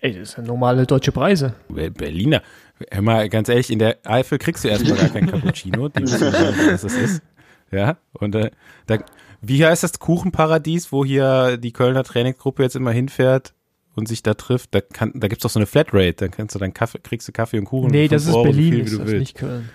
[0.00, 1.54] Ey, das sind normale deutsche Preise.
[1.68, 2.42] Be- Berliner.
[2.90, 5.88] Hör mal, ganz ehrlich, in der Eifel kriegst du erstmal gar kein Cappuccino.
[5.88, 7.22] Die wissen gar nicht, was das ist.
[7.72, 8.50] Ja, und äh,
[8.86, 8.98] da,
[9.40, 13.54] wie heißt das Kuchenparadies, wo hier die Kölner Trainingsgruppe jetzt immer hinfährt
[13.94, 14.74] und sich da trifft?
[14.74, 16.14] Da, kann, da gibt's doch so eine Flatrate.
[16.14, 17.90] Dann kannst du dann Kaffee, kriegst du Kaffee und Kuchen.
[17.90, 19.18] Nee, das ist Euro, Berlin, viel, ist das willst.
[19.20, 19.68] nicht Köln.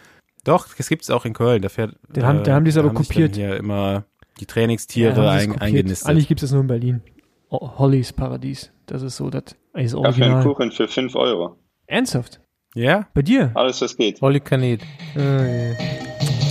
[0.44, 1.62] Doch, das gibt's auch in Köln.
[1.62, 3.36] Da fährt, äh, Den haben- da haben die es aber kopiert.
[3.36, 4.06] Hier immer
[4.40, 6.08] die Trainingstiere Ja, ein, eingenistet.
[6.10, 7.02] Eigentlich gibt es das nur in Berlin.
[7.50, 8.72] O Hollys Paradies.
[8.86, 10.44] Das ist so das, das Kaffee und Original.
[10.44, 11.58] Kuchen für 5 Euro.
[11.88, 12.40] Ernsthaft?
[12.74, 13.08] Ja?
[13.14, 13.52] Bei dir?
[13.54, 14.22] Alles, was geht.
[14.24, 14.82] All you can eat.
[15.16, 15.74] Äh,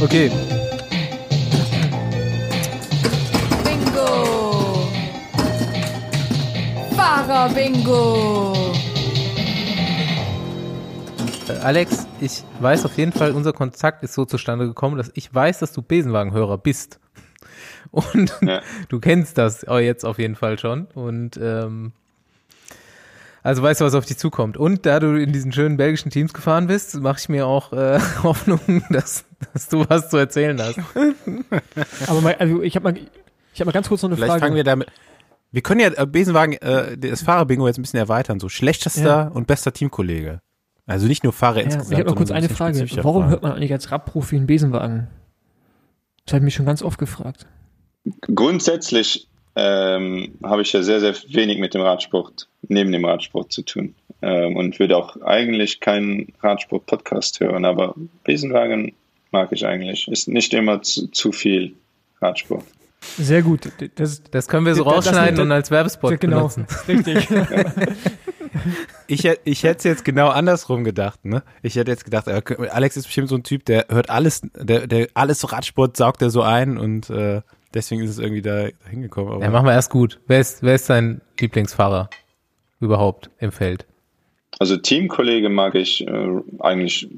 [0.03, 0.31] Okay,
[3.65, 4.87] Bingo!
[6.97, 8.55] Fahrer Bingo!
[11.49, 15.33] äh, Alex, ich weiß auf jeden Fall, unser Kontakt ist so zustande gekommen, dass ich
[15.35, 16.99] weiß, dass du Besenwagenhörer bist.
[17.91, 18.61] Und Ja.
[18.89, 20.87] du kennst das auch jetzt auf jeden Fall schon.
[20.95, 21.93] Und ähm,
[23.43, 24.57] also weißt du, was auf dich zukommt.
[24.59, 27.99] Und da du in diesen schönen belgischen Teams gefahren bist, mache ich mir auch äh,
[28.23, 28.61] Hoffnung,
[28.91, 30.79] dass, dass du was zu erzählen hast.
[32.07, 33.01] Aber mal, also ich habe mal,
[33.55, 34.41] ich hab mal ganz kurz noch eine Vielleicht Frage.
[34.43, 34.89] fangen wir damit.
[35.53, 38.39] Wir können ja äh, Besenwagen, äh, das Fahrerbingo jetzt ein bisschen erweitern.
[38.41, 39.29] So schlechtester Ja.
[39.29, 40.41] und bester Teamkollege.
[40.87, 41.93] Also nicht nur Fahrer ja, insgesamt.
[41.93, 42.79] ich habe noch kurz eine Frage.
[43.03, 43.31] Warum fragen.
[43.31, 45.09] hört man eigentlich als Radprofi einen Besenwagen?
[46.27, 47.47] Das habe ich mich schon ganz oft gefragt.
[48.35, 49.27] Grundsätzlich
[49.57, 53.95] ähm, habe ich ja sehr, sehr wenig mit dem Radsport, neben dem Radsport zu tun.
[54.23, 57.95] Ähm, und würde auch eigentlich keinen Radsport-Podcast hören, aber
[58.25, 58.93] Besenwagen
[59.33, 60.09] mag ich eigentlich.
[60.09, 61.75] Ist nicht immer zu, zu viel
[62.21, 62.65] Radsport.
[63.17, 63.71] Sehr gut.
[63.95, 66.67] Das, Das können wir so Das- das- rausschneiden das- und als Werbespot genau, benutzen.
[66.89, 67.29] richtig.
[69.07, 71.43] Ich, ich hätte es jetzt genau andersrum gedacht, ne?
[71.63, 74.87] Ich hätte jetzt gedacht, äh, Alex ist bestimmt so ein Typ, der hört alles, der,
[74.87, 77.41] der alles Radsport saugt er so ein und äh,
[77.75, 79.33] deswegen ist es irgendwie da hingekommen.
[79.35, 80.21] Aber Ja, machen wir erst gut.
[80.27, 82.11] Wer ist, wer ist dein Lieblingsfahrer
[82.81, 83.87] überhaupt im Feld?
[84.59, 86.27] Also Teamkollege mag ich äh,
[86.59, 87.09] eigentlich,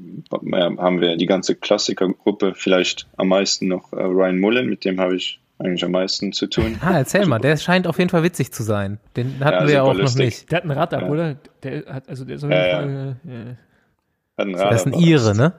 [0.43, 4.99] ja, haben wir die ganze Klassikergruppe, vielleicht am meisten noch äh, Ryan Mullen, mit dem
[4.99, 6.77] habe ich eigentlich am meisten zu tun.
[6.81, 8.99] Ah, erzähl mal, der scheint auf jeden Fall witzig zu sein.
[9.15, 10.25] Den hatten Ja, wir ja auch noch lustig.
[10.25, 10.51] nicht.
[10.51, 11.07] Der hat ein Rad ab, Ja.
[11.09, 11.35] oder?
[11.63, 12.93] Der hat, also der ist auf Ja, jeden.
[12.93, 13.55] Fall, äh,
[14.37, 15.53] Hat einen Das ist ein Radar- Ire, ne?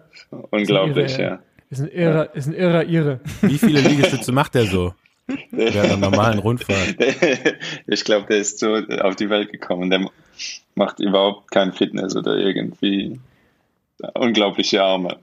[0.51, 1.39] Unglaublich, Ist ein Ire, ja.
[1.79, 3.21] Ist ein irrer, ist ein irrer Ire.
[3.43, 4.95] wie viele Liegestütze macht der so?
[5.51, 6.97] Während einer normalen Rundfahrt.
[7.87, 9.91] ich glaube, der ist so auf die Welt gekommen.
[9.91, 10.11] Der
[10.75, 13.19] macht überhaupt kein Fitness oder irgendwie
[14.15, 15.19] unglaubliche Arme.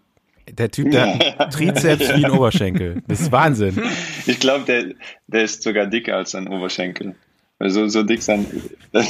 [0.50, 3.04] Der Typ, der hat Trizeps wie ein Oberschenkel.
[3.08, 3.80] Das ist Wahnsinn.
[4.26, 4.86] Ich glaube, der,
[5.28, 7.16] der ist sogar dicker als sein Oberschenkel.
[7.60, 8.46] Also so dick sein.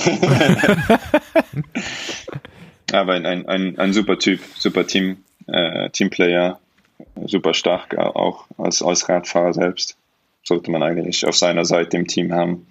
[2.91, 5.17] Aber ein, ein, ein, ein super Typ, super Team,
[5.47, 6.59] äh, Teamplayer,
[7.25, 9.97] super stark auch als, als Radfahrer selbst.
[10.43, 12.67] Sollte man eigentlich auf seiner Seite im Team haben.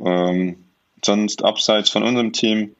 [0.00, 0.64] Ähm,
[1.04, 2.74] sonst abseits von unserem Team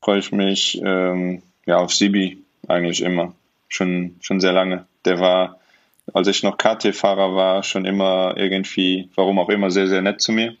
[0.00, 3.34] freue ich mich ähm, ja, auf Sibi eigentlich immer.
[3.68, 4.86] Schon, schon sehr lange.
[5.04, 5.58] Der war,
[6.12, 10.32] als ich noch KT-Fahrer war, schon immer irgendwie, warum auch immer, sehr, sehr nett zu
[10.32, 10.56] mir.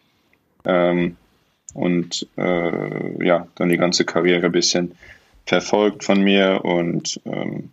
[0.64, 1.16] Ähm,
[1.74, 4.96] und äh, ja, dann die ganze Karriere ein bisschen
[5.46, 7.70] verfolgt von mir und ähm,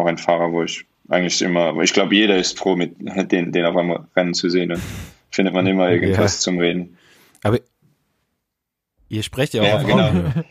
[0.00, 2.94] auch ein Fahrer, wo ich eigentlich immer, ich glaube, jeder ist froh, mit
[3.32, 4.80] den, den auf einmal rennen zu sehen und
[5.30, 6.40] findet man immer irgendwas Ja.
[6.40, 6.96] zum Reden.
[7.42, 7.58] Aber
[9.08, 10.06] ihr sprecht ja auch Ja, auf genau.
[10.08, 10.44] Augenhöhe.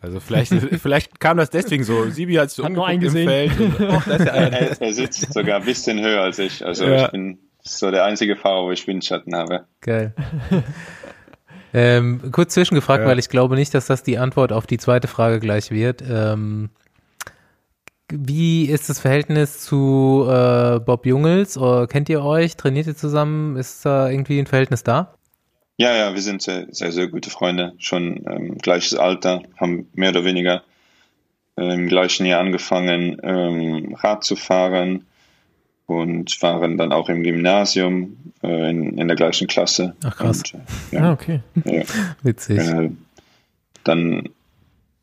[0.00, 2.08] Also vielleicht, vielleicht kam das deswegen so.
[2.10, 3.58] Sibi hat so Hat nur umgeguckt im Feld.
[3.60, 4.16] Und, oh, ja.
[4.24, 6.64] Er, er sitzt sogar ein bisschen höher als ich.
[6.64, 7.06] Also Ja.
[7.06, 9.66] ich bin so der einzige Fahrer, wo ich Windschatten habe.
[9.80, 10.14] Geil.
[11.74, 13.08] ähm, kurz zwischengefragt, Ja.
[13.08, 16.02] weil ich glaube nicht, dass das die Antwort auf die zweite Frage gleich wird.
[16.08, 16.70] Ähm,
[18.10, 21.58] wie ist das Verhältnis zu äh, Bob Jungels?
[21.58, 22.56] Oder kennt ihr euch?
[22.56, 23.56] Trainiert ihr zusammen?
[23.56, 25.14] Ist da irgendwie ein Verhältnis da?
[25.78, 27.74] Ja, ja, wir sind sehr, sehr, sehr gute Freunde.
[27.78, 30.62] Schon ähm, gleiches Alter, haben mehr oder weniger
[31.58, 35.04] äh, im gleichen Jahr angefangen, ähm, Rad zu fahren
[35.86, 39.94] und waren dann auch im Gymnasium äh, in, in der gleichen Klasse.
[40.04, 40.42] Ach, krass.
[40.52, 41.40] Und, äh, ja, Ah, okay.
[41.64, 41.82] ja.
[42.22, 42.58] Witzig.
[42.58, 42.90] Äh,
[43.84, 44.30] dann,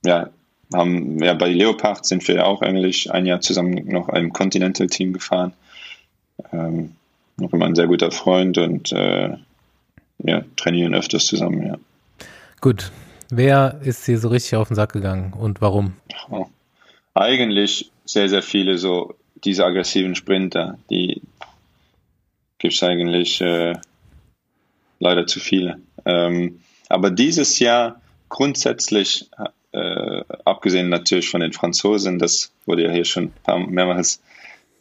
[0.05, 0.29] ja,
[0.73, 5.53] haben, ja, bei Leopard sind wir auch eigentlich ein Jahr zusammen noch im Continental-Team gefahren.
[6.51, 6.95] Ähm,
[7.37, 9.35] noch immer ein sehr guter Freund und äh,
[10.19, 11.77] ja, trainieren öfters zusammen, ja.
[12.61, 12.91] Gut.
[13.29, 15.93] Wer ist hier so richtig auf den Sack gegangen und warum?
[16.29, 16.45] Oh.
[17.15, 21.21] Eigentlich sehr, sehr viele so diese aggressiven Sprinter, die
[22.59, 23.73] gibt es eigentlich äh,
[24.99, 25.79] leider zu viele.
[26.05, 29.29] Ähm, aber dieses Jahr grundsätzlich,
[29.73, 34.21] äh, abgesehen natürlich von den Franzosen, das wurde ja hier schon ein paar mehrmals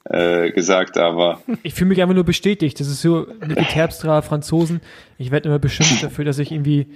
[0.04, 2.78] äh, gesagt, aber Ich fühle mich einfach nur bestätigt.
[2.80, 4.80] Das ist so eine Terpstra Franzosen.
[5.18, 6.86] Ich werde immer beschimpft dafür, dass ich irgendwie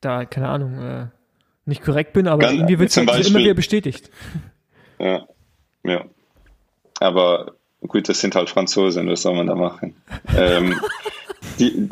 [0.00, 1.06] da, keine Ahnung, äh,
[1.64, 4.10] nicht korrekt bin, aber Ganz- irgendwie wird es halt immer wieder bestätigt.
[4.98, 5.26] ja,
[5.84, 6.04] ja.
[7.00, 7.52] Aber
[7.86, 9.94] gut, das sind halt Franzosen, was soll man da machen?
[10.36, 10.80] ähm,
[11.60, 11.88] die,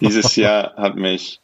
[0.00, 1.40] dieses Jahr hat mich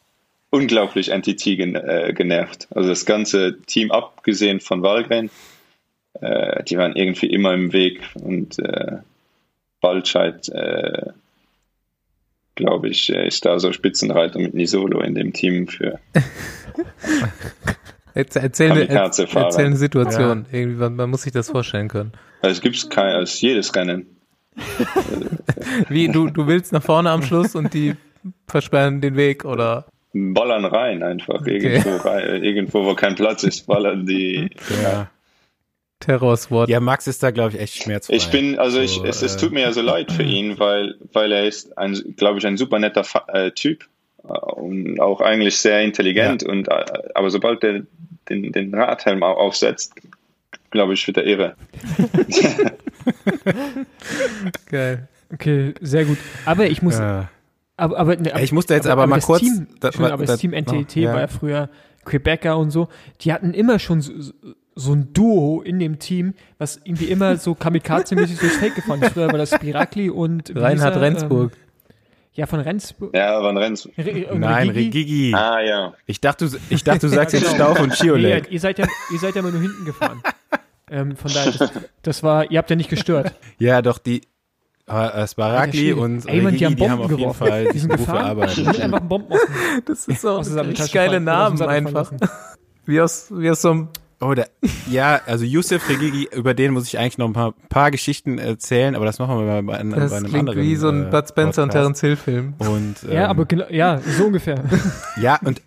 [0.51, 2.67] unglaublich NTT gen äh, genervt.
[2.71, 5.31] Also das ganze Team, abgesehen von Walgren,
[6.19, 8.97] äh, die waren irgendwie immer im Weg und äh,
[9.81, 11.07] Waldscheid, äh,
[12.55, 15.99] glaube ich, äh, ist da so Spitzenreiter mit Nisolo in dem Team für
[18.13, 20.45] Erzähl, erzähl, erzähl eine Situation.
[20.51, 22.11] Irgendwie, man, man muss sich das vorstellen können.
[22.41, 24.05] also es gibt kein als jedes Rennen.
[25.87, 27.95] Wie, du, du willst nach vorne am Schluss und die
[28.47, 29.85] versperren den Weg oder?
[30.13, 34.49] Ballern rein einfach irgendwo rein, irgendwo wo kein Platz ist, ballern die.
[34.83, 35.09] Ja.
[35.99, 36.67] Terror-Sword.
[36.67, 38.15] ja, Max ist da, glaube ich, echt schmerzfrei.
[38.15, 40.57] Ich bin, also ich, So, es, es äh, tut mir ja so leid für ihn,
[40.59, 43.85] weil, weil er ist ein, glaube ich, ein super netter Fa äh, Typ
[44.23, 47.83] äh, und auch eigentlich sehr intelligent und äh, aber sobald er
[48.29, 49.93] den, den Radhelm au- aufsetzt,
[50.71, 51.55] glaube ich, wird er irre.
[54.69, 55.07] Geil.
[55.33, 56.17] Okay, sehr gut.
[56.45, 57.29] Aber ich muss, Ja.
[57.81, 60.25] Aber, aber, ne, Ich muss da jetzt aber mal das kurz- Team, da- Entschuldigung, aber
[60.25, 61.13] das da- Team NTT oh, ja.
[61.13, 61.69] war ja früher
[62.05, 62.87] Quebecer und so,
[63.21, 64.31] die hatten immer schon so,
[64.75, 69.13] so ein Duo in dem Team, was irgendwie immer so kamikaze-mäßig durchs Feld gefahren ist.
[69.13, 71.01] Früher war das Spiracli und Reinhard er?
[71.01, 71.51] Rendsburg.
[71.53, 71.57] Ähm,
[72.33, 73.13] ja, von Rendsburg.
[73.13, 73.89] Ja, aber ein Renz.
[73.97, 75.33] Re- und Nein, Regigi.
[75.35, 75.93] Ah ja.
[76.05, 77.73] Ich dachte, du, ich dachte, du sagst jetzt genau.
[77.73, 78.49] Stauf und Nee, Chiolek.
[78.49, 80.23] ihr seid ja, ihr seid ja immer nur hinten gefahren.
[80.89, 81.71] ähm, von daher, das,
[82.01, 83.33] das war, ihr habt ja nicht gestört.
[83.59, 84.21] Ja, doch, die
[84.93, 87.47] äh, Sparagli und Ey, man, die haben die haben auf jeden geworfen.
[87.47, 89.37] Fall Die sind gefahren, einfach Bomben
[89.85, 92.11] Das ist der richtig geile Namen einfach.
[92.85, 93.87] Wie aus, wie aus so einem
[94.23, 94.49] Oh, der,
[94.87, 98.93] ja, also Yusuf Regigi, über den muss ich eigentlich noch ein paar, paar Geschichten erzählen,
[98.95, 100.61] aber das machen wir bei, bei, einem- Das bei einem klingt anderen.
[100.61, 101.71] wie so ein äh, Bud Spencer und Podcast.
[101.71, 102.53] Terence Hill Film.
[102.59, 104.63] Und, ähm, Ja, aber genau, ja, so ungefähr.
[105.19, 105.59] Ja, und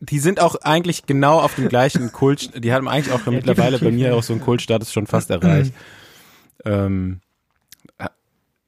[0.00, 3.92] die sind auch eigentlich genau auf dem gleichen Kult, die haben eigentlich auch mittlerweile bei
[3.92, 4.14] mir ja.
[4.14, 5.72] auch so einen Kultstatus schon fast erreicht.
[6.64, 7.20] ähm,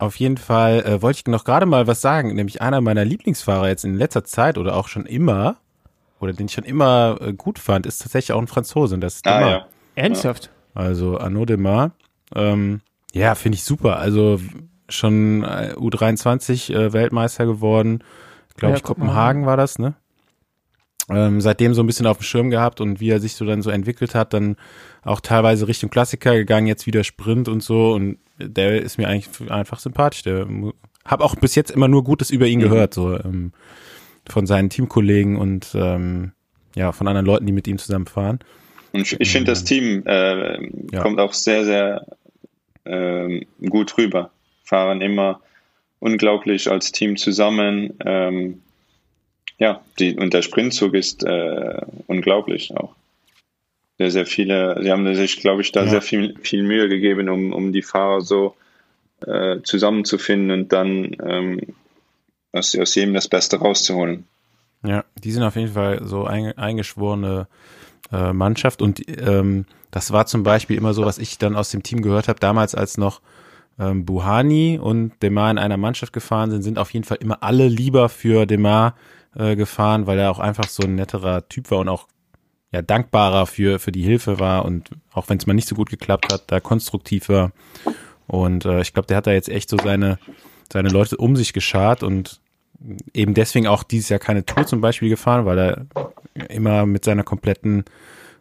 [0.05, 3.69] auf jeden Fall äh, wollte ich noch gerade mal was sagen, nämlich einer meiner Lieblingsfahrer
[3.69, 5.57] jetzt in letzter Zeit oder auch schon immer,
[6.21, 9.17] oder den ich schon immer äh, gut fand, ist tatsächlich auch ein Franzose und das
[9.17, 9.51] ist Ah Demar.
[9.53, 9.67] ja.
[9.97, 10.51] Ernsthaft?
[10.75, 11.93] Also Arnaud Demar.
[12.35, 12.81] Ähm,
[13.13, 13.99] ja, finde ich super.
[13.99, 14.41] Also
[14.89, 18.03] schon äh, U23 äh, Weltmeister geworden.
[18.57, 19.43] Glaube Ja, ich, Kopenhagen.
[19.43, 19.95] Kopenhagen war das, ne?
[21.11, 23.61] Ähm, seitdem so ein bisschen auf dem Schirm gehabt und wie er sich so dann
[23.63, 24.57] so entwickelt hat, dann
[25.05, 29.51] auch teilweise Richtung Klassiker gegangen, jetzt wieder Sprint und so und der ist mir eigentlich
[29.51, 30.23] einfach sympathisch.
[30.23, 30.47] Der
[31.05, 32.63] habe auch bis jetzt immer nur Gutes über ihn Mhm.
[32.65, 33.53] gehört, so ähm,
[34.29, 36.33] von seinen Teamkollegen und ähm,
[36.75, 38.41] ja, von anderen Leuten, die mit ihm zusammenfahren.
[38.93, 40.63] Und ich, ich finde, das Team äh,
[40.93, 41.03] Ja.
[41.03, 42.07] kommt auch sehr, sehr
[42.85, 44.31] ähm, gut rüber.
[44.65, 45.41] Fahren immer
[46.01, 47.95] unglaublich als Team zusammen.
[48.05, 48.61] Ähm,
[49.59, 52.95] ja, die, und der Sprintzug ist äh, unglaublich auch.
[53.99, 55.91] Sehr, sehr viele, sie haben sich, glaube ich, da Ja.
[55.91, 58.57] sehr viel, viel Mühe gegeben, um, um die Fahrer so
[59.27, 61.61] äh, zusammenzufinden und dann ähm,
[62.53, 64.25] aus, aus jedem das Beste rauszuholen.
[64.85, 67.49] Ja, die sind auf jeden Fall so einge eingeschworene
[68.13, 71.83] äh, Mannschaft und ähm, das war zum Beispiel immer so, was ich dann aus dem
[71.83, 73.21] Team gehört habe, damals als noch
[73.79, 77.69] ähm, Buhani und Demar in einer Mannschaft gefahren sind, sind auf jeden Fall immer alle
[77.69, 78.95] lieber für Demar
[79.37, 82.09] äh, gefahren, weil er auch einfach so ein netterer Typ war und auch
[82.75, 85.91] ja dankbarer für für die Hilfe war und auch wenn es mal nicht so gut
[85.91, 87.53] geklappt hat, da konstruktiv war.
[88.27, 90.19] Und äh, ich glaube, der hat da jetzt echt so seine
[90.73, 92.41] seine Leute um sich geschart und
[93.13, 95.87] eben deswegen auch dieses Jahr keine Tour zum Beispiel gefahren, weil er
[96.49, 97.85] immer mit seiner kompletten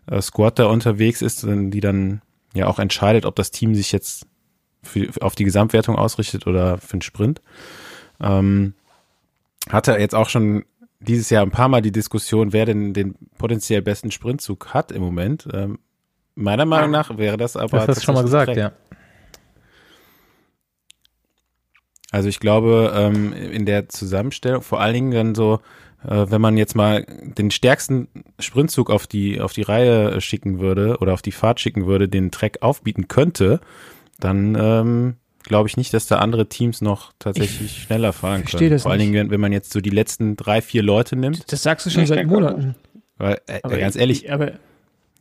[0.07, 2.22] äh, Squad da unterwegs ist, die dann
[2.55, 4.26] ja auch entscheidet, ob das Team sich jetzt
[4.81, 7.41] für, auf die Gesamtwertung ausrichtet oder für den Sprint.
[8.19, 8.73] Ähm,
[9.69, 10.65] hatte jetzt auch schon
[11.07, 15.01] dieses Jahr ein paar Mal die Diskussion, wer denn den potenziell besten Sprintzug hat im
[15.01, 15.47] Moment.
[15.53, 15.80] Ähm,
[16.35, 17.80] meiner Meinung nach wäre das aber.
[17.80, 18.71] Das hast du schon mal gesagt, ja.
[22.11, 25.61] Also ich glaube, ähm, in der Zusammenstellung, vor allen Dingen dann so,
[26.03, 28.07] äh, wenn man jetzt mal den stärksten
[28.38, 32.30] Sprintzug auf die, auf die Reihe schicken würde oder auf die Fahrt schicken würde, den
[32.30, 33.61] Track aufbieten könnte,
[34.19, 38.70] dann ähm, glaube ich nicht, dass da andere Teams noch tatsächlich ich schneller fahren können.
[38.70, 41.52] Das Vor allen Dingen, wenn, wenn man jetzt so die letzten drei, vier Leute nimmt.
[41.52, 42.76] Das sagst du schon seit Monaten.
[43.18, 44.26] Weil, äh, aber ganz ehrlich.
[44.26, 44.53] Ich, aber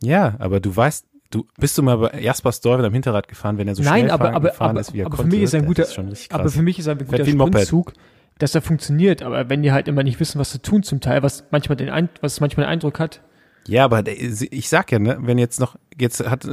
[0.01, 3.67] ja, aber du weißt, du bist du mal bei Jasper Storven am Hinterrad gefahren, wenn
[3.67, 5.31] er so Nein, schnell aber, aber, gefahren aber, ist, wie er aber konnte.
[5.31, 6.39] für mich ist ein guter, das ist schon richtig krass.
[6.39, 7.25] aber für mich ist ein guter.
[7.25, 7.93] Sprintzug,
[8.39, 9.21] dass er funktioniert.
[9.21, 11.89] Aber wenn die halt immer nicht wissen, was zu tun zum Teil, was manchmal den,
[11.89, 13.21] Ein was manchmal den Eindruck hat,
[13.67, 16.45] Ja, aber ich sag ja, ne, wenn jetzt noch, jetzt hat,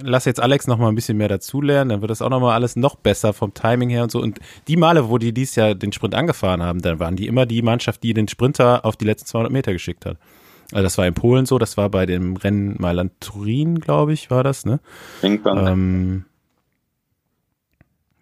[0.00, 2.54] lass jetzt Alex noch mal ein bisschen mehr dazulernen, dann wird das auch noch mal
[2.54, 4.20] alles noch besser vom Timing her und so.
[4.20, 7.46] Und die Male, wo die dieses Jahr den Sprint angefahren haben, dann waren die immer
[7.46, 10.18] die Mannschaft, die den Sprinter auf die letzten 200 Meter geschickt hat.
[10.70, 14.44] Also das war in Polen so, das war bei dem Rennen Mailand-Turin, glaube ich, war
[14.44, 14.80] das, ne?
[15.20, 15.68] Pinkbank.
[15.68, 16.24] Ähm,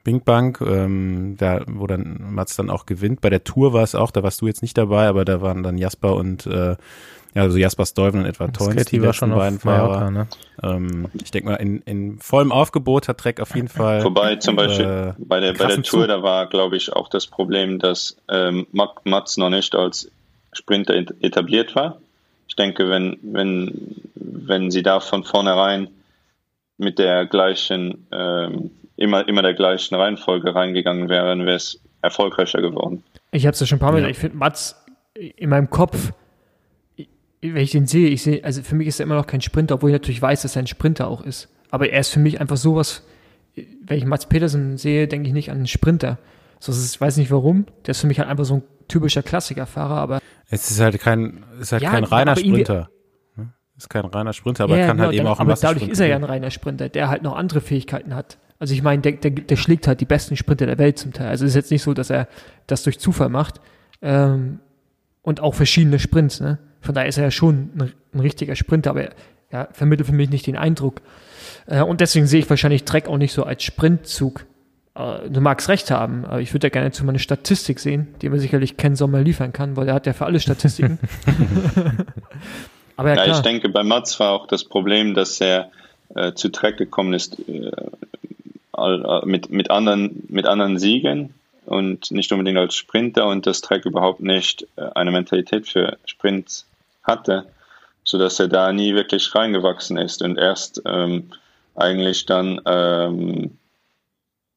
[0.02, 3.20] Bing Bank, ähm, da, wo dann Mats dann auch gewinnt.
[3.20, 5.62] Bei der Tour war es auch, da warst du jetzt nicht dabei, aber da waren
[5.62, 6.76] dann Jasper und äh,
[7.34, 10.10] ja, also Jasper Stuyven und etwa Toynes, die war schon beiden auf Mallorca, Fahrer.
[10.10, 10.26] ne?
[10.62, 14.02] Ähm, ich denke mal, in, in vollem Aufgebot hat Trek auf jeden Fall.
[14.04, 16.08] Wobei zum Beispiel äh, bei der, bei der Tour, Zug.
[16.08, 20.10] da war, glaube ich, auch das Problem, dass ähm, Mat- Mats noch nicht als
[20.52, 21.98] Sprinter et- etabliert war.
[22.48, 25.88] Ich denke, wenn, wenn, wenn sie da von vornherein
[26.78, 33.04] mit der gleichen, ähm, immer, immer der gleichen Reihenfolge reingegangen wären, wäre es erfolgreicher geworden.
[33.30, 34.08] Ich habe es ja schon ein paar Mal Ja.
[34.08, 34.84] gesagt, ich finde Mats
[35.14, 36.12] in meinem Kopf,
[37.42, 39.76] wenn ich den sehe, ich sehe, also für mich ist er immer noch kein Sprinter,
[39.76, 41.48] obwohl ich natürlich weiß, dass er ein Sprinter auch ist.
[41.70, 43.02] Aber er ist für mich einfach sowas,
[43.84, 46.18] wenn ich Mats Petersen sehe, denke ich nicht an einen Sprinter.
[46.58, 49.22] So, ist, ich weiß nicht warum, der ist für mich halt einfach so ein typischer
[49.22, 52.90] Klassikerfahrer, aber Es ist halt kein, ist halt Ja, kein reiner Sprinter.
[53.36, 53.52] Ne?
[53.76, 55.88] Ist kein reiner Sprinter, aber Ja, kann halt genau, eben dann- auch im Aber dadurch
[55.88, 58.38] ist er ja ein reiner Sprinter, der halt noch andere Fähigkeiten hat.
[58.58, 61.28] Also ich meine, der, der, der schlägt halt die besten Sprinter der Welt zum Teil.
[61.28, 62.28] Also es ist jetzt nicht so, dass er
[62.66, 63.60] das durch Zufall macht.
[64.02, 64.60] Ähm,
[65.22, 66.58] und auch verschiedene Sprints, ne?
[66.80, 69.10] Von daher ist er ja schon ein, ein richtiger Sprinter, aber er
[69.52, 71.00] ja, vermittelt für mich nicht den Eindruck.
[71.66, 74.46] Äh, und deswegen sehe ich wahrscheinlich Trek auch nicht so als Sprintzug.
[74.94, 78.28] Äh, du magst recht haben, aber ich würde ja gerne zu meiner Statistik sehen, die
[78.28, 80.98] mir sicherlich Ken Sommer liefern kann, weil er hat ja für alle Statistiken.
[82.96, 83.36] aber ja, Ja, klar.
[83.36, 85.70] ich denke, bei Mats war auch das Problem, dass er
[86.14, 87.70] äh, zu Trek gekommen ist äh,
[88.72, 91.34] all- mit, mit, anderen, mit anderen Siegen
[91.66, 96.66] und nicht unbedingt als Sprinter und das Trek überhaupt nicht äh, eine Mentalität für Sprints
[97.10, 97.46] hatte,
[98.04, 101.30] sodass er da nie wirklich reingewachsen ist und erst ähm,
[101.74, 103.58] eigentlich dann ähm,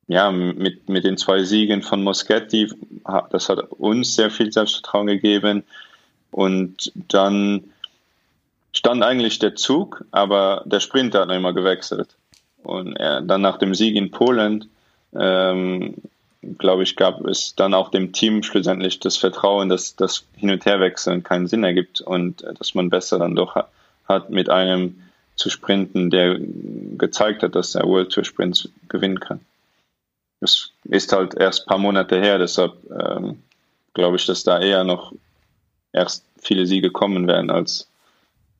[0.07, 2.71] ja, mit, mit den zwei Siegen von Moschetti,
[3.31, 5.63] das hat uns sehr viel Selbstvertrauen gegeben
[6.31, 7.63] und dann
[8.73, 12.15] stand eigentlich der Zug, aber der Sprinter hat noch immer gewechselt.
[12.63, 14.69] Und er, dann nach dem Sieg in Polen,
[15.15, 15.95] ähm,
[16.57, 20.65] glaube ich, gab es dann auch dem Team schlussendlich das Vertrauen, dass das Hin- und
[20.65, 23.70] Herwechseln keinen Sinn ergibt und äh, dass man besser dann doch ha-
[24.07, 25.02] hat, mit einem
[25.36, 29.40] zu sprinten, der gezeigt hat, dass er World Tour Sprints gewinnen kann.
[30.41, 33.41] Das ist halt erst ein paar Monate her, deshalb ähm,
[33.94, 35.14] glaube ich, dass da eher noch
[35.91, 37.88] erst viele Siege kommen werden als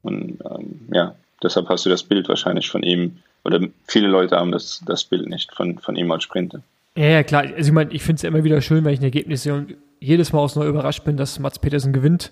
[0.02, 4.52] und ähm, ja, deshalb hast du das Bild wahrscheinlich von ihm, oder viele Leute haben
[4.52, 6.62] das, das Bild nicht von, von ihm als Sprinter.
[6.98, 7.44] Ja, ja, klar.
[7.44, 9.53] Also ich meine, ich finde es ja immer wieder schön, wenn ich ein Ergebnis sehe
[9.56, 12.32] und jedes Mal aufs Neue überrascht bin, dass Mats Petersen gewinnt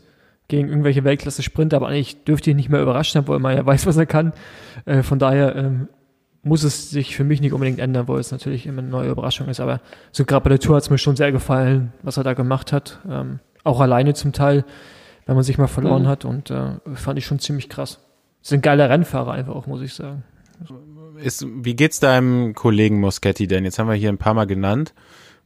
[0.49, 3.85] gegen irgendwelche Weltklasse-Sprinter, aber eigentlich dürfte ich nicht mehr überrascht sein, weil man ja weiß,
[3.85, 4.33] was er kann.
[4.85, 5.87] Äh, von daher ähm,
[6.43, 9.47] muss es sich für mich nicht unbedingt ändern, weil es natürlich immer eine neue Überraschung
[9.47, 9.59] ist.
[9.59, 9.79] Aber
[10.11, 12.71] so gerade bei der Tour hat es mir schon sehr gefallen, was er da gemacht
[12.73, 12.99] hat.
[13.09, 14.65] Ähm, auch alleine zum Teil,
[15.25, 16.07] wenn man sich mal verloren Mhm.
[16.07, 17.99] hat und äh, fand ich schon ziemlich krass.
[18.41, 20.23] Ist ein geiler Rennfahrer einfach auch, muss ich sagen.
[21.21, 23.63] Ist, wie geht's deinem Kollegen Moschetti denn?
[23.65, 24.93] Jetzt haben wir hier ein paar Mal genannt.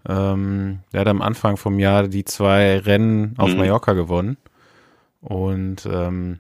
[0.07, 3.57] Ähm, der hat am Anfang vom Jahr die zwei Rennen auf Mhm.
[3.57, 4.38] Mallorca gewonnen
[5.22, 6.39] und ähm,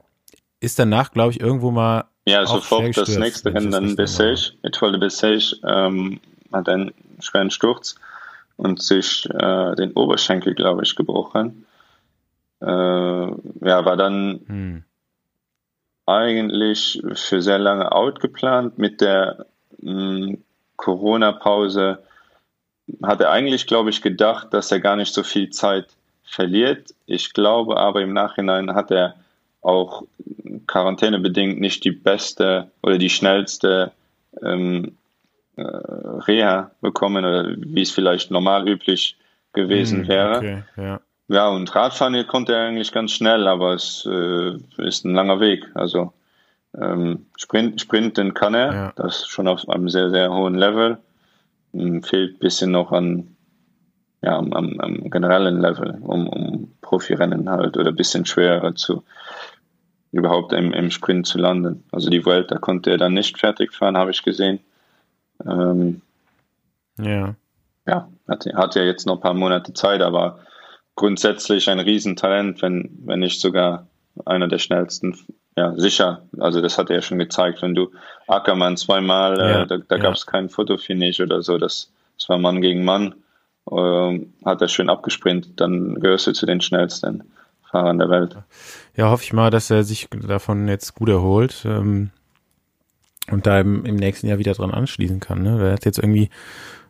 [0.59, 4.93] ist danach, glaube ich, irgendwo mal Ja, sofort schwer das nächste Rennen dann Bessage, Etoile
[4.93, 6.19] de Bessage, ähm,
[6.53, 7.95] hat einen schweren Sturz
[8.57, 11.65] und sich äh, den Oberschenkel, glaube ich, gebrochen.
[12.61, 14.83] Äh, ja, war dann Hm.
[16.05, 18.77] Eigentlich für sehr lange out geplant.
[18.77, 19.45] Mit der
[19.81, 20.43] hm,
[20.77, 21.99] Corona-Pause
[23.01, 25.87] hat er eigentlich, glaube ich, gedacht, dass er gar nicht so viel Zeit
[26.23, 26.93] verliert.
[27.05, 29.15] Ich glaube aber im Nachhinein hat er
[29.61, 30.03] auch
[30.67, 33.91] quarantänebedingt nicht die beste oder die schnellste
[34.43, 34.97] ähm,
[35.55, 39.17] äh, Reha bekommen oder wie es vielleicht normal üblich
[39.53, 40.37] gewesen hm, wäre.
[40.37, 41.01] Okay, ja.
[41.27, 45.69] Ja, und Radfahren konnte er eigentlich ganz schnell, aber es äh, ist ein langer Weg.
[45.73, 46.13] Also
[46.79, 48.93] ähm, Sprint, Sprinten kann er, ja.
[48.95, 50.97] das schon auf einem sehr, sehr hohen Level.
[51.73, 53.35] Ähm, fehlt ein bisschen noch an
[54.21, 59.03] ja, am, am, am generellen Level, um, um Profirennen halt oder ein bisschen schwerer zu
[60.11, 61.83] überhaupt im, im Sprint zu landen.
[61.91, 64.59] Also die Welt, da konnte er dann nicht fertig fahren, habe ich gesehen.
[65.45, 66.01] Ähm,
[66.97, 67.35] ja.
[67.85, 70.39] Ja, hat, hat ja jetzt noch ein paar Monate Zeit, aber
[70.95, 73.87] grundsätzlich ein Riesentalent, wenn, wenn nicht sogar
[74.25, 75.17] einer der schnellsten.
[75.57, 76.23] Ja, sicher.
[76.39, 77.61] Also das hat er ja schon gezeigt.
[77.61, 77.91] Wenn du
[78.27, 80.01] Ackermann zweimal, äh, ja, äh, da, da ja.
[80.01, 81.57] gab es kein Fotofinish oder so.
[81.57, 83.15] Das, das war Mann gegen Mann.
[83.69, 85.59] Äh, hat er schön abgesprintet.
[85.59, 87.23] Dann gehörst du zu den schnellsten
[87.69, 88.37] Fahrern der Welt.
[88.95, 91.63] Ja, hoffe ich mal, dass er sich davon jetzt gut erholt.
[91.65, 92.11] Ähm
[93.31, 95.41] und da im, im nächsten Jahr wieder dran anschließen kann.
[95.41, 95.59] Ne?
[95.59, 96.29] Er hat jetzt irgendwie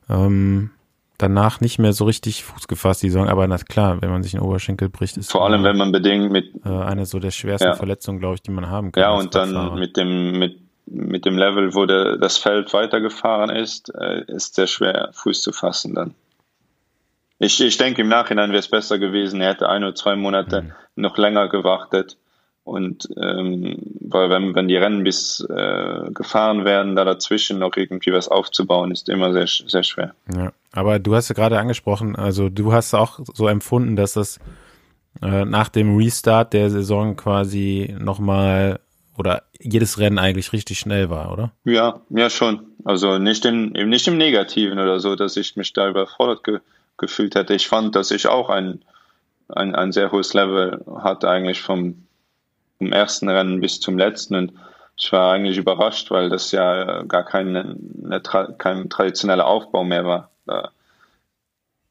[0.09, 0.71] ähm,
[1.17, 4.33] danach nicht mehr so richtig Fuß gefasst, die Saison, aber na klar, wenn man sich
[4.33, 7.69] einen Oberschenkel bricht, ist vor allem, wenn man bedingt mit äh, eine so der schwersten
[7.69, 7.75] ja.
[7.75, 9.01] Verletzungen, glaube ich, die man haben kann.
[9.01, 13.93] Ja, und dann mit dem mit mit dem Level, wo der, das Feld weitergefahren ist,
[13.95, 16.13] äh, ist sehr schwer Fuß zu fassen dann.
[17.39, 20.61] Ich, ich denke, im Nachhinein wäre es besser gewesen, er hätte ein oder zwei Monate
[20.61, 20.71] mhm.
[20.95, 22.17] noch länger gewartet
[22.63, 28.11] und ähm, weil wenn, wenn die Rennen bis äh, gefahren werden, da dazwischen noch irgendwie
[28.11, 30.15] was aufzubauen, ist immer sehr, sehr schwer.
[30.33, 34.39] Ja, aber du hast ja gerade angesprochen, also du hast auch so empfunden, dass das
[35.21, 38.79] äh, nach dem Restart der Saison quasi nochmal
[39.17, 41.51] oder jedes Rennen eigentlich richtig schnell war, oder?
[41.63, 42.67] Ja, ja schon.
[42.83, 46.59] Also nicht, in, nicht im Negativen oder so, dass ich mich da überfordert ge
[46.97, 47.53] gefühlt hätte.
[47.53, 48.81] Ich fand, dass ich auch ein,
[49.49, 52.05] ein, ein sehr hohes Level hatte eigentlich vom
[52.77, 54.35] vom ersten Rennen bis zum letzten.
[54.35, 54.53] Und
[54.97, 58.21] ich war eigentlich überrascht, weil das ja gar kein, eine,
[58.57, 60.29] kein traditioneller Aufbau mehr war.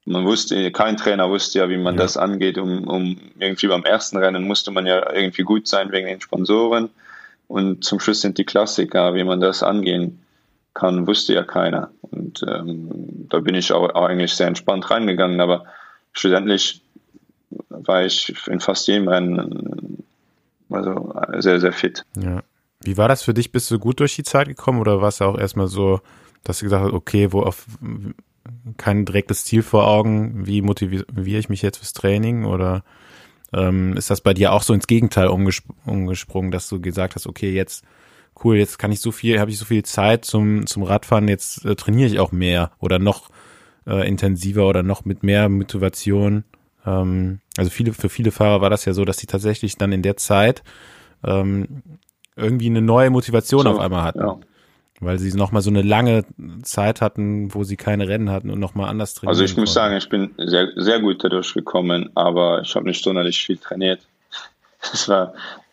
[0.07, 2.03] Man wusste, kein Trainer wusste ja, wie man ja.
[2.03, 2.59] das angeht.
[2.59, 6.91] Um, um irgendwie beim ersten Rennen musste man ja irgendwie gut sein wegen den Sponsoren.
[7.49, 10.23] Und zum Schluss sind die Klassiker, wie man das angehen
[10.75, 11.91] kann, wusste ja keiner.
[12.03, 15.41] Und ähm, da bin ich auch, auch eigentlich sehr entspannt reingegangen.
[15.41, 15.65] Aber
[16.13, 16.83] schlussendlich
[17.69, 20.05] war ich in fast jedem Rennen
[20.71, 22.05] also sehr, sehr fit.
[22.17, 22.43] Ja.
[22.81, 23.53] Wie war das für dich?
[23.53, 26.01] Bist du gut durch die Zeit gekommen oder war es ja auch erstmal so,
[26.43, 27.67] dass du gesagt hast, okay, wo auf
[28.77, 32.83] kein direktes Ziel vor Augen, wie motiviere ich mich jetzt fürs Training oder
[33.53, 37.27] ähm, ist das bei dir auch so ins Gegenteil umgespr umgesprungen, dass du gesagt hast,
[37.27, 37.85] okay, jetzt
[38.43, 41.65] cool, jetzt kann ich so viel, habe ich so viel Zeit zum zum Radfahren, jetzt
[41.65, 43.31] äh, trainiere ich auch mehr oder noch
[43.87, 46.45] äh, intensiver oder noch mit mehr Motivation
[46.87, 50.03] ähm, also viele, für viele Fahrer war das ja so, dass sie tatsächlich dann in
[50.03, 50.63] der Zeit
[51.25, 51.83] ähm,
[52.37, 54.21] irgendwie eine neue Motivation so, auf einmal hatten.
[54.21, 54.39] Ja.
[55.05, 56.25] Weil sie nochmal so eine lange
[56.63, 59.31] Zeit hatten, wo sie keine Rennen hatten und nochmal anders trainieren.
[59.31, 63.03] Also ich muss sagen, ich bin sehr, sehr gut dadurch gekommen, aber ich habe nicht
[63.03, 64.01] sonderlich viel trainiert.
[64.93, 65.33] Das war,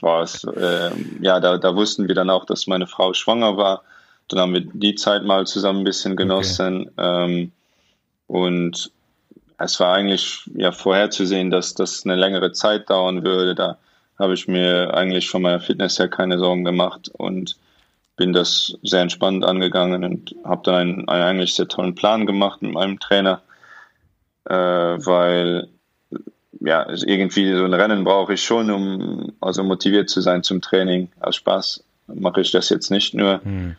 [0.00, 0.90] was, äh,
[1.20, 3.84] ja, da, da wussten wir dann auch, dass meine Frau schwanger war.
[4.26, 6.90] Dann haben wir die Zeit mal zusammen ein bisschen genossen.
[6.96, 7.24] Okay.
[7.24, 7.52] Ähm,
[8.26, 8.90] und
[9.58, 13.54] es war eigentlich ja vorherzusehen, dass das eine längere Zeit dauern würde.
[13.54, 13.78] Da
[14.18, 17.56] habe ich mir eigentlich von meiner Fitness her keine Sorgen gemacht und
[18.16, 22.60] bin das sehr entspannt angegangen und habe dann einen, einen eigentlich sehr tollen Plan gemacht
[22.62, 23.42] mit meinem Trainer,
[24.44, 25.68] äh, weil
[26.60, 31.08] ja irgendwie so ein Rennen brauche ich schon, um also motiviert zu sein zum Training.
[31.20, 33.40] Aus Spaß mache ich das jetzt nicht nur.
[33.44, 33.76] Hm.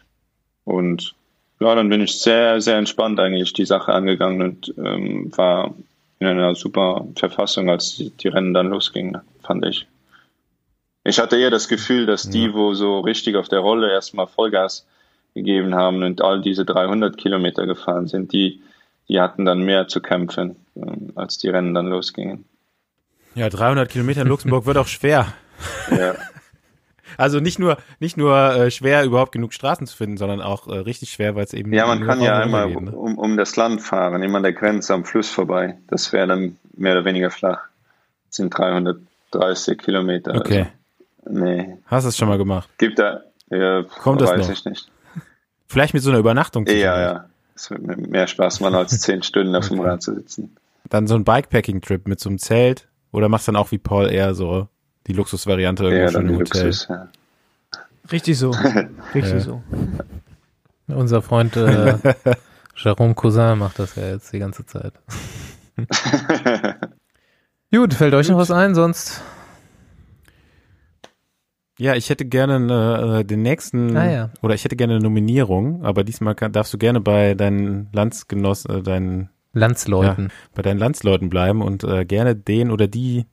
[0.64, 1.14] Und
[1.60, 5.74] ja, dann bin ich sehr, sehr entspannt eigentlich die Sache angegangen und ähm, war
[6.20, 9.86] in einer super Verfassung, als die Rennen dann losgingen, fand ich.
[11.10, 12.32] Ich hatte eher das Gefühl, dass ja.
[12.32, 14.86] die, wo so richtig auf der Rolle erstmal Vollgas
[15.34, 18.62] gegeben haben und all diese 300 Kilometer gefahren sind, die,
[19.08, 22.46] die hatten dann mehr zu kämpfen, ähm, als die Rennen dann losgingen.
[23.34, 25.34] Ja, 300 Kilometer in Luxemburg wird auch schwer.
[25.92, 26.16] Ja.
[27.18, 30.78] Also nicht nur nicht nur äh, schwer überhaupt genug Straßen zu finden, sondern auch äh,
[30.78, 32.92] richtig schwer, weil es eben ja man kann ja einmal geht, ne?
[32.92, 35.80] um, um das Land fahren, immer an der Grenze am Fluss vorbei.
[35.88, 37.62] Das wäre dann mehr oder weniger flach.
[38.28, 40.36] Das sind 330 Kilometer.
[40.36, 40.60] Okay.
[40.60, 40.79] Also.
[41.28, 41.78] Nee.
[41.86, 42.70] Hast du es schon mal gemacht?
[42.78, 43.22] Gibt da
[43.52, 44.54] ja, Kommt das weiß noch?
[44.54, 44.92] ich nicht.
[45.68, 46.66] Vielleicht mit so einer Übernachtung.
[46.68, 47.26] Ja, ja.
[47.56, 50.56] Es wird mir mehr Spaß machen, als zehn Stunden auf dem Rad zu sitzen.
[50.90, 54.10] Dann so ein Bikepacking-Trip mit so einem Zelt oder machst du dann auch wie Paul
[54.12, 54.68] eher so
[55.08, 56.66] die Luxusvariante Ja, irgendwo dann schon im Hotel.
[56.66, 57.08] Luxus, ja.
[58.12, 58.52] Richtig so.
[59.14, 59.40] Richtig Ja.
[59.40, 59.64] so.
[60.88, 61.98] Unser Freund äh,
[62.76, 64.94] Jerome Cousin macht das ja jetzt die ganze Zeit.
[67.72, 68.74] Gut, fällt euch noch was ein?
[68.74, 69.22] Sonst
[71.80, 74.30] Ja, ich hätte gerne äh, den nächsten, Ah, ja.
[74.42, 78.80] oder ich hätte gerne eine Nominierung, aber diesmal kann, darfst du gerne bei deinen Landsgenossen,
[78.80, 80.30] äh, deinen, Landsleuten.
[80.54, 83.26] bei deinen Landsleuten bleiben und äh, gerne den oder die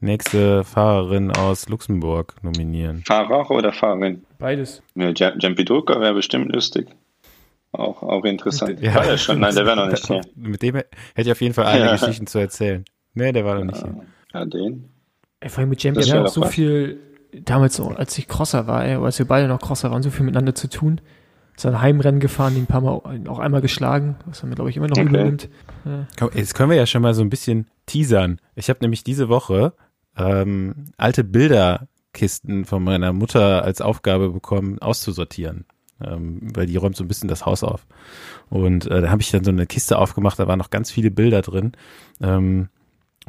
[0.00, 3.02] nächste Fahrerin aus Luxemburg nominieren.
[3.06, 4.24] Fahrer oder Fahrerin?
[4.38, 4.82] Beides.
[4.94, 6.88] Ja, Jumpy Drucker wäre bestimmt lustig.
[7.72, 8.80] Auch, auch interessant.
[8.80, 8.94] Ja.
[8.94, 9.40] War der schon?
[9.40, 10.20] Nein, der wäre noch nicht hier.
[10.34, 11.92] Mit dem hätte ich auf jeden Fall einige Ja.
[11.96, 12.84] Geschichten zu erzählen.
[13.14, 13.94] Nee, der war noch nicht hier.
[14.34, 14.88] Ja, den.
[15.40, 16.54] Ey, vor allem mit wär wir auch so was.
[16.54, 16.98] viel,
[17.44, 20.24] damals so, als ich Crosser war, ey, als wir beide noch Crosser waren, so viel
[20.24, 21.00] miteinander zu tun.
[21.56, 24.70] So ein Heimrennen gefahren, ihn ein paar Mal auch einmal geschlagen, was er mir, glaube
[24.70, 25.08] ich, immer noch Okay.
[25.08, 25.48] übernimmt.
[26.18, 28.40] Komm, jetzt können wir ja schon mal so ein bisschen teasern.
[28.54, 29.74] Ich habe nämlich diese Woche
[30.16, 35.64] ähm, alte Bilderkisten von meiner Mutter als Aufgabe bekommen, auszusortieren.
[36.02, 37.86] Ähm, weil die räumt so ein bisschen das Haus auf.
[38.48, 41.10] Und äh, da habe ich dann so eine Kiste aufgemacht, da waren noch ganz viele
[41.10, 41.72] Bilder drin.
[42.22, 42.70] Ähm,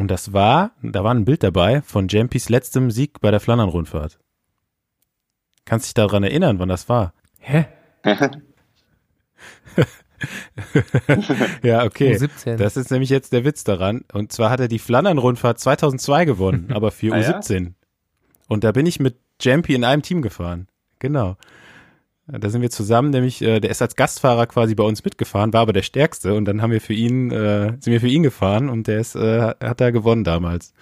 [0.01, 4.19] und das war, da war ein Bild dabei von Jampys letztem Sieg bei der Flandern-Rundfahrt.
[5.63, 7.13] Kannst dich daran erinnern, wann das war?
[7.39, 7.67] Hä?
[11.63, 12.15] Ja, okay.
[12.15, 12.57] U17.
[12.57, 14.03] Das ist nämlich jetzt der Witz daran.
[14.13, 17.39] Und zwar hat er die Flandern-Rundfahrt 2002 gewonnen, aber für Ah, ja?
[17.39, 17.73] U17.
[18.47, 20.67] Und da bin ich mit Jampy in einem Team gefahren.
[20.99, 21.37] Genau.
[22.39, 25.61] Da sind wir zusammen, nämlich, äh, der ist als Gastfahrer quasi bei uns mitgefahren, war
[25.61, 26.33] aber der Stärkste.
[26.33, 29.15] Und dann haben wir für ihn, äh, sind wir für ihn gefahren und der ist,
[29.15, 30.73] äh, hat da gewonnen damals.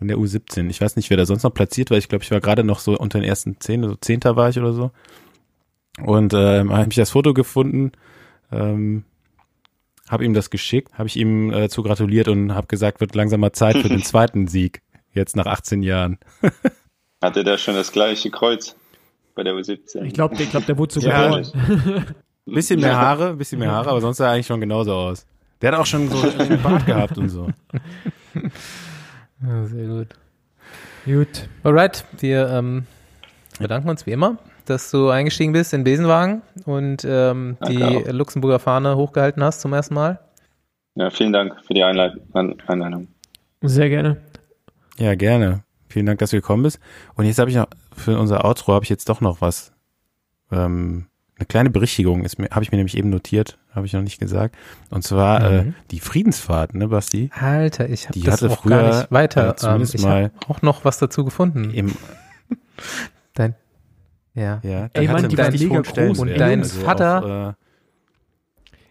[0.00, 0.68] In der U17.
[0.68, 1.98] Ich weiß nicht, wer da sonst noch platziert war.
[1.98, 4.58] Ich glaube, ich war gerade noch so unter den ersten zehn, so Zehnter war ich
[4.58, 4.90] oder so.
[6.04, 7.92] Und ähm, habe ich das Foto gefunden,
[8.50, 9.04] ähm,
[10.08, 13.40] habe ihm das geschickt, habe ich ihm äh, zu gratuliert und habe gesagt, wird langsam
[13.40, 14.82] mal Zeit für den zweiten Sieg,
[15.12, 16.18] jetzt nach 18 Jahren.
[17.22, 18.74] Hatte der schon das gleiche Kreuz
[19.34, 20.02] bei der U17?
[20.04, 22.04] Ich glaube, ich glaub, der wurde so Ja, geboren.
[22.44, 25.24] Bisschen mehr Haare, bisschen mehr Haare, aber sonst sah er eigentlich schon genauso aus.
[25.60, 27.48] Der hat auch schon so einen Bart gehabt und so.
[29.44, 30.08] Ja, sehr gut.
[31.04, 31.48] Gut.
[31.64, 32.86] Alright, wir ähm,
[33.58, 38.06] bedanken uns wie immer, dass du eingestiegen bist in Besenwagen und ähm, die auch.
[38.12, 40.20] Luxemburger Fahne hochgehalten hast zum ersten Mal.
[40.94, 43.08] Ja, vielen Dank für die Einleit Einladung.
[43.62, 44.18] Sehr gerne.
[44.98, 45.64] Ja, gerne.
[45.88, 46.78] Vielen Dank, dass du gekommen bist.
[47.14, 47.66] Und jetzt habe ich noch,
[48.02, 49.72] für unser Outro habe ich jetzt doch noch was.
[50.50, 51.06] Ähm,
[51.38, 54.20] eine kleine Berichtigung ist mir, habe ich mir nämlich eben notiert, habe ich noch nicht
[54.20, 54.54] gesagt.
[54.90, 55.74] Und zwar äh, Mhm.
[55.90, 57.30] die Friedensfahrt, ne, Basti?
[57.34, 59.50] Alter, ich habe Die das hatte auch gar früher, nicht weiter.
[59.50, 61.70] äh, zumindest ähm, ich mal- habe auch noch was dazu gefunden.
[61.70, 61.92] Im,
[63.34, 63.54] Dein,
[64.34, 64.60] ja.
[64.62, 66.18] ja, Ey, Mann, die war richtig mega groß.
[66.18, 67.54] Und dein Also Vater- Auch, äh,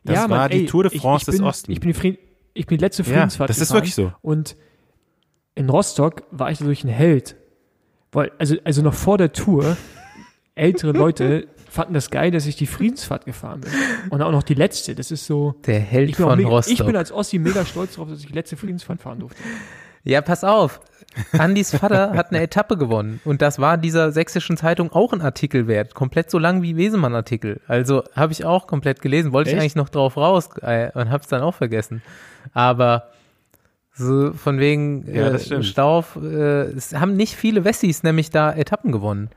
[0.04, 1.74] das ja, war Mann, die ey, Tour de ich- France ich bin, des Ostens.
[1.76, 2.20] Ich bin die, Fried
[2.54, 3.78] ich bin die letzte ja, Friedensfahrt das ist gefahren.
[3.78, 4.12] wirklich so.
[4.22, 4.56] Und
[5.56, 7.36] in Rostock war ich dadurch ein Held.
[8.12, 9.78] Weil, also, also noch vor der Tour,
[10.56, 13.72] ältere Leute fanden das geil, dass ich die Friedensfahrt gefahren bin.
[14.10, 14.94] Und auch noch die letzte.
[14.94, 15.56] Das ist so.
[15.66, 16.74] Der Held Ich von mega, Rostock.
[16.74, 19.42] ich bin als Ossi mega stolz darauf, dass ich die letzte Friedensfahrt fahren durfte.
[20.04, 20.82] Ja, pass auf.
[21.34, 25.68] Andys Vater hat eine Etappe gewonnen und das war dieser sächsischen Zeitung auch ein Artikel
[25.68, 27.60] wert, komplett so lang wie Wesemann Artikel.
[27.68, 29.62] Also habe ich auch komplett gelesen, wollte ich Echt?
[29.62, 32.02] eigentlich noch drauf raus äh, und habe es dann auch vergessen.
[32.54, 33.10] Aber
[34.02, 35.64] so von wegen Ja, äh.
[35.64, 39.30] Stauf, äh, es haben nicht viele Wessis nämlich da Etappen gewonnen.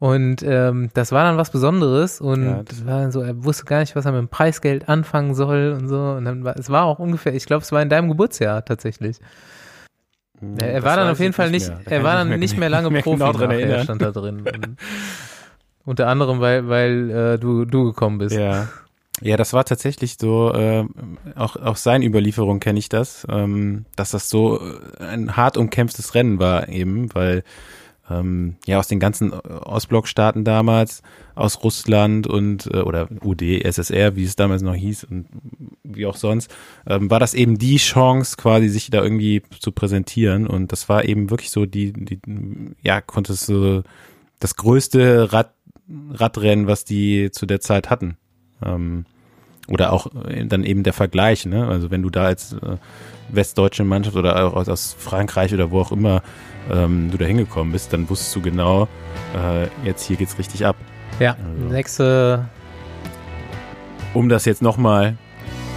[0.00, 3.80] Und ähm, das war dann was Besonderes und Ja, war dann so, er wusste gar
[3.80, 6.00] nicht, was er mit dem Preisgeld anfangen soll und so.
[6.00, 9.18] Und dann war, es war auch ungefähr, ich glaube, es war in deinem Geburtsjahr tatsächlich.
[10.60, 12.90] Er, er war dann auf jeden Fall nicht nicht, er war dann nicht mehr lange
[12.92, 13.82] mehr Profi, genau erinnern.
[13.82, 14.40] stand da drin.
[14.46, 14.76] Und
[15.84, 18.36] unter anderem, weil, weil äh, du, du gekommen bist.
[18.36, 18.68] Ja.
[19.20, 20.84] Ja, das war tatsächlich so, äh,
[21.34, 26.14] auch aus seinen Überlieferungen kenne ich das, ähm, dass das so äh, ein hart umkämpftes
[26.14, 27.42] Rennen war eben, weil
[28.10, 31.02] ähm, ja aus den ganzen Ostblockstaaten damals,
[31.34, 35.26] aus Russland und äh, oder UD, SSR, wie es damals noch hieß und
[35.82, 36.54] wie auch sonst,
[36.86, 41.04] ähm, war das eben die Chance quasi sich da irgendwie zu präsentieren und das war
[41.04, 42.20] eben wirklich so die, die
[42.82, 43.82] ja, konnte es so
[44.38, 45.52] das größte Rad,
[46.10, 48.16] Radrennen, was die zu der Zeit hatten.
[48.64, 49.04] Ähm,
[49.68, 51.66] oder auch äh, dann eben der Vergleich, ne?
[51.68, 52.76] Also wenn du da als äh,
[53.30, 56.22] westdeutsche Mannschaft oder auch aus, Frankreich oder wo auch immer
[56.70, 58.88] ähm, du da hingekommen bist, dann wusstest du genau,
[59.34, 60.76] äh, jetzt hier geht's richtig ab.
[61.20, 61.72] Ja, Also.
[61.72, 62.48] nächste,
[64.14, 65.16] Um das jetzt nochmal,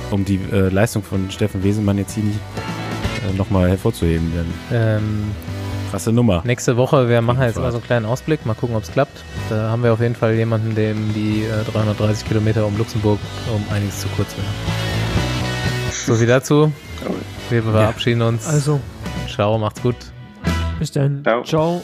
[0.09, 2.39] um die äh, Leistung von Steffen Wesemann jetzt hier nicht
[3.29, 5.23] äh, nochmal hervorzuheben, dann ähm,
[5.91, 6.41] krasse Nummer.
[6.45, 9.23] nächste Woche, wir machen jetzt mal so einen kleinen Ausblick, mal gucken, ob es klappt.
[9.49, 13.19] Da haben wir auf jeden Fall jemanden, dem die äh, 330 Kilometer um Luxemburg
[13.53, 15.91] um einiges zu kurz wären.
[15.91, 16.71] So viel dazu.
[17.49, 18.47] Wir verabschieden uns.
[18.47, 18.79] Also,
[19.27, 19.95] Ciao, macht's gut.
[20.79, 21.23] Bis dann.
[21.23, 21.43] Ciao.
[21.43, 21.81] Ciao.